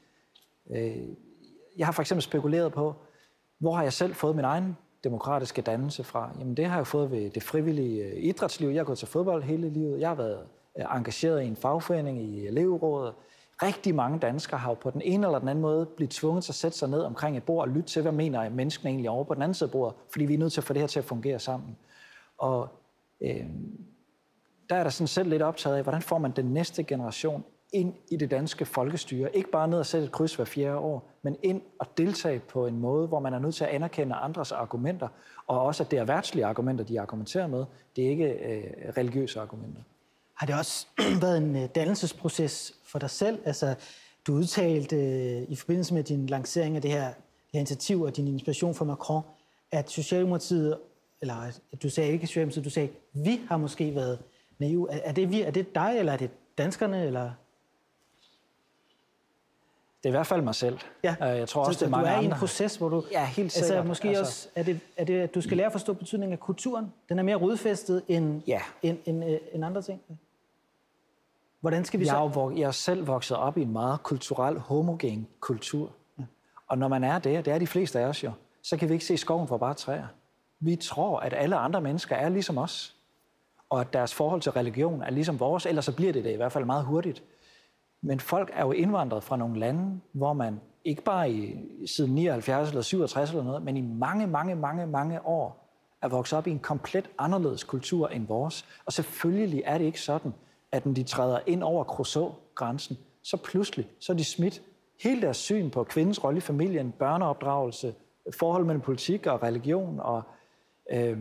Øh, 0.70 1.08
jeg 1.76 1.86
har 1.86 1.92
for 1.92 2.02
eksempel 2.02 2.22
spekuleret 2.22 2.72
på, 2.72 2.94
hvor 3.58 3.74
har 3.74 3.82
jeg 3.82 3.92
selv 3.92 4.14
fået 4.14 4.36
min 4.36 4.44
egen 4.44 4.76
demokratiske 5.04 5.62
dannelse 5.62 6.04
fra? 6.04 6.30
Jamen 6.38 6.56
det 6.56 6.66
har 6.66 6.76
jeg 6.76 6.86
fået 6.86 7.10
ved 7.10 7.30
det 7.30 7.42
frivillige 7.42 8.04
øh, 8.04 8.12
idrætsliv. 8.16 8.68
Jeg 8.68 8.78
har 8.78 8.84
gået 8.84 8.98
til 8.98 9.08
fodbold 9.08 9.42
hele 9.42 9.70
livet. 9.70 10.00
Jeg 10.00 10.08
har 10.08 10.14
været 10.14 10.46
øh, 10.78 10.84
engageret 10.96 11.42
i 11.42 11.46
en 11.46 11.56
fagforening 11.56 12.22
i 12.22 12.46
elevrådet. 12.46 13.14
Rigtig 13.62 13.94
mange 13.94 14.18
danskere 14.18 14.60
har 14.60 14.70
jo 14.70 14.74
på 14.74 14.90
den 14.90 15.02
ene 15.02 15.26
eller 15.26 15.38
den 15.38 15.48
anden 15.48 15.62
måde 15.62 15.86
blivet 15.86 16.10
tvunget 16.10 16.44
til 16.44 16.52
at 16.52 16.56
sætte 16.56 16.78
sig 16.78 16.88
ned 16.88 17.00
omkring 17.00 17.36
et 17.36 17.42
bord 17.42 17.68
og 17.68 17.68
lytte 17.68 17.88
til, 17.88 18.02
hvad 18.02 18.12
mener 18.12 18.48
menneskene 18.48 18.90
egentlig 18.90 19.10
over 19.10 19.24
på 19.24 19.34
den 19.34 19.42
anden 19.42 19.54
side 19.54 19.68
af 19.68 19.72
bordet, 19.72 19.94
fordi 20.12 20.24
vi 20.24 20.34
er 20.34 20.38
nødt 20.38 20.52
til 20.52 20.60
at 20.60 20.64
få 20.64 20.72
det 20.72 20.82
her 20.82 20.86
til 20.86 20.98
at 20.98 21.04
fungere 21.04 21.38
sammen. 21.38 21.76
Og 22.38 22.68
øh, 23.20 23.46
der 24.70 24.76
er 24.76 24.82
der 24.82 24.90
sådan 24.90 25.08
selv 25.08 25.28
lidt 25.28 25.42
optaget 25.42 25.76
af, 25.76 25.82
hvordan 25.82 26.02
får 26.02 26.18
man 26.18 26.30
den 26.30 26.44
næste 26.44 26.82
generation 26.82 27.44
ind 27.72 27.94
i 28.10 28.16
det 28.16 28.30
danske 28.30 28.64
folkestyre. 28.64 29.36
Ikke 29.36 29.50
bare 29.50 29.68
ned 29.68 29.78
og 29.78 29.86
sætte 29.86 30.06
et 30.06 30.12
kryds 30.12 30.34
hver 30.34 30.44
fjerde 30.44 30.76
år, 30.76 31.10
men 31.22 31.36
ind 31.42 31.62
og 31.78 31.86
deltage 31.98 32.38
på 32.38 32.66
en 32.66 32.78
måde, 32.78 33.06
hvor 33.06 33.20
man 33.20 33.34
er 33.34 33.38
nødt 33.38 33.54
til 33.54 33.64
at 33.64 33.70
anerkende 33.70 34.14
andres 34.14 34.52
argumenter, 34.52 35.08
og 35.46 35.62
også 35.62 35.82
at 35.82 35.90
det 35.90 35.98
er 35.98 36.04
værtslige 36.04 36.46
argumenter, 36.46 36.84
de 36.84 37.00
argumenterer 37.00 37.46
med. 37.46 37.64
Det 37.96 38.04
er 38.04 38.08
ikke 38.08 38.28
øh, 38.28 38.92
religiøse 38.96 39.40
argumenter. 39.40 39.82
Har 40.42 40.46
det 40.46 40.54
også 40.54 40.86
været 41.22 41.38
en 41.38 41.56
øh, 41.56 41.68
dannelsesproces 41.74 42.74
for 42.84 42.98
dig 42.98 43.10
selv? 43.10 43.38
Altså, 43.44 43.74
du 44.26 44.34
udtalte 44.34 44.96
øh, 44.96 45.42
i 45.48 45.56
forbindelse 45.56 45.94
med 45.94 46.04
din 46.04 46.26
lancering 46.26 46.76
af 46.76 46.82
det 46.82 46.90
her, 46.90 47.06
det 47.06 47.14
her 47.52 47.60
initiativ 47.60 48.02
og 48.02 48.16
din 48.16 48.28
inspiration 48.28 48.74
for 48.74 48.84
Macron, 48.84 49.22
at 49.72 49.90
Socialdemokratiet, 49.90 50.78
eller 51.20 51.52
du 51.82 51.90
sagde 51.90 52.12
ikke 52.12 52.26
Socialdemokratiet, 52.26 52.64
du 52.64 52.70
sagde, 52.70 52.88
vi 53.12 53.40
har 53.48 53.56
måske 53.56 53.94
været 53.94 54.18
naive. 54.58 54.92
Er, 54.92 54.98
er, 55.04 55.12
det 55.12 55.30
vi, 55.30 55.42
er 55.42 55.50
det 55.50 55.74
dig, 55.74 55.94
eller 55.98 56.12
er 56.12 56.16
det 56.16 56.30
danskerne, 56.58 57.04
eller... 57.04 57.22
Det 60.02 60.08
er 60.08 60.08
i 60.08 60.10
hvert 60.10 60.26
fald 60.26 60.42
mig 60.42 60.54
selv. 60.54 60.78
Ja. 61.04 61.14
Øh, 61.20 61.38
jeg 61.38 61.48
tror 61.48 61.64
også, 61.64 61.78
så, 61.78 61.84
det 61.84 61.86
er 61.86 61.90
mange 61.90 62.06
du 62.06 62.12
er 62.12 62.16
andre. 62.16 62.30
i 62.30 62.32
en 62.32 62.38
proces, 62.38 62.76
hvor 62.76 62.88
du... 62.88 63.04
Ja, 63.12 63.24
helt 63.24 63.38
altså, 63.46 63.58
sikkert. 63.58 63.76
Altså, 63.76 63.88
måske 63.88 64.08
altså... 64.08 64.22
også, 64.22 64.48
er 64.54 64.62
det, 64.62 64.80
er 64.96 65.04
det, 65.04 65.20
at 65.20 65.34
du 65.34 65.40
skal 65.40 65.56
lære 65.56 65.66
at 65.66 65.72
forstå 65.72 65.92
betydningen 65.92 66.32
af 66.32 66.40
kulturen? 66.40 66.92
Den 67.08 67.18
er 67.18 67.22
mere 67.22 67.36
rodfæstet 67.36 68.02
end, 68.08 68.42
ja. 68.46 68.60
end, 68.82 68.98
end, 69.04 69.24
end, 69.24 69.40
end 69.52 69.64
andre 69.64 69.82
ting? 69.82 70.00
Hvordan 71.62 71.84
skal 71.84 72.00
vi 72.00 72.06
jeg 72.06 72.30
så... 72.34 72.52
Jeg 72.56 72.62
er 72.62 72.70
selv 72.70 73.06
vokset 73.06 73.36
op 73.36 73.58
i 73.58 73.62
en 73.62 73.72
meget 73.72 74.02
kulturel, 74.02 74.58
homogen 74.58 75.26
kultur. 75.40 75.90
Ja. 76.18 76.24
Og 76.68 76.78
når 76.78 76.88
man 76.88 77.04
er 77.04 77.18
det, 77.18 77.44
det 77.44 77.52
er 77.52 77.58
de 77.58 77.66
fleste 77.66 78.00
af 78.00 78.04
os 78.04 78.24
jo, 78.24 78.32
så 78.62 78.76
kan 78.76 78.88
vi 78.88 78.92
ikke 78.92 79.04
se 79.04 79.16
skoven 79.16 79.48
for 79.48 79.56
bare 79.56 79.74
træer. 79.74 80.06
Vi 80.60 80.76
tror, 80.76 81.20
at 81.20 81.34
alle 81.36 81.56
andre 81.56 81.80
mennesker 81.80 82.16
er 82.16 82.28
ligesom 82.28 82.58
os. 82.58 82.96
Og 83.70 83.80
at 83.80 83.92
deres 83.92 84.14
forhold 84.14 84.40
til 84.40 84.52
religion 84.52 85.02
er 85.02 85.10
ligesom 85.10 85.40
vores, 85.40 85.66
ellers 85.66 85.84
så 85.84 85.96
bliver 85.96 86.12
det 86.12 86.24
det 86.24 86.32
i 86.32 86.36
hvert 86.36 86.52
fald 86.52 86.64
meget 86.64 86.84
hurtigt. 86.84 87.22
Men 88.00 88.20
folk 88.20 88.50
er 88.54 88.64
jo 88.64 88.72
indvandret 88.72 89.24
fra 89.24 89.36
nogle 89.36 89.58
lande, 89.58 90.00
hvor 90.12 90.32
man 90.32 90.60
ikke 90.84 91.02
bare 91.02 91.30
i 91.30 91.56
siden 91.86 92.14
79 92.14 92.68
eller 92.68 92.82
67 92.82 93.30
eller 93.30 93.44
noget, 93.44 93.62
men 93.62 93.76
i 93.76 93.80
mange, 93.80 94.26
mange, 94.26 94.54
mange, 94.54 94.86
mange 94.86 95.26
år 95.26 95.68
er 96.02 96.08
vokset 96.08 96.38
op 96.38 96.46
i 96.46 96.50
en 96.50 96.58
komplet 96.58 97.10
anderledes 97.18 97.64
kultur 97.64 98.08
end 98.08 98.26
vores. 98.26 98.66
Og 98.86 98.92
selvfølgelig 98.92 99.62
er 99.66 99.78
det 99.78 99.84
ikke 99.84 100.00
sådan, 100.00 100.34
at 100.72 100.86
når 100.86 100.92
de 100.92 101.02
træder 101.02 101.38
ind 101.46 101.62
over 101.62 101.84
Crusoe-grænsen, 101.84 102.98
så 103.22 103.36
pludselig 103.36 103.88
så 104.00 104.12
er 104.12 104.16
de 104.16 104.24
smidt 104.24 104.62
hele 105.02 105.22
deres 105.22 105.36
syn 105.36 105.70
på 105.70 105.84
kvindens 105.84 106.24
rolle 106.24 106.38
i 106.38 106.40
familien, 106.40 106.92
børneopdragelse, 106.98 107.94
forhold 108.38 108.64
mellem 108.64 108.80
politik 108.80 109.26
og 109.26 109.42
religion 109.42 110.00
og 110.00 110.22
øh, 110.90 111.18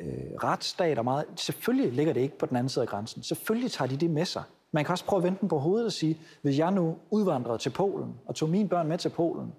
øh, 0.00 0.34
retsstat 0.42 0.98
og 0.98 1.04
meget. 1.04 1.24
Selvfølgelig 1.36 1.92
ligger 1.92 2.12
det 2.12 2.20
ikke 2.20 2.38
på 2.38 2.46
den 2.46 2.56
anden 2.56 2.68
side 2.68 2.82
af 2.82 2.88
grænsen. 2.88 3.22
Selvfølgelig 3.22 3.72
tager 3.72 3.88
de 3.88 3.96
det 3.96 4.10
med 4.10 4.24
sig. 4.24 4.42
Man 4.72 4.84
kan 4.84 4.92
også 4.92 5.04
prøve 5.04 5.20
at 5.20 5.24
vente 5.24 5.40
den 5.40 5.48
på 5.48 5.58
hovedet 5.58 5.86
og 5.86 5.92
sige, 5.92 6.18
hvis 6.42 6.58
jeg 6.58 6.70
nu 6.70 6.96
udvandrede 7.10 7.58
til 7.58 7.70
Polen 7.70 8.14
og 8.26 8.34
tog 8.34 8.48
mine 8.48 8.68
børn 8.68 8.88
med 8.88 8.98
til 8.98 9.08
Polen, 9.08 9.52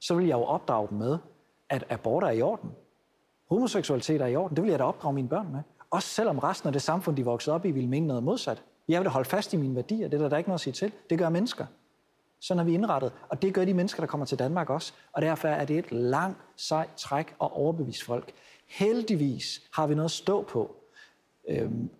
så 0.00 0.14
vil 0.14 0.26
jeg 0.26 0.34
jo 0.34 0.44
opdrage 0.44 0.88
dem 0.88 0.98
med, 0.98 1.18
at 1.68 1.84
abort 1.88 2.24
er 2.24 2.30
i 2.30 2.42
orden. 2.42 2.70
Homoseksualitet 3.50 4.20
er 4.20 4.26
i 4.26 4.36
orden. 4.36 4.56
Det 4.56 4.64
vil 4.64 4.70
jeg 4.70 4.78
da 4.78 4.84
opdrage 4.84 5.14
mine 5.14 5.28
børn 5.28 5.52
med. 5.52 5.60
Også 5.90 6.08
selvom 6.08 6.38
resten 6.38 6.66
af 6.66 6.72
det 6.72 6.82
samfund, 6.82 7.16
de 7.16 7.24
voksede 7.24 7.54
op 7.54 7.64
i, 7.64 7.70
ville 7.70 7.88
mene 7.88 8.06
noget 8.06 8.22
modsat. 8.22 8.62
Jeg 8.88 9.00
vil 9.00 9.04
da 9.04 9.10
holde 9.10 9.28
fast 9.28 9.52
i 9.52 9.56
mine 9.56 9.74
værdier. 9.74 10.08
Det 10.08 10.16
er 10.16 10.22
der, 10.22 10.28
der 10.28 10.36
er 10.36 10.38
ikke 10.38 10.50
noget 10.50 10.58
at 10.58 10.62
sige 10.62 10.72
til. 10.72 10.92
Det 11.10 11.18
gør 11.18 11.28
mennesker. 11.28 11.66
Sådan 12.40 12.60
er 12.60 12.64
vi 12.64 12.74
indrettet. 12.74 13.12
Og 13.28 13.42
det 13.42 13.54
gør 13.54 13.64
de 13.64 13.74
mennesker, 13.74 14.02
der 14.02 14.06
kommer 14.06 14.26
til 14.26 14.38
Danmark 14.38 14.70
også. 14.70 14.92
Og 15.12 15.22
derfor 15.22 15.48
er 15.48 15.64
det 15.64 15.78
et 15.78 15.92
langt, 15.92 16.38
sejt 16.56 16.90
træk 16.96 17.26
at 17.28 17.52
overbevise 17.52 18.04
folk. 18.04 18.32
Heldigvis 18.66 19.62
har 19.72 19.86
vi 19.86 19.94
noget 19.94 20.04
at 20.04 20.10
stå 20.10 20.42
på. 20.42 20.76
Øhm, 21.48 21.90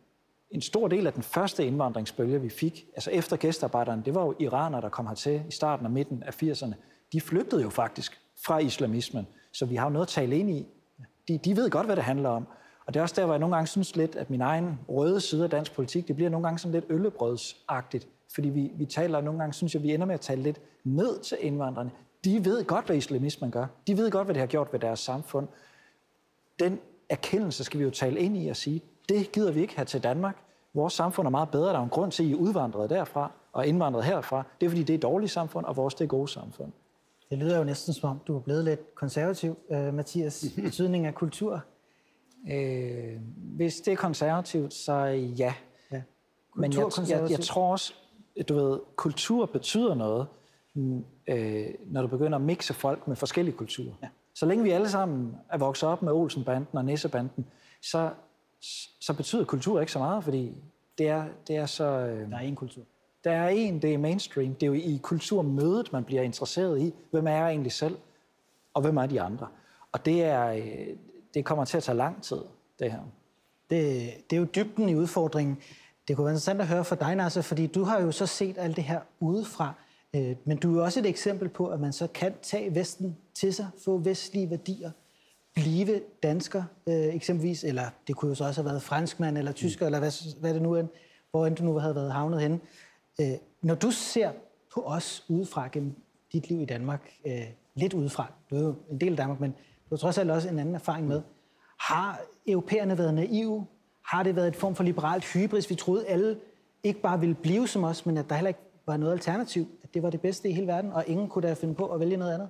en 0.51 0.61
stor 0.61 0.89
del 0.89 1.07
af 1.07 1.13
den 1.13 1.23
første 1.23 1.67
indvandringsbølge, 1.67 2.41
vi 2.41 2.49
fik, 2.49 2.87
altså 2.95 3.11
efter 3.11 3.37
gæstearbejderne, 3.37 4.03
det 4.05 4.15
var 4.15 4.25
jo 4.25 4.35
iranere, 4.39 4.81
der 4.81 4.89
kom 4.89 5.07
hertil 5.07 5.43
i 5.49 5.53
starten 5.53 5.87
og 5.87 5.93
midten 5.93 6.23
af 6.23 6.43
80'erne. 6.43 6.75
De 7.13 7.21
flygtede 7.21 7.63
jo 7.63 7.71
faktisk 7.71 8.21
fra 8.45 8.59
islamismen, 8.59 9.27
så 9.53 9.67
vi 9.67 9.77
har 9.77 9.87
jo 9.87 9.91
noget 9.91 10.07
at 10.07 10.11
tale 10.11 10.39
ind 10.39 10.51
i. 10.51 10.67
De, 11.29 11.39
de 11.39 11.57
ved 11.57 11.71
godt, 11.71 11.87
hvad 11.87 11.97
det 11.97 12.05
handler 12.05 12.29
om. 12.29 12.47
Og 12.89 12.95
det 12.95 13.01
er 13.01 13.03
også 13.03 13.15
der, 13.19 13.25
hvor 13.25 13.35
jeg 13.35 13.41
nogle 13.41 13.55
gange 13.55 13.67
synes 13.67 13.97
lidt, 13.97 14.17
at 14.17 14.31
min 14.31 14.41
egen 14.41 14.79
røde 14.89 15.21
side 15.21 15.45
af 15.45 15.51
dansk 15.51 15.75
politik, 15.75 16.09
det 16.09 16.17
bliver 16.17 16.31
nogle 16.31 16.47
gange 16.47 16.59
sådan 16.59 16.73
lidt 16.73 16.85
øllebrødsagtigt. 16.89 18.09
Fordi 18.35 18.49
vi, 18.49 18.71
vi 18.75 18.85
taler 18.87 19.21
nogle 19.21 19.39
gange, 19.41 19.53
synes 19.53 19.75
jeg, 19.75 19.83
vi 19.83 19.95
ender 19.95 20.07
med 20.07 20.15
at 20.15 20.21
tale 20.21 20.43
lidt 20.43 20.61
ned 20.85 21.19
til 21.19 21.39
indvandrerne. 21.41 21.91
De 22.25 22.45
ved 22.45 22.65
godt, 22.65 22.87
hvad 22.87 22.97
islamismen 22.97 23.51
gør. 23.51 23.67
De 23.87 23.97
ved 23.97 24.11
godt, 24.11 24.27
hvad 24.27 24.35
det 24.35 24.41
har 24.41 24.47
gjort 24.47 24.73
ved 24.73 24.81
deres 24.81 25.01
samfund. 25.01 25.49
Den 26.59 26.81
erkendelse 27.09 27.65
skal 27.65 27.79
vi 27.79 27.85
jo 27.85 27.91
tale 27.91 28.21
ind 28.21 28.37
i 28.37 28.49
og 28.49 28.57
sige, 28.57 28.83
det 29.09 29.33
gider 29.33 29.53
vi 29.53 29.61
ikke 29.61 29.77
have 29.77 29.87
til 29.87 30.03
Danmark. 30.03 30.37
Vores 30.75 30.93
samfund 30.93 31.27
er 31.27 31.31
meget 31.31 31.51
bedre. 31.51 31.69
Der 31.69 31.79
er 31.79 31.83
en 31.83 31.89
grund 31.89 32.13
til, 32.13 32.23
at 32.23 32.29
I 32.29 32.33
er 32.33 32.37
udvandret 32.37 32.91
derfra 32.91 33.31
og 33.53 33.67
indvandret 33.67 34.05
herfra. 34.05 34.43
Det 34.61 34.67
er, 34.67 34.71
fordi 34.71 34.83
det 34.83 34.91
er 34.91 34.99
et 34.99 35.03
dårligt 35.03 35.33
samfund, 35.33 35.67
og 35.67 35.77
vores 35.77 35.95
det 35.95 36.05
er 36.05 36.09
gode 36.09 36.29
samfund. 36.29 36.73
Det 37.31 37.39
lyder 37.39 37.59
jo 37.59 37.65
næsten 37.65 37.95
som 37.95 38.11
om, 38.11 38.21
du 38.27 38.37
er 38.37 38.41
blevet 38.41 38.65
lidt 38.65 38.95
konservativ, 38.95 39.59
uh, 39.69 39.95
Mathias. 39.95 40.45
Betydning 40.65 41.07
af 41.07 41.15
kultur. 41.15 41.65
Øh, 42.53 43.17
hvis 43.57 43.77
det 43.81 43.93
er 43.93 43.97
konservativt, 43.97 44.75
så 44.75 44.93
ja. 44.95 45.55
ja. 45.93 46.03
Men 46.57 46.73
jeg, 46.73 46.87
jeg, 47.09 47.31
jeg 47.31 47.41
tror 47.41 47.73
også, 47.73 47.95
du 48.49 48.55
ved, 48.55 48.81
kultur 48.97 49.47
betyder 49.47 49.95
noget, 49.95 50.27
øh, 51.29 51.67
når 51.87 52.03
du 52.03 52.09
begynder 52.09 52.39
at 52.39 52.45
mixe 52.45 52.75
folk 52.75 53.09
med 53.09 53.17
forskellige 53.17 53.57
kulturer. 53.57 53.95
Ja. 54.03 54.09
Så 54.35 54.47
længe 54.47 54.65
vi 54.65 54.71
alle 54.71 54.89
sammen 54.89 55.37
er 55.51 55.59
vokset 55.59 55.89
op 55.89 56.03
med 56.03 56.13
Olsenbanden 56.13 56.79
og 56.79 56.85
Nissebanden, 56.85 57.47
så, 57.83 58.11
så 59.01 59.15
betyder 59.17 59.45
kultur 59.45 59.81
ikke 59.81 59.93
så 59.93 59.99
meget, 59.99 60.25
fordi 60.25 60.55
Det 60.99 61.09
er, 61.09 61.25
det 61.49 61.57
er 61.57 61.67
så... 61.67 61.85
Øh, 61.85 62.31
Der 62.31 62.37
er 62.37 62.41
en 62.41 62.57
kultur. 62.57 62.83
der 63.25 63.31
er 63.31 63.49
en, 63.49 63.83
det 63.83 63.95
er 63.95 63.99
mainstream. 63.99 64.55
Det 64.55 64.63
er 64.63 64.67
jo 64.67 64.73
i 64.73 65.01
kulturmødet, 65.03 65.93
man 65.93 66.05
bliver 66.05 66.23
interesseret 66.23 66.81
i. 66.81 66.95
Hvem 67.11 67.27
er 67.27 67.33
jeg 67.33 67.49
egentlig 67.49 67.73
selv? 67.73 67.97
Og 68.75 68.83
hvem 68.83 68.97
er 68.97 69.07
de 69.07 69.21
andre? 69.21 69.47
Og 69.93 70.05
det, 70.07 70.23
er, 70.25 70.49
øh, 70.49 70.97
det 71.35 71.45
kommer 71.45 71.65
til 71.65 71.77
at 71.77 71.83
tage 71.83 71.97
lang 71.97 72.23
tid, 72.23 72.41
det 72.79 72.93
her. 72.93 73.01
Det, 73.71 74.11
det 74.31 74.37
er 74.37 74.41
jo 74.41 74.47
dybden 74.55 74.89
i 74.89 74.95
udfordringen. 74.95 75.59
Det 76.09 76.17
kunne 76.17 76.25
være 76.25 76.33
interessant 76.33 76.61
at 76.61 76.67
høre 76.67 76.85
fra 76.85 76.97
dig, 76.97 77.15
Nasser, 77.17 77.43
fordi 77.43 77.67
du 77.67 77.83
har 77.85 78.01
jo 78.01 78.13
så 78.13 78.27
set 78.27 78.59
alt 78.59 78.77
det 78.77 78.85
her 78.85 79.01
udefra. 79.21 79.75
Øh, 80.15 80.37
Men 80.45 80.57
du 80.57 80.73
er 80.73 80.77
jo 80.79 80.85
også 80.85 81.01
et 81.01 81.07
eksempel 81.07 81.49
på, 81.49 81.67
at 81.67 81.81
man 81.81 81.93
så 81.93 82.07
kan 82.07 82.35
tage 82.43 82.75
Vesten 82.75 83.17
til 83.35 83.55
sig, 83.55 83.69
få 83.85 83.99
vestlige 83.99 84.51
værdier, 84.51 84.91
blive 85.55 86.01
dansker 86.23 86.63
øh, 86.87 86.95
eksempelvis, 87.15 87.65
eller 87.65 87.85
det 88.07 88.17
kunne 88.17 88.29
jo 88.29 88.35
så 88.35 88.45
også 88.45 88.63
have 88.63 88.71
været 88.71 88.83
franskmand 88.83 89.39
eller 89.39 89.53
tysker, 89.53 89.87
eller 89.87 89.99
hvad, 89.99 90.41
hvad 90.41 90.55
det 90.55 90.63
nu 90.63 90.77
end, 90.77 90.89
hvor 91.31 91.47
end 91.47 91.57
du 91.57 91.65
nu 91.65 91.79
havde 91.79 91.95
været 91.95 92.13
havnet 92.13 92.41
henne. 92.41 92.61
Øh, 93.21 93.33
Når 93.63 93.75
du 93.75 93.91
ser 93.91 94.33
på 94.75 94.83
os 94.83 95.25
udefra 95.29 95.69
gennem 95.73 95.95
dit 96.33 96.49
liv 96.49 96.63
i 96.63 96.65
Danmark, 96.65 97.13
lidt 97.75 97.95
udefra, 97.95 98.33
du 98.51 98.57
er 98.57 98.61
jo 98.61 98.75
en 98.91 99.01
del 99.01 99.11
af 99.11 99.17
Danmark, 99.17 99.41
men 99.41 99.55
du 99.91 99.95
har 99.95 99.97
trods 99.97 100.19
alt 100.19 100.31
også 100.31 100.49
en 100.49 100.59
anden 100.59 100.75
erfaring 100.75 101.09
med, 101.09 101.23
har 101.79 102.21
europæerne 102.47 102.99
været 102.99 103.15
naive? 103.15 103.67
Har 104.05 104.23
det 104.23 104.37
været 104.37 104.49
et 104.49 104.57
form 104.57 104.75
for 104.75 104.85
liberalt 104.85 105.25
hybris? 105.25 105.71
Vi 105.71 105.75
troede 105.75 106.07
alle 106.07 106.37
ikke 106.83 107.01
bare 107.01 107.21
ville 107.21 107.35
blive 107.35 107.69
som 107.69 107.85
os, 107.85 108.07
men 108.07 108.17
at 108.17 108.29
der 108.29 108.35
heller 108.35 108.49
ikke 108.49 108.61
var 108.87 108.97
noget 108.97 109.13
alternativ. 109.13 109.67
At 109.83 109.95
det 109.95 110.03
var 110.03 110.11
det 110.11 110.21
bedste 110.21 110.49
i 110.49 110.53
hele 110.53 110.67
verden, 110.67 110.93
og 110.93 111.05
ingen 111.07 111.29
kunne 111.29 111.49
da 111.49 111.55
finde 111.55 111.75
på 111.75 111.87
at 111.87 112.01
vælge 112.01 112.17
noget 112.17 112.35
andet. 112.35 112.49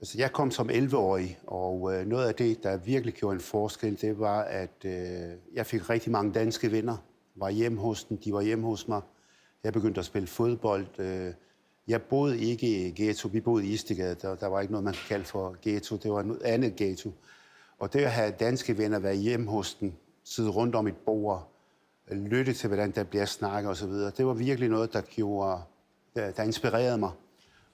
Altså, 0.00 0.18
jeg 0.18 0.32
kom 0.32 0.50
som 0.50 0.70
11-årig, 0.70 1.38
og 1.46 1.94
øh, 1.94 2.06
noget 2.06 2.28
af 2.28 2.34
det, 2.34 2.62
der 2.62 2.76
virkelig 2.76 3.14
gjorde 3.14 3.34
en 3.34 3.40
forskel, 3.40 4.00
det 4.00 4.18
var, 4.18 4.42
at 4.42 4.84
øh, 4.84 4.92
jeg 5.54 5.66
fik 5.66 5.90
rigtig 5.90 6.12
mange 6.12 6.32
danske 6.32 6.72
venner. 6.72 6.96
Var 7.34 7.50
hjemme 7.50 7.80
hos 7.80 8.04
dem, 8.04 8.18
de 8.18 8.32
var 8.32 8.42
hjemme 8.42 8.66
hos 8.66 8.88
mig. 8.88 9.00
Jeg 9.64 9.72
begyndte 9.72 9.98
at 9.98 10.04
spille 10.04 10.28
fodbold. 10.28 10.98
Øh, 10.98 11.32
jeg 11.88 12.02
boede 12.02 12.40
ikke 12.40 12.86
i 12.86 12.90
ghetto, 12.90 13.28
vi 13.28 13.40
boede 13.40 13.66
i 13.66 13.72
Istegade. 13.72 14.14
Der, 14.14 14.34
der 14.34 14.46
var 14.46 14.60
ikke 14.60 14.72
noget, 14.72 14.84
man 14.84 14.94
kan 14.94 15.02
kalde 15.08 15.24
for 15.24 15.56
ghetto. 15.62 15.96
Det 15.96 16.12
var 16.12 16.22
noget 16.22 16.42
andet 16.42 16.76
ghetto. 16.76 17.12
Og 17.78 17.92
det 17.92 18.00
at 18.00 18.10
have 18.10 18.34
danske 18.40 18.78
venner, 18.78 18.98
være 18.98 19.14
hjemme 19.14 19.50
hos 19.50 19.74
dem, 19.74 19.92
sidde 20.24 20.50
rundt 20.50 20.74
om 20.74 20.86
et 20.86 20.96
bord, 20.96 21.48
lytte 22.10 22.52
til, 22.52 22.66
hvordan 22.66 22.90
der 22.90 23.04
bliver 23.04 23.24
snakket 23.24 23.70
osv., 23.70 23.90
det 23.90 24.26
var 24.26 24.32
virkelig 24.32 24.68
noget, 24.68 24.92
der, 24.92 25.00
gjorde, 25.00 25.62
der, 26.14 26.30
der 26.30 26.42
inspirerede 26.42 26.98
mig. 26.98 27.10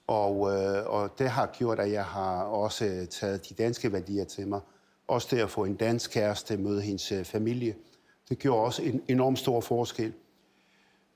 Og, 0.07 0.51
øh, 0.51 0.85
og 0.85 1.19
det 1.19 1.29
har 1.29 1.45
gjort, 1.57 1.79
at 1.79 1.91
jeg 1.91 2.05
har 2.05 2.43
også 2.43 2.85
øh, 2.85 3.07
taget 3.07 3.49
de 3.49 3.53
danske 3.53 3.93
værdier 3.93 4.25
til 4.25 4.47
mig. 4.47 4.61
Også 5.07 5.27
det 5.31 5.41
at 5.41 5.49
få 5.49 5.65
en 5.65 5.75
dansk 5.75 6.11
kæreste, 6.11 6.57
møde 6.57 6.81
hendes 6.81 7.11
øh, 7.11 7.25
familie. 7.25 7.75
Det 8.29 8.39
gjorde 8.39 8.63
også 8.63 8.81
en 8.83 9.01
enorm 9.07 9.35
stor 9.35 9.61
forskel. 9.61 10.13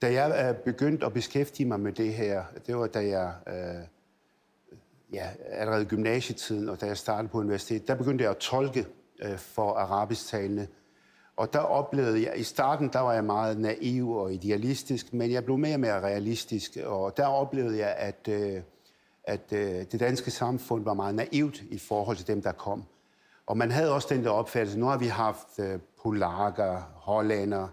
Da 0.03 0.13
jeg 0.13 0.49
øh, 0.49 0.55
begyndte 0.63 1.05
at 1.05 1.13
beskæftige 1.13 1.67
mig 1.67 1.79
med 1.79 1.91
det 1.91 2.13
her, 2.13 2.43
det 2.67 2.77
var 2.77 2.87
da 2.87 2.99
jeg, 2.99 3.33
øh, 3.47 3.83
ja, 5.13 5.29
allerede 5.49 5.81
i 5.81 5.85
gymnasietiden, 5.85 6.69
og 6.69 6.81
da 6.81 6.85
jeg 6.85 6.97
startede 6.97 7.27
på 7.27 7.37
universitetet, 7.37 7.87
der 7.87 7.95
begyndte 7.95 8.23
jeg 8.23 8.31
at 8.31 8.37
tolke 8.37 8.85
øh, 9.21 9.37
for 9.37 9.73
arabisktalende. 9.73 10.67
Og 11.35 11.53
der 11.53 11.59
oplevede 11.59 12.23
jeg, 12.23 12.39
i 12.39 12.43
starten 12.43 12.89
der 12.93 12.99
var 12.99 13.13
jeg 13.13 13.23
meget 13.23 13.59
naiv 13.59 14.11
og 14.11 14.33
idealistisk, 14.33 15.13
men 15.13 15.31
jeg 15.31 15.45
blev 15.45 15.57
mere 15.57 15.73
og 15.73 15.79
mere 15.79 16.01
realistisk, 16.01 16.77
og 16.85 17.17
der 17.17 17.25
oplevede 17.25 17.77
jeg, 17.77 17.95
at, 17.97 18.27
øh, 18.29 18.61
at 19.23 19.53
øh, 19.53 19.85
det 19.91 19.99
danske 19.99 20.31
samfund 20.31 20.83
var 20.83 20.93
meget 20.93 21.15
naivt 21.15 21.61
i 21.61 21.77
forhold 21.77 22.17
til 22.17 22.27
dem, 22.27 22.41
der 22.41 22.51
kom. 22.51 22.83
Og 23.45 23.57
man 23.57 23.71
havde 23.71 23.93
også 23.93 24.07
den 24.11 24.23
der 24.23 24.29
opfattelse, 24.29 24.79
nu 24.79 24.85
har 24.85 24.97
vi 24.97 25.07
haft 25.07 25.59
øh, 25.59 25.79
polakker, 26.03 26.81
hollænder, 26.95 27.67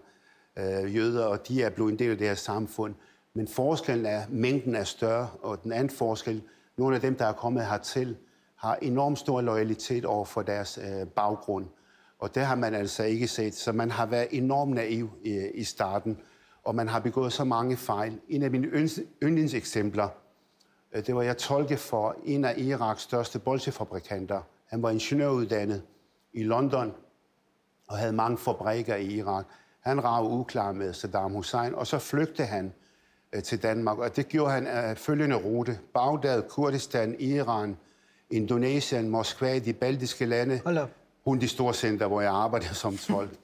øh, 0.60 0.96
jøder, 0.96 1.26
og 1.26 1.48
de 1.48 1.62
er 1.62 1.70
blevet 1.70 1.92
en 1.92 1.98
del 1.98 2.10
af 2.10 2.18
det 2.18 2.26
her 2.26 2.34
samfund. 2.34 2.94
Men 3.34 3.48
forskellen 3.48 4.06
er, 4.06 4.22
mængden 4.28 4.74
er 4.74 4.84
større, 4.84 5.28
og 5.42 5.62
den 5.62 5.72
anden 5.72 5.90
forskel, 5.90 6.42
nogle 6.76 6.94
af 6.94 7.00
dem, 7.00 7.14
der 7.14 7.26
er 7.26 7.32
kommet 7.32 7.66
hertil, 7.66 8.16
har 8.56 8.78
enormt 8.82 9.18
stor 9.18 9.40
loyalitet 9.40 10.04
over 10.04 10.24
for 10.24 10.42
deres 10.42 10.78
øh, 10.78 11.06
baggrund. 11.06 11.66
Og 12.18 12.34
det 12.34 12.42
har 12.42 12.54
man 12.54 12.74
altså 12.74 13.02
ikke 13.02 13.28
set. 13.28 13.54
Så 13.54 13.72
man 13.72 13.90
har 13.90 14.06
været 14.06 14.28
enormt 14.30 14.74
naiv 14.74 15.10
i, 15.24 15.50
i 15.54 15.64
starten, 15.64 16.18
og 16.64 16.74
man 16.74 16.88
har 16.88 17.00
begået 17.00 17.32
så 17.32 17.44
mange 17.44 17.76
fejl. 17.76 18.20
En 18.28 18.42
af 18.42 18.50
mine 18.50 18.66
yndlingseksempler, 19.22 20.08
øh, 20.92 21.06
det 21.06 21.14
var 21.14 21.22
jeg 21.22 21.36
tolke 21.36 21.76
for 21.76 22.16
en 22.24 22.44
af 22.44 22.54
Iraks 22.56 23.02
største 23.02 23.38
bolsjefabrikanter. 23.38 24.40
Han 24.66 24.82
var 24.82 24.90
ingeniøruddannet 24.90 25.82
i 26.32 26.42
London 26.42 26.92
og 27.88 27.96
havde 27.96 28.12
mange 28.12 28.38
fabrikker 28.38 28.96
i 28.96 29.06
Irak. 29.06 29.46
Han 29.80 30.04
rav 30.04 30.32
uklar 30.32 30.72
med 30.72 30.92
Saddam 30.92 31.32
Hussein, 31.32 31.74
og 31.74 31.86
så 31.86 31.98
flygtede 31.98 32.48
han 32.48 32.72
øh, 33.32 33.42
til 33.42 33.62
Danmark. 33.62 33.98
Og 33.98 34.16
det 34.16 34.28
gjorde 34.28 34.52
han 34.52 34.66
af 34.66 34.98
følgende 34.98 35.36
rute. 35.36 35.78
Bagdad, 35.94 36.42
Kurdistan, 36.48 37.16
Iran, 37.18 37.76
Indonesien, 38.30 39.08
Moskva, 39.08 39.58
de 39.58 39.72
baltiske 39.72 40.24
lande. 40.24 40.60
Hun 41.24 41.38
de 41.38 41.48
store 41.48 41.74
center, 41.74 42.06
hvor 42.06 42.20
jeg 42.20 42.32
arbejdede 42.32 42.74
som 42.74 42.96
tolk. 42.96 43.30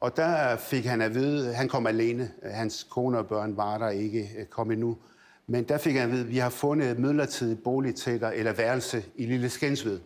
Og 0.00 0.16
der 0.16 0.56
fik 0.56 0.84
han 0.84 1.00
at 1.00 1.14
vide, 1.14 1.54
han 1.54 1.68
kom 1.68 1.86
alene, 1.86 2.30
hans 2.42 2.86
kone 2.90 3.18
og 3.18 3.26
børn 3.26 3.56
var 3.56 3.78
der 3.78 3.88
ikke 3.88 4.30
øh, 4.38 4.46
kom 4.46 4.70
endnu. 4.70 4.96
Men 5.46 5.64
der 5.64 5.78
fik 5.78 5.94
han 5.94 6.02
at 6.02 6.10
vide, 6.10 6.26
vi 6.26 6.38
har 6.38 6.50
fundet 6.50 6.90
et 6.90 6.98
midlertidigt 6.98 7.64
bolig 7.64 7.94
til 7.94 8.20
dig, 8.20 8.32
eller 8.36 8.52
værelse 8.52 9.04
i 9.16 9.26
Lille 9.26 9.48
Skensved. 9.48 10.00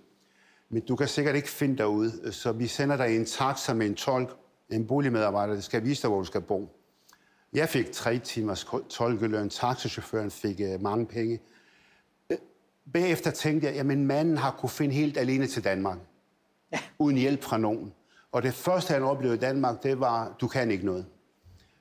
Men 0.68 0.82
du 0.82 0.96
kan 0.96 1.08
sikkert 1.08 1.34
ikke 1.34 1.48
finde 1.48 1.78
derude, 1.78 2.32
så 2.32 2.52
vi 2.52 2.66
sender 2.66 2.96
dig 2.96 3.16
en 3.16 3.24
taxa 3.24 3.74
med 3.74 3.86
en 3.86 3.94
tolk, 3.94 4.36
en 4.72 4.86
boligmedarbejder, 4.86 5.54
der 5.54 5.60
skal 5.60 5.84
vise 5.84 6.02
dig, 6.02 6.10
hvor 6.10 6.18
du 6.18 6.24
skal 6.24 6.40
bo. 6.40 6.68
Jeg 7.52 7.68
fik 7.68 7.92
tre 7.92 8.18
timers 8.18 8.66
tolkeløn, 8.88 9.48
taxachaufføren 9.48 10.30
fik 10.30 10.60
uh, 10.74 10.82
mange 10.82 11.06
penge. 11.06 11.40
Øh, 12.30 12.38
Bagefter 12.92 13.30
tænkte 13.30 13.66
jeg, 13.66 13.74
jamen 13.76 14.06
manden 14.06 14.36
har 14.36 14.50
kunne 14.50 14.70
finde 14.70 14.94
helt 14.94 15.18
alene 15.18 15.46
til 15.46 15.64
Danmark, 15.64 15.98
ja. 16.72 16.78
uden 16.98 17.16
hjælp 17.16 17.42
fra 17.42 17.58
nogen. 17.58 17.92
Og 18.32 18.42
det 18.42 18.54
første, 18.54 18.92
han 18.92 19.02
oplevede 19.02 19.36
i 19.36 19.40
Danmark, 19.40 19.82
det 19.82 20.00
var, 20.00 20.36
du 20.40 20.48
kan 20.48 20.70
ikke 20.70 20.86
noget. 20.86 21.06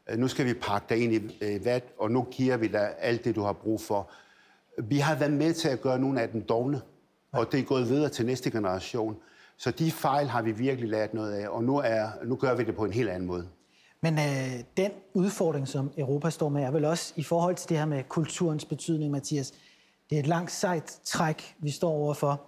Øh, 0.09 0.17
Nu 0.17 0.27
skal 0.27 0.45
vi 0.45 0.53
pakke 0.53 0.85
dig 0.89 0.97
ind 1.03 1.13
i 1.13 1.37
øh, 1.41 1.65
vat, 1.65 1.83
og 1.99 2.11
nu 2.11 2.27
giver 2.31 2.57
vi 2.57 2.67
dig 2.67 2.95
alt 2.99 3.25
det, 3.25 3.35
du 3.35 3.41
har 3.41 3.53
brug 3.53 3.81
for. 3.81 4.11
Vi 4.77 4.97
har 4.97 5.15
været 5.15 5.33
med 5.33 5.53
til 5.53 5.69
at 5.69 5.81
gøre 5.81 5.99
nogle 5.99 6.21
af 6.21 6.29
dem 6.29 6.41
dogne, 6.41 6.81
og 7.31 7.51
det 7.51 7.59
er 7.59 7.63
gået 7.63 7.89
videre 7.89 8.09
til 8.09 8.25
næste 8.25 8.51
generation. 8.51 9.17
Så 9.61 9.71
de 9.71 9.91
fejl 9.91 10.27
har 10.27 10.41
vi 10.41 10.51
virkelig 10.51 10.89
lært 10.89 11.13
noget 11.13 11.33
af, 11.33 11.49
og 11.49 11.63
nu, 11.63 11.77
er, 11.77 12.09
nu 12.25 12.35
gør 12.35 12.55
vi 12.55 12.63
det 12.63 12.75
på 12.75 12.85
en 12.85 12.93
helt 12.93 13.09
anden 13.09 13.27
måde. 13.27 13.47
Men 14.01 14.13
øh, 14.13 14.63
den 14.77 14.91
udfordring, 15.13 15.67
som 15.67 15.91
Europa 15.97 16.29
står 16.29 16.49
med, 16.49 16.63
er 16.63 16.71
vel 16.71 16.85
også 16.85 17.13
i 17.15 17.23
forhold 17.23 17.55
til 17.55 17.69
det 17.69 17.77
her 17.77 17.85
med 17.85 18.03
kulturens 18.03 18.65
betydning, 18.65 19.11
Mathias. 19.11 19.53
Det 20.09 20.15
er 20.15 20.19
et 20.19 20.27
langt 20.27 20.51
sejt 20.51 20.99
træk, 21.05 21.55
vi 21.59 21.69
står 21.69 21.91
overfor. 21.91 22.41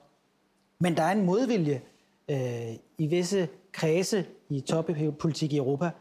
Men 0.79 0.97
der 0.97 1.03
er 1.03 1.11
en 1.11 1.25
modvilje 1.25 1.81
øh, 2.29 2.73
i 2.97 3.07
visse 3.07 3.49
kredse 3.71 4.25
i 4.49 4.61
toppolitik 4.61 5.53
i 5.53 5.57
Europa 5.57 5.91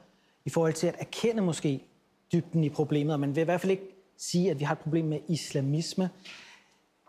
i 0.45 0.51
forhold 0.51 0.73
til 0.73 0.87
at 0.87 0.97
erkende 0.99 1.43
måske 1.43 1.85
dybden 2.33 2.65
i 2.65 2.69
problemet. 2.69 3.15
Og 3.15 3.21
man 3.21 3.35
vil 3.35 3.41
i 3.41 3.45
hvert 3.45 3.61
fald 3.61 3.71
ikke 3.71 3.89
sige, 4.17 4.51
at 4.51 4.61
vi 4.61 4.65
har 4.65 4.75
et 4.75 4.81
problem 4.81 5.05
med 5.05 5.19
islamisme. 5.29 6.11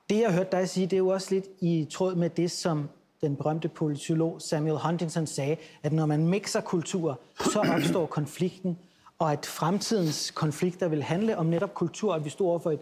Det, 0.10 0.20
jeg 0.20 0.34
hørte 0.34 0.36
hørt 0.36 0.52
dig 0.52 0.70
sige, 0.70 0.86
det 0.86 0.94
er 0.94 0.98
jo 0.98 1.08
også 1.08 1.34
lidt 1.34 1.46
i 1.62 1.88
tråd 1.92 2.16
med 2.16 2.30
det, 2.30 2.52
som 2.52 2.90
den 3.24 3.36
berømte 3.36 3.68
politolog 3.68 4.42
Samuel 4.42 4.78
Huntington 4.78 5.28
sagde, 5.28 5.58
at 5.84 5.94
når 5.94 6.06
man 6.06 6.28
mixer 6.28 6.62
kulturer, 6.62 7.16
så 7.40 7.60
opstår 7.76 8.06
konflikten, 8.06 8.78
og 9.20 9.32
at 9.32 9.46
fremtidens 9.46 10.32
konflikter 10.32 10.88
vil 10.88 11.04
handle 11.04 11.38
om 11.38 11.46
netop 11.46 11.74
kultur, 11.74 12.14
at 12.14 12.26
vi 12.26 12.30
står 12.30 12.46
overfor 12.46 12.72
et 12.72 12.80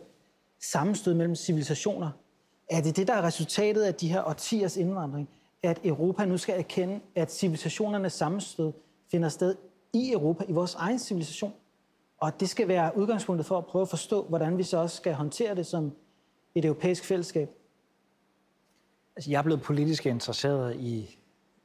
sammenstød 0.61 1.13
mellem 1.13 1.35
civilisationer. 1.35 2.09
Er 2.69 2.81
det 2.81 2.97
det, 2.97 3.07
der 3.07 3.13
er 3.13 3.21
resultatet 3.21 3.83
af 3.83 3.95
de 3.95 4.07
her 4.07 4.23
årtiers 4.23 4.77
indvandring? 4.77 5.29
At 5.63 5.79
Europa 5.83 6.25
nu 6.25 6.37
skal 6.37 6.59
erkende, 6.59 6.99
at 7.15 7.33
civilisationernes 7.33 8.13
sammenstød 8.13 8.71
finder 9.11 9.29
sted 9.29 9.55
i 9.93 10.11
Europa, 10.11 10.43
i 10.47 10.51
vores 10.51 10.75
egen 10.75 10.99
civilisation. 10.99 11.53
Og 12.21 12.39
det 12.39 12.49
skal 12.49 12.67
være 12.67 12.97
udgangspunktet 12.97 13.45
for 13.45 13.57
at 13.57 13.65
prøve 13.65 13.81
at 13.81 13.89
forstå, 13.89 14.23
hvordan 14.23 14.57
vi 14.57 14.63
så 14.63 14.77
også 14.77 14.97
skal 14.97 15.13
håndtere 15.13 15.55
det 15.55 15.65
som 15.65 15.91
et 16.55 16.65
europæisk 16.65 17.05
fællesskab. 17.05 17.49
Altså, 19.15 19.31
jeg 19.31 19.37
er 19.37 19.41
blevet 19.41 19.61
politisk 19.61 20.05
interesseret 20.05 20.75
i, 20.75 21.17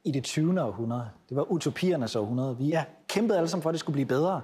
i 0.03 0.11
det 0.11 0.23
20. 0.23 0.61
århundrede. 0.61 1.09
Det 1.29 1.37
var 1.37 1.51
utopiernes 1.51 2.15
århundrede. 2.15 2.57
Vi 2.57 2.65
ja. 2.65 2.83
kæmpede 3.07 3.37
alle 3.37 3.49
sammen 3.49 3.61
for, 3.61 3.69
at 3.69 3.73
det 3.73 3.79
skulle 3.79 3.93
blive 3.93 4.05
bedre. 4.05 4.41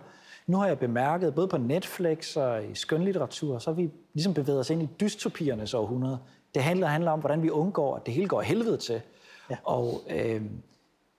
Nu 0.47 0.57
har 0.57 0.67
jeg 0.67 0.79
bemærket, 0.79 1.35
både 1.35 1.47
på 1.47 1.57
Netflix 1.57 2.37
og 2.37 2.65
i 2.65 2.75
skønlitteratur, 2.75 3.59
så 3.59 3.69
har 3.69 3.75
vi 3.75 3.91
ligesom 4.13 4.33
bevæget 4.33 4.59
os 4.59 4.69
ind 4.69 4.83
i 4.83 4.89
dystopiernes 4.99 5.73
århundrede. 5.73 6.19
Det 6.53 6.63
handler, 6.63 6.87
handler 6.87 7.11
om, 7.11 7.19
hvordan 7.19 7.43
vi 7.43 7.49
undgår, 7.49 7.95
at 7.95 8.05
det 8.05 8.13
hele 8.13 8.27
går 8.27 8.41
helvede 8.41 8.77
til. 8.77 9.01
Ja. 9.49 9.57
Og 9.63 10.01
øh, 10.09 10.41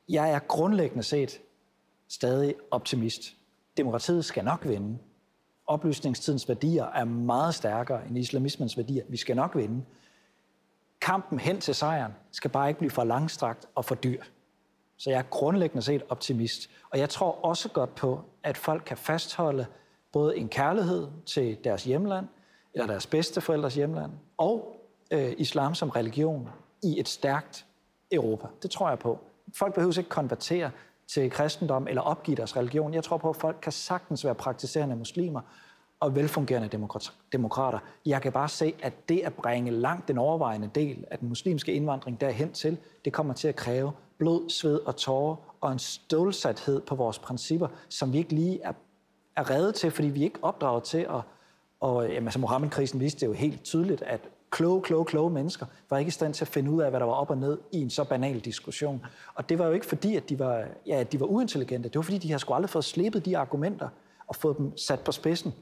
jeg 0.09 0.31
er 0.31 0.39
grundlæggende 0.39 1.03
set 1.03 1.41
stadig 2.09 2.55
optimist. 2.71 3.21
Demokratiet 3.77 4.25
skal 4.25 4.45
nok 4.45 4.67
vinde. 4.67 4.99
Oplysningstidens 5.67 6.49
værdier 6.49 6.85
er 6.85 7.05
meget 7.05 7.55
stærkere 7.55 8.09
end 8.09 8.19
islamismens 8.19 8.77
værdier. 8.77 9.05
Vi 9.09 9.17
skal 9.17 9.37
nok 9.37 9.57
vinde. 9.57 9.83
Kampen 11.05 11.39
hen 11.39 11.61
til 11.61 11.75
sejren 11.75 12.13
skal 12.33 12.51
bare 12.51 12.69
ikke 12.69 12.79
blive 12.79 12.91
for 12.91 13.05
langstrakt 13.05 13.67
og 13.75 13.85
for 13.85 13.95
dyr. 13.95 14.23
Så 14.97 15.11
jeg 15.11 15.19
er 15.19 15.23
grundlæggende 15.23 15.83
set 15.83 16.03
optimist. 16.09 16.71
Og 16.91 16.99
jeg 16.99 17.11
tror 17.11 17.45
også 17.45 17.69
godt 17.69 17.95
på, 17.95 18.21
at 18.43 18.57
folk 18.57 18.83
kan 18.87 18.97
fastholde 18.97 19.67
både 20.13 20.37
en 20.37 20.49
kærlighed 20.49 21.09
til 21.27 21.57
deres 21.65 21.85
hjemland, 21.85 22.27
eller 22.75 22.87
deres 22.87 23.07
bedsteforældres 23.07 23.75
hjemland, 23.75 24.13
og 24.37 24.77
øh, 25.11 25.35
islam 25.39 25.75
som 25.75 25.89
religion 25.89 26.49
i 26.83 27.01
et 27.01 27.09
stærkt 27.09 27.67
Europa. 28.13 28.47
Det 28.63 28.71
tror 28.71 28.89
jeg 28.89 28.99
på. 28.99 29.19
Folk 29.55 29.75
behøver 29.75 29.99
ikke 29.99 30.11
konvertere 30.11 30.71
til 31.07 31.31
kristendom 31.31 31.89
eller 31.89 32.03
opgive 32.03 32.37
deres 32.37 32.57
religion. 32.57 32.95
Jeg 32.95 33.05
tror 33.05 33.17
på, 33.17 33.31
at 33.31 33.37
folk 33.37 33.57
kan 33.63 33.73
sagtens 33.73 34.25
være 34.25 34.35
praktiserende 34.35 34.97
muslimer 34.97 35.41
og 36.01 36.17
velfungerende 36.17 36.69
demokrater. 37.33 37.79
Jeg 38.07 38.23
kan 38.23 38.33
bare 38.33 38.49
se, 38.49 38.75
at 38.83 39.09
det 39.09 39.21
at 39.21 39.35
bringe 39.35 39.71
langt 39.71 40.09
den 40.09 40.19
overvejende 40.19 40.71
del 40.75 41.05
af 41.11 41.19
den 41.19 41.29
muslimske 41.29 41.73
indvandring 41.73 42.21
derhen 42.21 42.53
til, 42.53 42.79
det 43.05 43.13
kommer 43.13 43.35
til 43.35 43.49
at 43.49 43.57
kræve 43.57 43.93
blod, 44.19 44.51
sved 44.51 44.81
og 44.81 44.97
tårer 44.97 45.37
og 45.61 45.73
en 45.73 45.79
stålsathed 45.79 46.81
på 46.81 46.95
vores 46.95 47.19
principper, 47.19 47.69
som 47.89 48.13
vi 48.13 48.19
ikke 48.19 48.33
lige 48.33 48.61
er, 48.63 48.73
er 49.37 49.51
redde 49.51 49.73
til, 49.73 49.91
fordi 49.91 50.09
vi 50.09 50.25
ikke 50.25 50.39
opdraget 50.43 50.83
til 50.83 50.99
at... 50.99 51.21
Og 51.81 52.09
jamen, 52.09 52.27
altså 52.27 52.39
Mohammed-krisen 52.39 53.01
viste 53.01 53.21
det 53.21 53.27
jo 53.27 53.33
helt 53.33 53.63
tydeligt, 53.63 54.03
at 54.03 54.21
kloge, 54.51 54.83
kloge, 54.83 55.05
kloge 55.05 55.31
mennesker 55.31 55.67
var 55.91 55.99
ikke 55.99 56.09
i 56.09 56.13
stand 56.13 56.35
til 56.35 56.45
at 56.45 56.49
finde 56.49 56.71
ud 56.71 56.83
af, 56.83 56.91
hvad 56.91 57.01
der 57.01 57.07
var 57.07 57.13
op 57.13 57.31
og 57.31 57.39
ned 57.39 57.59
i 57.73 57.83
en 57.83 57.91
så 57.91 58.05
banal 58.05 58.41
diskussion. 58.41 59.07
Og 59.35 59.49
det 59.49 59.59
var 59.59 59.67
jo 59.67 59.73
ikke 59.73 59.87
fordi, 59.87 60.17
at 60.17 60.29
de 60.29 60.39
var, 60.39 60.65
ja, 60.87 61.01
at 61.01 61.13
de 61.13 61.21
var 61.21 61.27
uintelligente. 61.27 61.89
Det 61.89 61.97
var 61.97 62.03
fordi, 62.03 62.19
de 62.19 62.31
har 62.31 62.39
sgu 62.39 62.55
aldrig 62.55 62.71
fået 62.71 62.85
slippet 62.85 63.25
de 63.25 63.39
argumenter 63.39 63.89
og 64.27 64.37
fået 64.37 64.59
dem 64.59 64.77
sat 64.77 65.01
på 65.01 65.13
spidsen. 65.13 65.55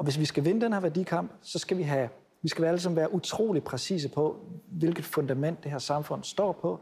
Og 0.00 0.04
hvis 0.04 0.18
vi 0.18 0.24
skal 0.24 0.44
vinde 0.44 0.60
den 0.60 0.72
her 0.72 0.80
værdikamp, 0.80 1.32
så 1.42 1.58
skal 1.58 1.76
vi 1.76 1.82
have 1.82 2.08
vi 2.42 2.48
skal 2.48 2.64
alle 2.64 2.80
sammen 2.80 2.96
være 2.96 3.14
utrolig 3.14 3.64
præcise 3.64 4.08
på, 4.08 4.36
hvilket 4.70 5.04
fundament 5.04 5.64
det 5.64 5.70
her 5.70 5.78
samfund 5.78 6.24
står 6.24 6.52
på, 6.52 6.80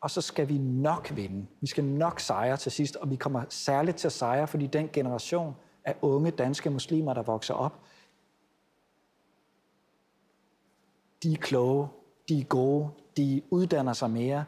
og 0.00 0.10
så 0.10 0.20
skal 0.20 0.48
vi 0.48 0.58
nok 0.58 1.12
vinde. 1.16 1.46
Vi 1.60 1.66
skal 1.66 1.84
nok 1.84 2.20
sejre 2.20 2.56
til 2.56 2.72
sidst, 2.72 2.96
og 2.96 3.10
vi 3.10 3.16
kommer 3.16 3.42
særligt 3.48 3.96
til 3.96 4.08
at 4.08 4.12
sejre, 4.12 4.46
fordi 4.46 4.66
den 4.66 4.90
generation 4.92 5.54
af 5.84 5.96
unge 6.02 6.30
danske 6.30 6.70
muslimer, 6.70 7.14
der 7.14 7.22
vokser 7.22 7.54
op, 7.54 7.80
de 11.22 11.32
er 11.32 11.36
kloge, 11.36 11.88
de 12.28 12.40
er 12.40 12.44
gode, 12.44 12.88
de 13.16 13.42
uddanner 13.50 13.92
sig 13.92 14.10
mere, 14.10 14.44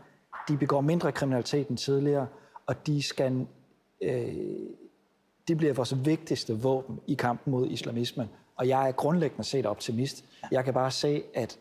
de 0.48 0.56
begår 0.56 0.80
mindre 0.80 1.12
kriminalitet 1.12 1.68
end 1.68 1.78
tidligere, 1.78 2.26
og 2.66 2.86
de 2.86 3.02
skal 3.02 3.46
øh, 4.02 4.34
de 5.48 5.56
bliver 5.56 5.72
vores 5.72 6.04
vigtigste 6.04 6.58
våben 6.58 7.00
i 7.06 7.14
kampen 7.14 7.50
mod 7.50 7.70
islamismen. 7.70 8.28
Og 8.56 8.68
jeg 8.68 8.88
er 8.88 8.92
grundlæggende 8.92 9.44
set 9.44 9.66
optimist. 9.66 10.24
Jeg 10.52 10.64
kan 10.64 10.74
bare 10.74 10.90
se, 10.90 11.22
at, 11.34 11.58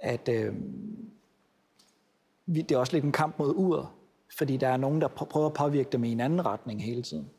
at 0.00 0.28
øh, 0.28 0.54
det 2.46 2.72
er 2.72 2.78
også 2.78 2.92
lidt 2.92 3.04
en 3.04 3.12
kamp 3.12 3.38
mod 3.38 3.54
uret, 3.56 3.86
fordi 4.38 4.56
der 4.56 4.68
er 4.68 4.76
nogen, 4.76 5.00
der 5.00 5.08
prøver 5.08 5.46
at 5.46 5.52
påvirke 5.52 5.88
dem 5.92 6.04
i 6.04 6.12
en 6.12 6.20
anden 6.20 6.46
retning 6.46 6.84
hele 6.84 7.02
tiden. 7.02 7.30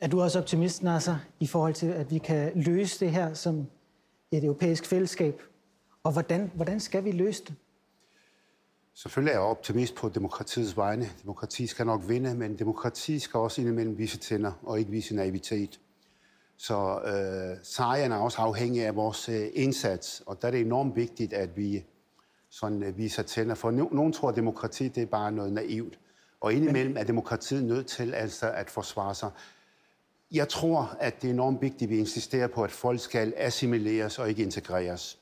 Er 0.00 0.08
du 0.08 0.22
også 0.22 0.38
optimist, 0.38 0.82
Nasser, 0.82 1.16
i 1.40 1.46
forhold 1.46 1.74
til, 1.74 1.86
at 1.86 2.10
vi 2.10 2.18
kan 2.18 2.52
løse 2.54 3.04
det 3.04 3.12
her 3.12 3.34
som 3.34 3.66
et 4.30 4.44
europæisk 4.44 4.86
fællesskab? 4.86 5.42
Og 6.04 6.12
hvordan, 6.12 6.50
hvordan 6.54 6.80
skal 6.80 7.04
vi 7.04 7.12
løse 7.12 7.44
det? 7.44 7.54
Selvfølgelig 8.94 9.30
er 9.30 9.34
jeg 9.34 9.40
optimist 9.40 9.94
på 9.94 10.08
demokratiets 10.08 10.76
vegne. 10.76 11.10
Demokrati 11.22 11.66
skal 11.66 11.86
nok 11.86 12.02
vinde, 12.08 12.34
men 12.34 12.58
demokrati 12.58 13.18
skal 13.18 13.40
også 13.40 13.60
indimellem 13.60 13.98
vise 13.98 14.18
tænder 14.18 14.52
og 14.62 14.78
ikke 14.78 14.90
vise 14.90 15.14
naivitet. 15.14 15.80
Så 16.56 17.00
øh, 17.04 17.58
sejren 17.62 18.12
er 18.12 18.16
også 18.16 18.38
afhængig 18.38 18.86
af 18.86 18.96
vores 18.96 19.28
øh, 19.28 19.46
indsats, 19.54 20.22
og 20.26 20.42
der 20.42 20.48
er 20.48 20.52
det 20.52 20.60
enormt 20.60 20.96
vigtigt, 20.96 21.32
at 21.32 21.56
vi 21.56 21.84
sådan 22.50 22.82
øh, 22.82 22.98
viser 22.98 23.22
tænder. 23.22 23.54
For 23.54 23.70
no, 23.70 23.88
nogen 23.92 24.12
tror, 24.12 24.28
at 24.28 24.36
demokrati 24.36 24.88
det 24.88 25.02
er 25.02 25.06
bare 25.06 25.32
noget 25.32 25.52
naivt, 25.52 25.98
og 26.40 26.52
indimellem 26.52 26.96
er 26.96 27.04
demokratiet 27.04 27.64
nødt 27.64 27.86
til 27.86 28.14
altså 28.14 28.50
at 28.50 28.70
forsvare 28.70 29.14
sig. 29.14 29.30
Jeg 30.32 30.48
tror, 30.48 30.96
at 31.00 31.22
det 31.22 31.28
er 31.28 31.32
enormt 31.32 31.62
vigtigt, 31.62 31.82
at 31.82 31.90
vi 31.90 31.98
insisterer 31.98 32.46
på, 32.46 32.64
at 32.64 32.70
folk 32.70 33.00
skal 33.00 33.34
assimileres 33.36 34.18
og 34.18 34.28
ikke 34.28 34.42
integreres. 34.42 35.18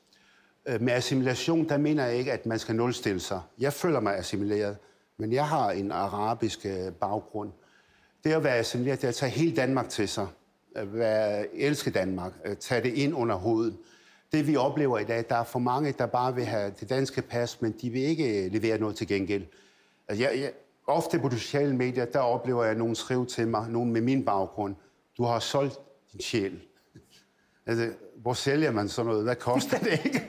Øh, 0.67 0.81
med 0.81 0.93
assimilation, 0.93 1.69
der 1.69 1.77
mener 1.77 2.05
jeg 2.05 2.15
ikke, 2.15 2.31
at 2.31 2.45
man 2.45 2.59
skal 2.59 2.75
nulstille 2.75 3.19
sig. 3.19 3.41
Jeg 3.59 3.73
føler 3.73 3.99
mig 3.99 4.17
assimileret, 4.17 4.77
men 5.17 5.33
jeg 5.33 5.47
har 5.47 5.71
en 5.71 5.91
arabisk 5.91 6.65
øh, 6.65 6.93
baggrund. 6.93 7.51
Det 8.23 8.31
at 8.31 8.43
være 8.43 8.55
assimileret, 8.55 9.01
det 9.01 9.07
er 9.07 9.09
at 9.09 9.15
tage 9.15 9.31
hele 9.31 9.55
Danmark 9.55 9.89
til 9.89 10.07
sig. 10.07 10.27
At 10.75 10.93
være, 10.93 11.55
elske 11.55 11.91
Danmark. 11.91 12.33
At 12.43 12.57
tage 12.57 12.83
det 12.83 12.93
ind 12.93 13.15
under 13.15 13.35
hovedet. 13.35 13.77
Det 14.31 14.47
vi 14.47 14.55
oplever 14.55 14.99
i 14.99 15.03
dag, 15.03 15.25
der 15.29 15.35
er 15.35 15.43
for 15.43 15.59
mange, 15.59 15.91
der 15.97 16.05
bare 16.05 16.35
vil 16.35 16.45
have 16.45 16.73
det 16.79 16.89
danske 16.89 17.21
pas, 17.21 17.61
men 17.61 17.75
de 17.81 17.89
vil 17.89 18.01
ikke 18.01 18.45
øh, 18.45 18.51
levere 18.51 18.77
noget 18.77 18.95
til 18.95 19.07
gengæld. 19.07 19.45
Altså, 20.07 20.23
jeg, 20.23 20.39
jeg, 20.39 20.51
ofte 20.87 21.19
på 21.19 21.29
sociale 21.29 21.75
medier, 21.75 22.05
der 22.05 22.19
oplever 22.19 22.63
jeg 22.63 22.75
nogen 22.75 22.95
skrive 22.95 23.25
til 23.25 23.47
mig, 23.47 23.69
nogen 23.69 23.91
med 23.91 24.01
min 24.01 24.25
baggrund. 24.25 24.75
Du 25.17 25.23
har 25.23 25.39
solgt 25.39 25.79
din 26.11 26.21
sjæl. 26.21 26.59
Altså, 27.65 27.89
hvor 28.21 28.33
sælger 28.33 28.71
man 28.71 28.89
sådan 28.89 29.09
noget? 29.09 29.23
Hvad 29.23 29.35
koster 29.35 29.77
det 29.79 30.01
ikke? 30.05 30.27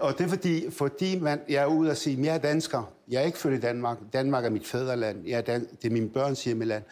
Og 0.00 0.18
det 0.18 0.24
er 0.24 0.28
fordi, 0.28 0.70
fordi 0.70 1.18
man, 1.20 1.40
jeg 1.48 1.62
er 1.62 1.66
ude 1.66 1.90
og 1.90 1.96
sige, 1.96 2.18
at 2.18 2.24
jeg 2.26 2.34
er 2.34 2.38
dansker. 2.38 2.92
Jeg 3.08 3.22
er 3.22 3.26
ikke 3.26 3.38
født 3.38 3.54
i 3.54 3.60
Danmark. 3.60 3.98
Danmark 4.12 4.44
er 4.44 4.50
mit 4.50 4.66
fædreland. 4.66 5.26
Jeg 5.26 5.36
er 5.38 5.40
dan- 5.40 5.68
det 5.82 5.88
er 5.88 5.92
min 5.92 6.08
børns 6.08 6.44
hjemmeland. 6.44 6.82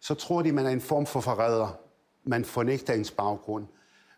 Så 0.00 0.14
tror 0.14 0.42
de, 0.42 0.52
man 0.52 0.66
er 0.66 0.70
en 0.70 0.80
form 0.80 1.06
for 1.06 1.20
forræder. 1.20 1.78
Man 2.24 2.44
fornægter 2.44 2.94
ens 2.94 3.10
baggrund. 3.10 3.66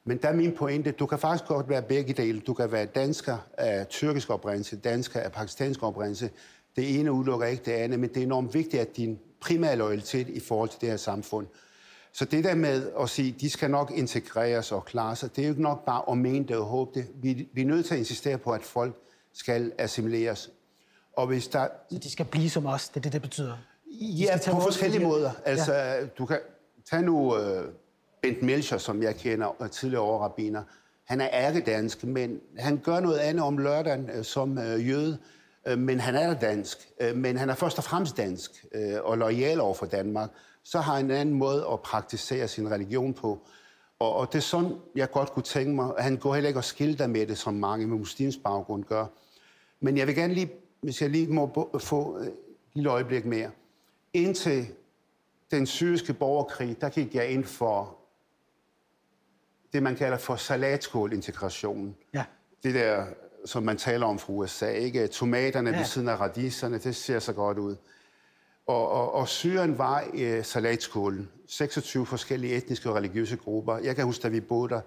Men 0.05 0.19
der 0.19 0.29
er 0.29 0.35
min 0.35 0.53
pointe, 0.53 0.91
du 0.91 1.07
kan 1.07 1.19
faktisk 1.19 1.45
godt 1.49 1.69
være 1.69 1.83
begge 1.83 2.13
dele. 2.13 2.41
Du 2.41 2.55
kan 2.55 2.73
være 2.73 2.85
dansker 2.87 3.37
af 3.59 3.87
tyrkisk 3.87 4.31
oprindelse, 4.31 4.77
dansker 4.77 5.21
af 5.21 5.33
pakistansk 5.33 5.83
oprindelse. 5.83 6.31
Det 6.77 7.01
ene 7.01 7.13
udelukker 7.13 7.47
ikke 7.47 7.63
det 7.65 7.73
andet, 7.73 8.01
men 8.01 8.09
det 8.09 8.17
er 8.17 8.23
enormt 8.23 8.55
vigtigt, 8.55 8.83
at 8.83 8.97
din 8.97 9.19
primære 9.41 9.77
loyalitet 9.77 10.29
i 10.29 10.41
forhold 10.41 10.69
til 10.69 10.81
det 10.81 10.89
her 10.89 10.97
samfund– 10.97 11.47
så 12.17 12.25
det 12.25 12.45
der 12.45 12.55
med 12.55 12.91
at 13.01 13.11
sige, 13.11 13.37
de 13.41 13.51
skal 13.51 13.71
nok 13.71 13.93
integreres 13.95 14.73
og 14.73 14.85
klare 14.85 15.17
sig, 15.17 15.37
det 15.37 15.43
er 15.43 15.47
jo 15.47 15.53
ikke 15.53 15.63
nok 15.63 15.85
bare 15.85 16.03
at 16.11 16.19
mene 16.19 16.47
det 16.49 16.57
og 16.57 16.65
håbe 16.65 16.91
det. 16.95 17.07
Vi, 17.15 17.49
vi 17.53 17.63
er 17.63 17.67
nødt 17.67 17.87
til 17.87 17.95
at 17.95 17.99
insistere 17.99 18.39
på, 18.39 18.51
at 18.51 18.63
folk 18.63 18.97
skal 19.33 19.73
assimileres. 19.79 20.51
Og 21.17 21.27
hvis 21.27 21.49
der... 21.49 21.69
Så 21.91 21.99
de 21.99 22.11
skal 22.11 22.27
blive 22.27 22.51
som 22.51 22.67
os, 22.67 22.89
det 22.89 22.97
er 22.97 23.01
det, 23.01 23.13
det 23.13 23.23
betyder? 23.23 23.57
Ja, 24.01 24.39
på 24.51 24.61
forskellige 24.61 25.05
måder. 25.05 25.31
Altså, 25.45 25.75
ja. 25.75 26.07
du 26.07 26.27
kan 26.27 26.39
tage 26.91 27.03
nu 27.03 27.35
uh, 27.35 27.65
Bent 28.23 28.43
Melcher, 28.43 28.79
som 28.79 29.03
jeg 29.03 29.17
kender, 29.17 29.69
tidligere 29.73 30.03
overrabiner. 30.03 30.63
Han 31.05 31.21
er 31.21 31.29
ærkedansk, 31.33 32.05
men 32.05 32.41
han 32.59 32.79
gør 32.79 33.01
noget 33.01 33.19
andet 33.19 33.45
om 33.45 33.59
lørdagen 33.59 34.11
uh, 34.19 34.25
som 34.25 34.59
uh, 34.59 34.89
jøde. 34.89 35.19
Uh, 35.71 35.79
men 35.79 36.01
han 36.01 36.15
er 36.15 36.35
dansk. 36.35 36.79
Uh, 37.05 37.17
men 37.17 37.37
han 37.37 37.51
er 37.51 37.55
først 37.55 37.79
og 37.79 37.85
fremmest 37.85 38.17
dansk 38.17 38.65
uh, 38.75 39.11
og 39.11 39.19
lojal 39.19 39.61
over 39.61 39.75
for 39.75 39.87
Danmark 39.87 40.31
så 40.67 40.81
har 40.81 40.99
en 40.99 41.11
anden 41.11 41.35
måde 41.35 41.67
at 41.73 41.81
praktisere 41.81 42.49
sin 42.49 42.71
religion 42.71 43.15
på. 43.15 43.47
Og, 43.99 44.17
og 44.17 44.33
det 44.33 44.39
er 44.39 44.43
sådan, 44.43 44.73
jeg 44.95 45.11
godt 45.11 45.33
kunne 45.33 45.43
tænke 45.43 45.75
mig. 45.75 45.93
Han 45.99 46.17
går 46.17 46.35
heller 46.35 46.49
ikke 46.49 46.61
og 46.61 46.65
skilter 46.65 47.07
med 47.07 47.27
det, 47.27 47.39
som 47.39 47.55
mange 47.55 47.87
med 47.87 47.99
muslims 47.99 48.37
baggrund 48.37 48.85
gør. 48.85 49.07
Men 49.81 49.97
jeg 49.97 50.07
vil 50.07 50.15
gerne 50.15 50.35
lige, 50.35 50.53
hvis 50.81 51.03
jeg 51.03 51.11
lige 51.11 51.33
må 51.33 51.71
få 51.79 52.17
et 52.17 52.33
lille 52.75 52.91
øjeblik 52.91 53.25
mere. 53.25 53.51
Indtil 54.13 54.67
den 55.51 55.67
syriske 55.67 56.15
borgerkrig, 56.15 56.81
der 56.81 56.89
gik 56.89 57.15
jeg 57.15 57.29
ind 57.31 57.45
for 57.45 57.99
det, 59.73 59.83
man 59.83 59.97
kalder 59.97 60.19
for 60.19 60.37
salatskål-integrationen. 60.37 61.97
Ja. 62.15 62.25
Det 62.63 62.75
der, 62.75 63.07
som 63.45 63.63
man 63.63 63.77
taler 63.77 64.07
om 64.07 64.19
fra 64.19 64.33
USA, 64.33 64.71
ikke? 64.71 65.07
Tomaterne 65.07 65.71
ja. 65.71 65.77
ved 65.77 65.85
siden 65.85 66.09
af 66.09 66.21
radiserne, 66.21 66.79
det 66.79 66.97
ser 66.97 67.19
så 67.19 67.33
godt 67.33 67.59
ud. 67.59 67.77
Og, 68.67 68.91
og, 68.91 69.15
og 69.15 69.29
Syrien 69.29 69.79
var 69.79 70.05
øh, 70.15 70.45
salatskålen. 70.45 71.29
26 71.47 72.07
forskellige 72.07 72.57
etniske 72.57 72.89
og 72.89 72.97
religiøse 72.97 73.37
grupper. 73.37 73.79
Jeg 73.79 73.97
kan 73.97 74.05
huske, 74.05 74.23
da 74.23 74.29
vi 74.29 74.41
boede 74.41 74.69
der, 74.69 74.81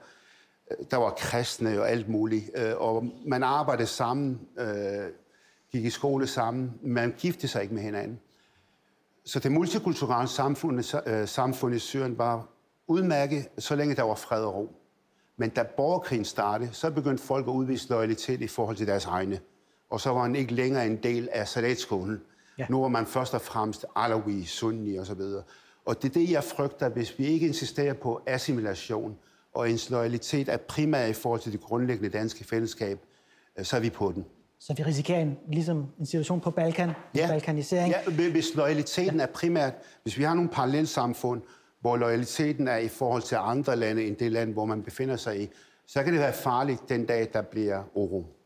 øh, 0.71 0.85
der 0.91 0.97
var 0.97 1.09
kristne 1.09 1.79
og 1.79 1.89
alt 1.89 2.09
muligt. 2.09 2.51
Øh, 2.55 2.73
og 2.77 3.05
man 3.25 3.43
arbejdede 3.43 3.87
sammen, 3.87 4.39
øh, 4.57 5.09
gik 5.71 5.85
i 5.85 5.89
skole 5.89 6.27
sammen. 6.27 6.73
Man 6.83 7.15
giftede 7.17 7.47
sig 7.47 7.61
ikke 7.61 7.73
med 7.73 7.83
hinanden. 7.83 8.19
Så 9.25 9.39
det 9.39 9.51
multikulturelle 9.51 10.29
samfund, 10.29 10.95
øh, 11.07 11.27
samfund 11.27 11.75
i 11.75 11.79
Syrien 11.79 12.17
var 12.17 12.47
udmærket, 12.87 13.47
så 13.57 13.75
længe 13.75 13.95
der 13.95 14.03
var 14.03 14.15
fred 14.15 14.43
og 14.43 14.55
ro. 14.55 14.75
Men 15.37 15.49
da 15.49 15.63
borgerkrigen 15.77 16.25
startede, 16.25 16.69
så 16.73 16.91
begyndte 16.91 17.23
folk 17.23 17.47
at 17.47 17.51
udvise 17.51 17.89
loyalitet 17.89 18.41
i 18.41 18.47
forhold 18.47 18.75
til 18.75 18.87
deres 18.87 19.05
egne. 19.05 19.39
Og 19.89 20.01
så 20.01 20.09
var 20.09 20.21
han 20.21 20.35
ikke 20.35 20.53
længere 20.53 20.85
en 20.85 21.03
del 21.03 21.29
af 21.31 21.47
salatskolen. 21.47 22.21
Ja. 22.59 22.65
Nu 22.69 22.83
er 22.83 22.87
man 22.87 23.05
først 23.05 23.33
og 23.33 23.41
fremmest 23.41 23.85
alawi, 23.95 24.45
sunni 24.45 24.95
og 24.95 25.05
så 25.05 25.13
videre. 25.13 25.43
Og 25.85 26.01
det 26.01 26.09
er 26.09 26.13
det, 26.13 26.31
jeg 26.31 26.43
frygter, 26.43 26.89
hvis 26.89 27.19
vi 27.19 27.25
ikke 27.25 27.47
insisterer 27.47 27.93
på 27.93 28.21
assimilation, 28.27 29.17
og 29.53 29.69
ens 29.69 29.89
loyalitet 29.89 30.49
er 30.49 30.57
primært 30.57 31.09
i 31.09 31.13
forhold 31.13 31.39
til 31.39 31.51
det 31.51 31.61
grundlæggende 31.61 32.09
danske 32.09 32.43
fællesskab, 32.43 32.99
øh, 33.59 33.65
så 33.65 33.75
er 33.75 33.79
vi 33.79 33.89
på 33.89 34.11
den. 34.15 34.25
Så 34.59 34.73
vi 34.73 34.83
risikerer 34.83 35.21
en, 35.21 35.37
ligesom 35.47 35.87
en 35.99 36.05
situation 36.05 36.39
på 36.39 36.51
Balkan, 36.51 36.89
ja. 37.15 37.27
balkanisering? 37.27 37.93
Ja, 38.07 38.29
hvis 38.31 38.55
loyaliteten 38.55 39.17
ja. 39.17 39.23
er 39.23 39.27
primært, 39.27 39.73
hvis 40.03 40.17
vi 40.17 40.23
har 40.23 40.33
nogle 40.33 40.49
parallelsamfund, 40.49 41.41
hvor 41.81 41.97
loyaliteten 41.97 42.67
er 42.67 42.77
i 42.77 42.87
forhold 42.87 43.21
til 43.21 43.37
andre 43.41 43.75
lande 43.75 44.03
end 44.03 44.15
det 44.15 44.31
land, 44.31 44.53
hvor 44.53 44.65
man 44.65 44.83
befinder 44.83 45.15
sig 45.15 45.43
i, 45.43 45.49
så 45.87 46.03
kan 46.03 46.13
det 46.13 46.21
være 46.21 46.33
farligt 46.33 46.89
den 46.89 47.05
dag, 47.05 47.29
der 47.33 47.41
bliver 47.41 47.83
uro. 47.93 48.38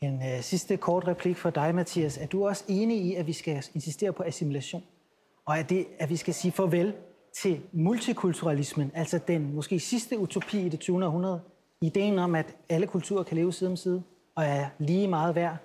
En 0.00 0.22
øh, 0.22 0.42
sidste 0.42 0.76
kort 0.76 1.08
replik 1.08 1.36
for 1.36 1.50
dig, 1.50 1.74
Mathias. 1.74 2.18
Er 2.18 2.26
du 2.26 2.48
også 2.48 2.64
enig 2.68 3.04
i, 3.04 3.14
at 3.14 3.26
vi 3.26 3.32
skal 3.32 3.64
insistere 3.74 4.12
på 4.12 4.22
assimilation? 4.22 4.82
Og 5.44 5.58
at, 5.58 5.70
det, 5.70 5.86
at 5.98 6.10
vi 6.10 6.16
skal 6.16 6.34
sige 6.34 6.52
farvel 6.52 6.94
til 7.32 7.60
multikulturalismen, 7.72 8.90
altså 8.94 9.20
den 9.28 9.54
måske 9.54 9.80
sidste 9.80 10.18
utopi 10.18 10.66
i 10.66 10.68
det 10.68 10.80
20. 10.80 11.06
århundrede. 11.06 11.40
Ideen 11.80 12.18
om, 12.18 12.34
at 12.34 12.56
alle 12.68 12.86
kulturer 12.86 13.22
kan 13.22 13.36
leve 13.36 13.52
side 13.52 13.70
om 13.70 13.76
side 13.76 14.02
og 14.34 14.44
er 14.44 14.68
lige 14.78 15.08
meget 15.08 15.34
værd. 15.34 15.56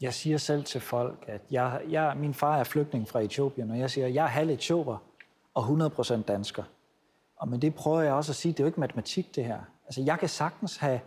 Jeg 0.00 0.14
siger 0.14 0.38
selv 0.38 0.64
til 0.64 0.80
folk, 0.80 1.24
at 1.26 1.40
jeg, 1.50 1.80
jeg, 1.90 2.16
min 2.16 2.34
far 2.34 2.58
er 2.58 2.64
flygtning 2.64 3.08
fra 3.08 3.20
Etiopien, 3.20 3.70
og 3.70 3.78
jeg 3.78 3.90
siger, 3.90 4.06
at 4.06 4.14
jeg 4.14 4.24
er 4.24 4.28
halv 4.28 4.50
etioper 4.50 4.96
og 5.54 5.64
100% 5.64 6.22
dansker. 6.22 6.62
Og 7.36 7.48
men 7.48 7.62
det 7.62 7.74
prøver 7.74 8.00
jeg 8.00 8.12
også 8.12 8.32
at 8.32 8.36
sige, 8.36 8.52
det 8.52 8.60
er 8.60 8.64
jo 8.64 8.68
ikke 8.68 8.80
matematik, 8.80 9.36
det 9.36 9.44
her. 9.44 9.60
Altså, 9.86 10.02
jeg 10.02 10.18
kan 10.18 10.28
sagtens 10.28 10.76
have 10.76 11.00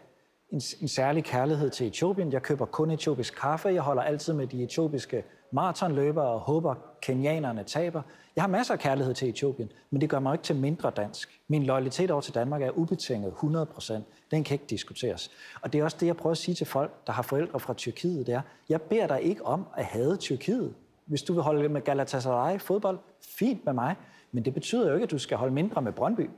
en, 0.53 0.61
en 0.81 0.87
særlig 0.87 1.23
kærlighed 1.23 1.69
til 1.69 1.87
Etiopien. 1.87 2.31
Jeg 2.31 2.41
køber 2.41 2.65
kun 2.65 2.91
etiopisk 2.91 3.35
kaffe. 3.41 3.69
Jeg 3.69 3.81
holder 3.81 4.01
altid 4.01 4.33
med 4.33 4.47
de 4.47 4.63
etiopiske 4.63 5.23
maratonløbere 5.51 6.25
og 6.25 6.39
håber, 6.39 6.75
kenianerne 7.01 7.63
taber. 7.63 8.01
Jeg 8.35 8.43
har 8.43 8.49
masser 8.49 8.73
af 8.73 8.79
kærlighed 8.79 9.13
til 9.13 9.29
Etiopien, 9.29 9.71
men 9.89 10.01
det 10.01 10.09
gør 10.09 10.19
mig 10.19 10.33
ikke 10.33 10.43
til 10.43 10.55
mindre 10.55 10.91
dansk. 10.95 11.39
Min 11.47 11.63
loyalitet 11.63 12.11
over 12.11 12.21
til 12.21 12.35
Danmark 12.35 12.61
er 12.61 12.69
ubetinget 12.71 13.27
100 13.27 13.65
procent. 13.65 14.05
Den 14.31 14.43
kan 14.43 14.55
ikke 14.55 14.65
diskuteres. 14.69 15.31
Og 15.61 15.73
det 15.73 15.79
er 15.79 15.83
også 15.83 15.97
det, 15.99 16.07
jeg 16.07 16.17
prøver 16.17 16.31
at 16.31 16.37
sige 16.37 16.55
til 16.55 16.67
folk, 16.67 16.91
der 17.07 17.13
har 17.13 17.21
forældre 17.21 17.59
fra 17.59 17.73
Tyrkiet, 17.73 18.27
det 18.27 18.35
er, 18.35 18.41
jeg 18.69 18.81
beder 18.81 19.07
dig 19.07 19.21
ikke 19.21 19.45
om 19.45 19.65
at 19.77 19.85
have 19.85 20.17
Tyrkiet. 20.17 20.73
Hvis 21.05 21.21
du 21.21 21.33
vil 21.33 21.43
holde 21.43 21.69
med 21.69 21.81
Galatasaray 21.81 22.59
fodbold, 22.59 22.99
fint 23.21 23.65
med 23.65 23.73
mig, 23.73 23.95
men 24.31 24.45
det 24.45 24.53
betyder 24.53 24.87
jo 24.87 24.93
ikke, 24.93 25.03
at 25.03 25.11
du 25.11 25.17
skal 25.17 25.37
holde 25.37 25.53
mindre 25.53 25.81
med 25.81 25.91
Brøndby. 25.91 26.29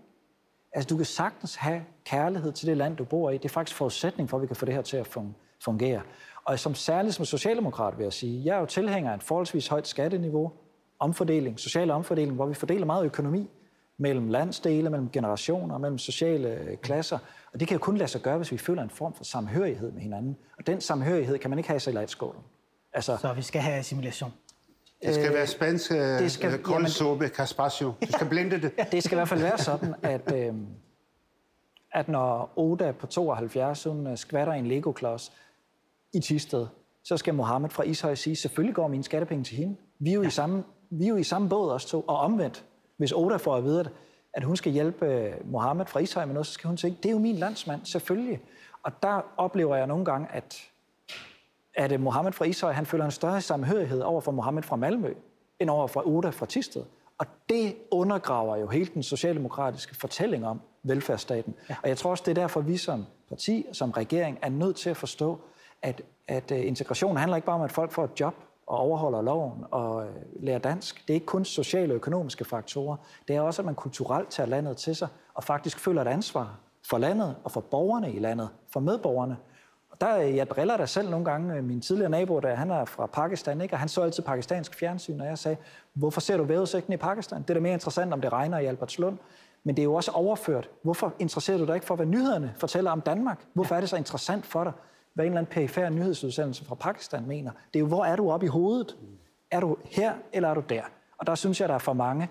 Altså, 0.75 0.87
du 0.87 0.97
kan 0.97 1.05
sagtens 1.05 1.55
have 1.55 1.81
kærlighed 2.05 2.51
til 2.51 2.67
det 2.67 2.77
land, 2.77 2.97
du 2.97 3.03
bor 3.03 3.29
i. 3.29 3.37
Det 3.37 3.45
er 3.45 3.49
faktisk 3.49 3.77
forudsætning 3.77 4.29
for, 4.29 4.37
at 4.37 4.41
vi 4.41 4.47
kan 4.47 4.55
få 4.55 4.65
det 4.65 4.73
her 4.73 4.81
til 4.81 4.97
at 4.97 5.17
fungere. 5.63 6.01
Og 6.45 6.59
som 6.59 6.75
særligt 6.75 7.15
som 7.15 7.25
socialdemokrat 7.25 7.97
vil 7.97 8.03
jeg 8.03 8.13
sige, 8.13 8.45
jeg 8.45 8.55
er 8.55 8.59
jo 8.59 8.65
tilhænger 8.65 9.11
af 9.11 9.15
et 9.15 9.23
forholdsvis 9.23 9.67
højt 9.67 9.87
skatteniveau, 9.87 10.51
omfordeling, 10.99 11.59
social 11.59 11.91
omfordeling, 11.91 12.35
hvor 12.35 12.45
vi 12.45 12.53
fordeler 12.53 12.85
meget 12.85 13.05
økonomi 13.05 13.49
mellem 13.97 14.27
landsdele, 14.27 14.89
mellem 14.89 15.09
generationer, 15.09 15.77
mellem 15.77 15.97
sociale 15.97 16.49
øh, 16.49 16.77
klasser. 16.77 17.17
Og 17.53 17.59
det 17.59 17.67
kan 17.67 17.75
jo 17.75 17.79
kun 17.79 17.97
lade 17.97 18.09
sig 18.09 18.21
gøre, 18.21 18.37
hvis 18.37 18.51
vi 18.51 18.57
føler 18.57 18.83
en 18.83 18.89
form 18.89 19.13
for 19.13 19.23
samhørighed 19.23 19.91
med 19.91 20.01
hinanden. 20.01 20.37
Og 20.57 20.67
den 20.67 20.81
samhørighed 20.81 21.37
kan 21.37 21.49
man 21.49 21.59
ikke 21.59 21.69
have 21.69 21.77
i 21.77 21.79
salatskålen. 21.79 22.41
Altså, 22.93 23.17
så 23.17 23.33
vi 23.33 23.41
skal 23.41 23.61
have 23.61 23.77
assimilation. 23.77 24.33
Det 25.03 25.15
skal 25.15 25.33
være 25.33 25.47
spansk 25.47 25.91
det 25.91 26.31
skal, 26.31 26.53
øh, 26.53 26.59
koldsuppe, 26.59 27.27
caspaccio. 27.27 27.93
Du 28.01 28.11
skal 28.11 28.29
blinde 28.29 28.61
det. 28.61 28.71
det 28.91 29.03
skal 29.03 29.15
i 29.15 29.17
hvert 29.17 29.29
fald 29.29 29.41
være 29.41 29.57
sådan, 29.57 29.95
at, 30.03 30.33
øh, 30.35 30.53
at 31.93 32.07
når 32.07 32.53
Oda 32.55 32.91
på 32.91 33.07
72 33.07 33.83
hun 33.83 34.07
øh, 34.07 34.17
skvatter 34.17 34.53
en 34.53 34.67
Lego-klods 34.67 35.31
i 36.13 36.19
Tisted, 36.19 36.67
så 37.03 37.17
skal 37.17 37.33
Mohammed 37.33 37.69
fra 37.69 37.83
Ishøj 37.83 38.15
sige, 38.15 38.35
selvfølgelig 38.35 38.75
går 38.75 38.87
mine 38.87 39.03
skattepenge 39.03 39.43
til 39.43 39.57
hende. 39.57 39.75
Vi 39.99 40.09
er 40.09 40.13
jo, 40.13 40.21
ja. 40.21 40.27
i, 40.27 40.31
samme, 40.31 40.63
vi 40.89 41.05
er 41.05 41.09
jo 41.09 41.15
i 41.15 41.23
samme 41.23 41.49
båd 41.49 41.71
også 41.71 41.87
to, 41.87 42.01
og 42.01 42.17
omvendt. 42.17 42.65
Hvis 42.97 43.11
Oda 43.11 43.35
får 43.35 43.55
at 43.55 43.63
vide, 43.63 43.89
at 44.33 44.43
hun 44.43 44.55
skal 44.55 44.71
hjælpe 44.71 45.05
øh, 45.05 45.51
Mohammed 45.51 45.85
fra 45.85 45.99
Ishøj 45.99 46.25
med 46.25 46.33
noget, 46.33 46.47
så 46.47 46.53
skal 46.53 46.67
hun 46.67 46.77
tænke, 46.77 46.97
det 47.03 47.09
er 47.09 47.13
jo 47.13 47.19
min 47.19 47.35
landsmand, 47.35 47.85
selvfølgelig. 47.85 48.41
Og 48.83 48.91
der 49.03 49.21
oplever 49.37 49.75
jeg 49.75 49.87
nogle 49.87 50.05
gange, 50.05 50.27
at 50.31 50.69
at 51.75 51.99
Mohammed 52.01 52.31
fra 52.31 52.45
Ishøj, 52.45 52.71
han 52.71 52.85
føler 52.85 53.05
en 53.05 53.11
større 53.11 53.41
samhørighed 53.41 54.01
over 54.01 54.21
for 54.21 54.31
Mohammed 54.31 54.63
fra 54.63 54.75
Malmø, 54.75 55.13
end 55.59 55.69
over 55.69 55.87
for 55.87 56.07
Oda 56.07 56.29
fra 56.29 56.45
Tisted. 56.45 56.83
Og 57.17 57.25
det 57.49 57.75
undergraver 57.91 58.55
jo 58.55 58.67
hele 58.67 58.89
den 58.93 59.03
socialdemokratiske 59.03 59.95
fortælling 59.95 60.47
om 60.47 60.61
velfærdsstaten. 60.83 61.55
Ja. 61.69 61.75
Og 61.83 61.89
jeg 61.89 61.97
tror 61.97 62.11
også, 62.11 62.23
det 62.25 62.31
er 62.31 62.41
derfor, 62.41 62.61
vi 62.61 62.77
som 62.77 63.05
parti, 63.29 63.65
som 63.71 63.91
regering, 63.91 64.37
er 64.41 64.49
nødt 64.49 64.75
til 64.75 64.89
at 64.89 64.97
forstå, 64.97 65.39
at, 65.81 66.01
at 66.27 66.51
øh, 66.51 66.67
integration 66.67 67.17
handler 67.17 67.35
ikke 67.35 67.45
bare 67.45 67.55
om, 67.55 67.61
at 67.61 67.71
folk 67.71 67.91
får 67.91 68.03
et 68.03 68.19
job 68.19 68.35
og 68.67 68.77
overholder 68.77 69.21
loven 69.21 69.63
og 69.71 70.05
øh, 70.05 70.13
lærer 70.39 70.59
dansk. 70.59 71.01
Det 71.07 71.09
er 71.09 71.13
ikke 71.13 71.25
kun 71.25 71.45
sociale 71.45 71.93
og 71.93 71.95
økonomiske 71.95 72.45
faktorer. 72.45 72.97
Det 73.27 73.35
er 73.35 73.41
også, 73.41 73.61
at 73.61 73.65
man 73.65 73.75
kulturelt 73.75 74.29
tager 74.29 74.47
landet 74.47 74.77
til 74.77 74.95
sig 74.95 75.07
og 75.33 75.43
faktisk 75.43 75.79
føler 75.79 76.01
et 76.01 76.07
ansvar 76.07 76.59
for 76.89 76.97
landet 76.97 77.35
og 77.43 77.51
for 77.51 77.61
borgerne 77.61 78.13
i 78.13 78.19
landet, 78.19 78.49
for 78.73 78.79
medborgerne. 78.79 79.37
Der, 80.01 80.19
øh, 80.19 80.35
jeg 80.35 80.49
driller 80.49 80.77
der 80.77 80.85
selv 80.85 81.09
nogle 81.09 81.25
gange. 81.25 81.55
Øh, 81.55 81.63
min 81.63 81.81
tidligere 81.81 82.09
nabo, 82.09 82.39
der, 82.39 82.55
han 82.55 82.71
er 82.71 82.85
fra 82.85 83.05
Pakistan, 83.05 83.61
ikke? 83.61 83.73
og 83.73 83.79
han 83.79 83.89
så 83.89 84.01
altid 84.01 84.23
pakistansk 84.23 84.75
fjernsyn, 84.75 85.19
og 85.19 85.27
jeg 85.27 85.37
sagde, 85.37 85.57
hvorfor 85.93 86.21
ser 86.21 86.37
du 86.37 86.43
vejrudsigten 86.43 86.93
i 86.93 86.97
Pakistan? 86.97 87.41
Det 87.41 87.49
er 87.49 87.53
da 87.53 87.59
mere 87.59 87.73
interessant, 87.73 88.13
om 88.13 88.21
det 88.21 88.33
regner 88.33 88.59
i 88.59 88.65
Albertslund. 88.65 89.17
Men 89.63 89.75
det 89.75 89.81
er 89.81 89.83
jo 89.83 89.93
også 89.93 90.11
overført. 90.11 90.69
Hvorfor 90.81 91.13
interesserer 91.19 91.57
du 91.57 91.65
dig 91.65 91.75
ikke 91.75 91.87
for, 91.87 91.95
hvad 91.95 92.05
nyhederne 92.05 92.53
fortæller 92.57 92.91
om 92.91 93.01
Danmark? 93.01 93.45
Hvorfor 93.53 93.75
er 93.75 93.79
det 93.79 93.89
så 93.89 93.95
interessant 93.95 94.45
for 94.45 94.63
dig, 94.63 94.73
hvad 95.13 95.25
en 95.25 95.31
eller 95.31 95.39
anden 95.39 95.53
perifær 95.53 95.89
nyhedsudsendelse 95.89 96.65
fra 96.65 96.75
Pakistan 96.75 97.27
mener? 97.27 97.51
Det 97.51 97.79
er 97.79 97.79
jo, 97.79 97.87
hvor 97.87 98.05
er 98.05 98.15
du 98.15 98.31
oppe 98.31 98.45
i 98.45 98.49
hovedet? 98.49 98.97
Er 99.51 99.59
du 99.59 99.77
her, 99.83 100.13
eller 100.33 100.49
er 100.49 100.53
du 100.53 100.63
der? 100.69 100.81
Og 101.17 101.27
der 101.27 101.35
synes 101.35 101.61
jeg, 101.61 101.69
der 101.69 101.75
er 101.75 101.79
for 101.79 101.93
mange, 101.93 102.29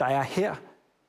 der 0.00 0.06
er 0.06 0.22
her 0.22 0.54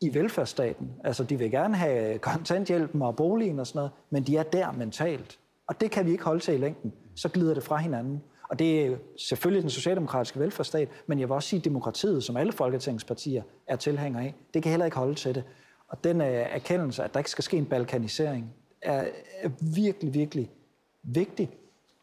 i 0.02 0.14
velfærdsstaten. 0.14 0.94
Altså, 1.04 1.24
de 1.24 1.40
vil 1.40 1.52
gerne 1.52 1.76
have 1.76 2.18
kontanthjælpen 2.18 3.02
og 3.02 3.16
boligen 3.16 3.60
og 3.60 3.68
sådan 3.68 3.80
noget, 3.80 3.92
men 4.10 4.24
de 4.24 4.38
er 4.38 4.44
der 4.44 4.72
mentalt. 4.72 5.40
Og 5.68 5.82
det 5.82 5.92
kan 5.92 6.06
vi 6.06 6.12
ikke 6.12 6.24
holde 6.24 6.40
til 6.40 6.54
i 6.54 6.58
længden. 6.58 6.94
Så 7.16 7.30
glider 7.30 7.54
det 7.54 7.64
fra 7.64 7.78
hinanden. 7.78 8.24
Og 8.50 8.60
det 8.60 8.86
er 8.86 8.98
selvfølgelig 9.18 9.62
den 9.62 9.70
socialdemokratiske 9.70 10.40
velfærdsstat, 10.40 10.90
men 11.08 11.20
jeg 11.20 11.30
vil 11.30 11.34
også 11.34 11.50
sige, 11.50 11.60
at 11.60 11.66
demokratiet, 11.66 12.24
som 12.24 12.38
alle 12.38 12.52
folketingspartier 12.52 13.44
er 13.68 13.76
tilhængere 13.76 14.24
af, 14.24 14.34
det 14.54 14.64
kan 14.64 14.70
heller 14.70 14.86
ikke 14.86 14.98
holde 14.98 15.16
til 15.16 15.36
det. 15.36 15.44
Og 15.88 16.04
den 16.04 16.22
øh, 16.22 16.28
erkendelse, 16.28 17.04
at 17.04 17.14
der 17.14 17.20
ikke 17.20 17.32
skal 17.32 17.44
ske 17.44 17.58
en 17.58 17.66
balkanisering, 17.66 18.54
er, 18.82 19.06
er 19.42 19.50
virkelig, 19.76 20.14
virkelig 20.14 20.52
vigtig. 21.04 21.50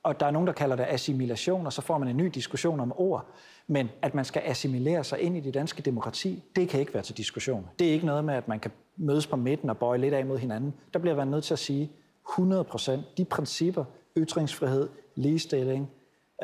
Og 0.03 0.21
der 0.21 0.27
er 0.27 0.31
nogen, 0.31 0.47
der 0.47 0.53
kalder 0.53 0.77
det 0.77 0.87
assimilation, 0.89 1.67
og 1.67 1.73
så 1.73 1.83
får 1.83 1.99
man 1.99 2.09
en 2.09 2.17
ny 2.17 2.27
diskussion 2.35 2.81
om 2.81 2.93
ord. 2.97 3.27
Men 3.67 3.89
at 4.03 4.15
man 4.15 4.25
skal 4.25 4.43
assimilere 4.45 5.05
sig 5.05 5.21
ind 5.21 5.37
i 5.37 5.41
det 5.41 5.55
danske 5.55 5.83
demokrati, 5.83 6.45
det 6.57 6.69
kan 6.69 6.81
ikke 6.81 6.95
være 6.95 7.03
til 7.03 7.17
diskussion. 7.17 7.69
Det 7.79 7.89
er 7.89 7.93
ikke 7.93 8.07
noget 8.07 8.25
med, 8.25 8.35
at 8.35 8.49
man 8.49 8.61
kan 8.61 8.71
mødes 8.97 9.27
på 9.27 9.37
midten 9.37 9.71
og 9.71 9.79
bøje 9.79 9.99
lidt 9.99 10.15
af 10.15 10.27
mod 10.27 10.39
hinanden. 10.39 10.75
Der 10.93 10.99
bliver 10.99 11.17
man 11.17 11.29
nødt 11.29 11.45
til 11.45 11.55
at 11.55 11.59
sige, 11.59 11.91
100 12.29 12.65
procent. 12.65 13.05
De 13.17 13.25
principper, 13.25 13.85
ytringsfrihed, 14.17 14.89
ligestilling, 15.15 15.91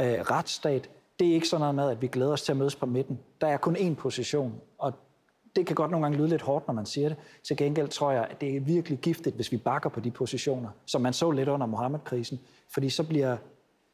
øh, 0.01 0.07
retsstat, 0.07 0.91
det 1.18 1.29
er 1.29 1.35
ikke 1.35 1.49
sådan 1.49 1.61
noget 1.61 1.74
med, 1.74 1.91
at 1.91 2.03
vi 2.03 2.07
glæder 2.07 2.33
os 2.33 2.43
til 2.43 2.53
at 2.53 2.57
mødes 2.59 2.76
på 2.76 2.87
midten. 2.87 3.18
Der 3.41 3.47
er 3.47 3.57
kun 3.57 3.76
én 3.76 3.95
position, 3.95 4.55
og 4.79 4.93
det 5.57 5.66
kan 5.66 5.76
godt 5.76 5.91
nogle 5.91 6.05
gange 6.05 6.18
lyde 6.18 6.29
lidt 6.29 6.43
hårdt, 6.43 6.66
når 6.66 6.74
man 6.74 6.87
siger 6.87 7.09
det. 7.09 7.16
Til 7.47 7.57
gengæld 7.57 7.89
tror 7.89 8.11
jeg, 8.11 8.26
at 8.31 8.41
det 8.41 8.57
er 8.57 8.61
virkelig 8.61 8.99
giftigt, 8.99 9.37
hvis 9.37 9.53
vi 9.53 9.57
bakker 9.57 9.89
på 9.89 10.01
de 10.01 10.11
positioner, 10.11 10.68
som 10.87 11.01
man 11.01 11.12
så 11.12 11.31
lidt 11.31 11.49
under 11.49 11.66
Mohammed-krisen, 11.66 12.41
fordi 12.70 12.91
så 12.91 13.03
bliver, 13.03 13.37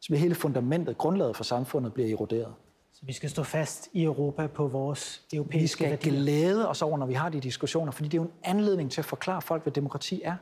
så 0.00 0.08
bliver 0.08 0.20
hele 0.20 0.34
fundamentet, 0.34 0.98
grundlaget 0.98 1.36
for 1.36 1.44
samfundet, 1.44 1.94
bliver 1.94 2.12
eroderet. 2.16 2.54
Så 2.92 3.00
vi 3.06 3.12
skal 3.12 3.30
stå 3.30 3.42
fast 3.42 3.88
i 3.92 4.02
Europa 4.02 4.46
på 4.46 4.66
vores 4.66 5.22
europæiske 5.32 5.60
Vi 5.62 5.66
skal 5.66 5.90
værdier. 5.90 6.12
glæde 6.12 6.68
os 6.68 6.82
over, 6.82 6.98
når 6.98 7.06
vi 7.06 7.14
har 7.14 7.28
de 7.28 7.40
diskussioner, 7.40 7.92
fordi 7.92 8.08
det 8.08 8.18
er 8.18 8.22
jo 8.22 8.28
en 8.28 8.32
anledning 8.42 8.90
til 8.90 9.00
at 9.00 9.04
forklare 9.04 9.42
folk, 9.42 9.62
hvad 9.62 9.72
demokrati 9.72 10.22
er. 10.24 10.36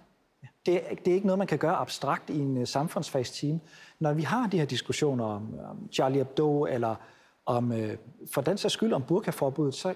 Det, 0.67 0.83
det 1.05 1.11
er 1.11 1.15
ikke 1.15 1.27
noget, 1.27 1.39
man 1.39 1.47
kan 1.47 1.59
gøre 1.59 1.77
abstrakt 1.77 2.31
i 2.31 2.39
en 2.39 2.57
øh, 2.57 2.61
uh, 2.61 2.67
samfundsfagsteam. 2.67 3.61
Når 4.01 4.13
vi 4.13 4.23
har 4.23 4.47
de 4.47 4.59
her 4.59 4.65
diskussioner 4.65 5.25
om, 5.25 5.55
om 5.71 5.89
Charlie 5.93 6.19
Hebdo, 6.19 6.67
eller 6.67 6.95
om, 7.47 7.71
uh, 7.71 7.79
for 8.33 8.41
den 8.41 8.59
sags 8.59 8.75
skyld 8.75 8.93
om 8.93 9.03
burkaforbuddet, 9.03 9.75
så 9.75 9.95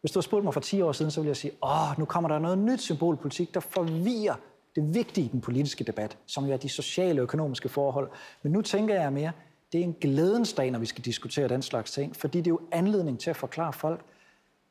hvis 0.00 0.12
du 0.12 0.18
har 0.18 0.22
spurgt 0.22 0.44
mig 0.44 0.54
for 0.54 0.60
10 0.60 0.82
år 0.82 0.92
siden, 0.92 1.10
så 1.10 1.20
ville 1.20 1.28
jeg 1.28 1.36
sige, 1.36 1.52
åh, 1.62 1.98
nu 1.98 2.04
kommer 2.04 2.28
der 2.28 2.38
noget 2.38 2.58
nyt 2.58 2.80
symbolpolitik, 2.80 3.54
der 3.54 3.60
forvirrer 3.60 4.34
det 4.76 4.94
vigtige 4.94 5.24
i 5.24 5.28
den 5.28 5.40
politiske 5.40 5.84
debat, 5.84 6.18
som 6.26 6.44
jo 6.44 6.52
er 6.52 6.56
de 6.56 6.68
sociale 6.68 7.20
og 7.20 7.22
økonomiske 7.22 7.68
forhold. 7.68 8.10
Men 8.42 8.52
nu 8.52 8.62
tænker 8.62 8.94
jeg 8.94 9.12
mere, 9.12 9.32
det 9.72 9.80
er 9.80 9.84
en 9.84 9.96
glædens 10.00 10.52
dag, 10.52 10.70
når 10.70 10.78
vi 10.78 10.86
skal 10.86 11.04
diskutere 11.04 11.48
den 11.48 11.62
slags 11.62 11.90
ting, 11.90 12.16
fordi 12.16 12.38
det 12.38 12.46
er 12.46 12.50
jo 12.50 12.60
anledning 12.72 13.20
til 13.20 13.30
at 13.30 13.36
forklare 13.36 13.72
folk, 13.72 14.00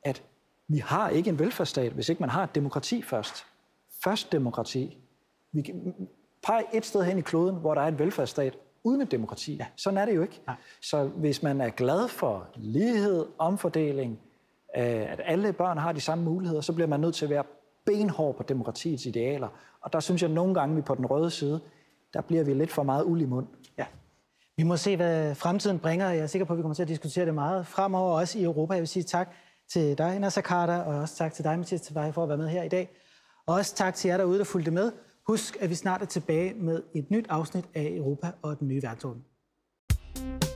at 0.02 0.22
vi 0.68 0.78
har 0.78 1.08
ikke 1.08 1.30
en 1.30 1.38
velfærdsstat, 1.38 1.92
hvis 1.92 2.08
ikke 2.08 2.20
man 2.20 2.30
har 2.30 2.42
et 2.42 2.54
demokrati 2.54 3.02
først 3.02 3.46
først 4.04 4.32
demokrati. 4.32 4.98
Vi 5.52 5.62
kan 5.62 5.94
pege 6.42 6.64
et 6.72 6.86
sted 6.86 7.02
hen 7.02 7.18
i 7.18 7.20
kloden, 7.20 7.56
hvor 7.56 7.74
der 7.74 7.82
er 7.82 7.88
en 7.88 7.98
velfærdsstat 7.98 8.58
uden 8.84 9.00
et 9.00 9.10
demokrati. 9.10 9.54
Ja. 9.56 9.66
Sådan 9.76 9.98
er 9.98 10.04
det 10.04 10.14
jo 10.16 10.22
ikke. 10.22 10.40
Ja. 10.48 10.54
Så 10.82 11.04
hvis 11.04 11.42
man 11.42 11.60
er 11.60 11.68
glad 11.68 12.08
for 12.08 12.46
lighed, 12.56 13.26
omfordeling, 13.38 14.20
øh, 14.76 15.12
at 15.12 15.20
alle 15.24 15.52
børn 15.52 15.78
har 15.78 15.92
de 15.92 16.00
samme 16.00 16.24
muligheder, 16.24 16.60
så 16.60 16.72
bliver 16.72 16.88
man 16.88 17.00
nødt 17.00 17.14
til 17.14 17.24
at 17.24 17.30
være 17.30 17.44
benhård 17.86 18.36
på 18.36 18.42
demokratiets 18.42 19.06
idealer. 19.06 19.48
Og 19.80 19.92
der 19.92 20.00
synes 20.00 20.22
jeg 20.22 20.30
at 20.30 20.34
nogle 20.34 20.54
gange, 20.54 20.76
vi 20.76 20.82
på 20.82 20.94
den 20.94 21.06
røde 21.06 21.30
side, 21.30 21.60
der 22.14 22.20
bliver 22.20 22.44
vi 22.44 22.54
lidt 22.54 22.70
for 22.70 22.82
meget 22.82 23.04
uld 23.04 23.20
i 23.20 23.24
mund. 23.24 23.46
Ja. 23.78 23.86
Vi 24.56 24.62
må 24.62 24.76
se, 24.76 24.96
hvad 24.96 25.34
fremtiden 25.34 25.78
bringer. 25.78 26.10
Jeg 26.10 26.22
er 26.22 26.26
sikker 26.26 26.46
på, 26.46 26.52
at 26.52 26.56
vi 26.56 26.62
kommer 26.62 26.74
til 26.74 26.82
at 26.82 26.88
diskutere 26.88 27.26
det 27.26 27.34
meget 27.34 27.66
fremover, 27.66 28.20
også 28.20 28.38
i 28.38 28.42
Europa. 28.42 28.74
Jeg 28.74 28.80
vil 28.80 28.88
sige 28.88 29.02
tak 29.02 29.28
til 29.72 29.98
dig, 29.98 30.18
Nasser 30.18 30.42
Carter, 30.42 30.78
og 30.78 31.00
også 31.00 31.16
tak 31.16 31.32
til 31.32 31.44
dig, 31.44 31.58
Mathias 31.58 31.80
Tavares, 31.80 32.14
for 32.14 32.22
at 32.22 32.28
være 32.28 32.38
med 32.38 32.48
her 32.48 32.62
i 32.62 32.68
dag. 32.68 32.90
Og 33.46 33.54
også 33.54 33.74
tak 33.74 33.94
til 33.94 34.08
jer 34.08 34.16
derude, 34.16 34.38
der 34.38 34.44
fulgte 34.44 34.70
med. 34.70 34.92
Husk, 35.26 35.56
at 35.60 35.70
vi 35.70 35.74
snart 35.74 36.02
er 36.02 36.06
tilbage 36.06 36.54
med 36.54 36.82
et 36.94 37.10
nyt 37.10 37.26
afsnit 37.28 37.64
af 37.74 37.92
Europa 37.96 38.32
og 38.42 38.58
den 38.58 38.68
nye 38.68 38.82
verdensorden. 38.82 39.24
thank 40.14 40.44
you 40.44 40.49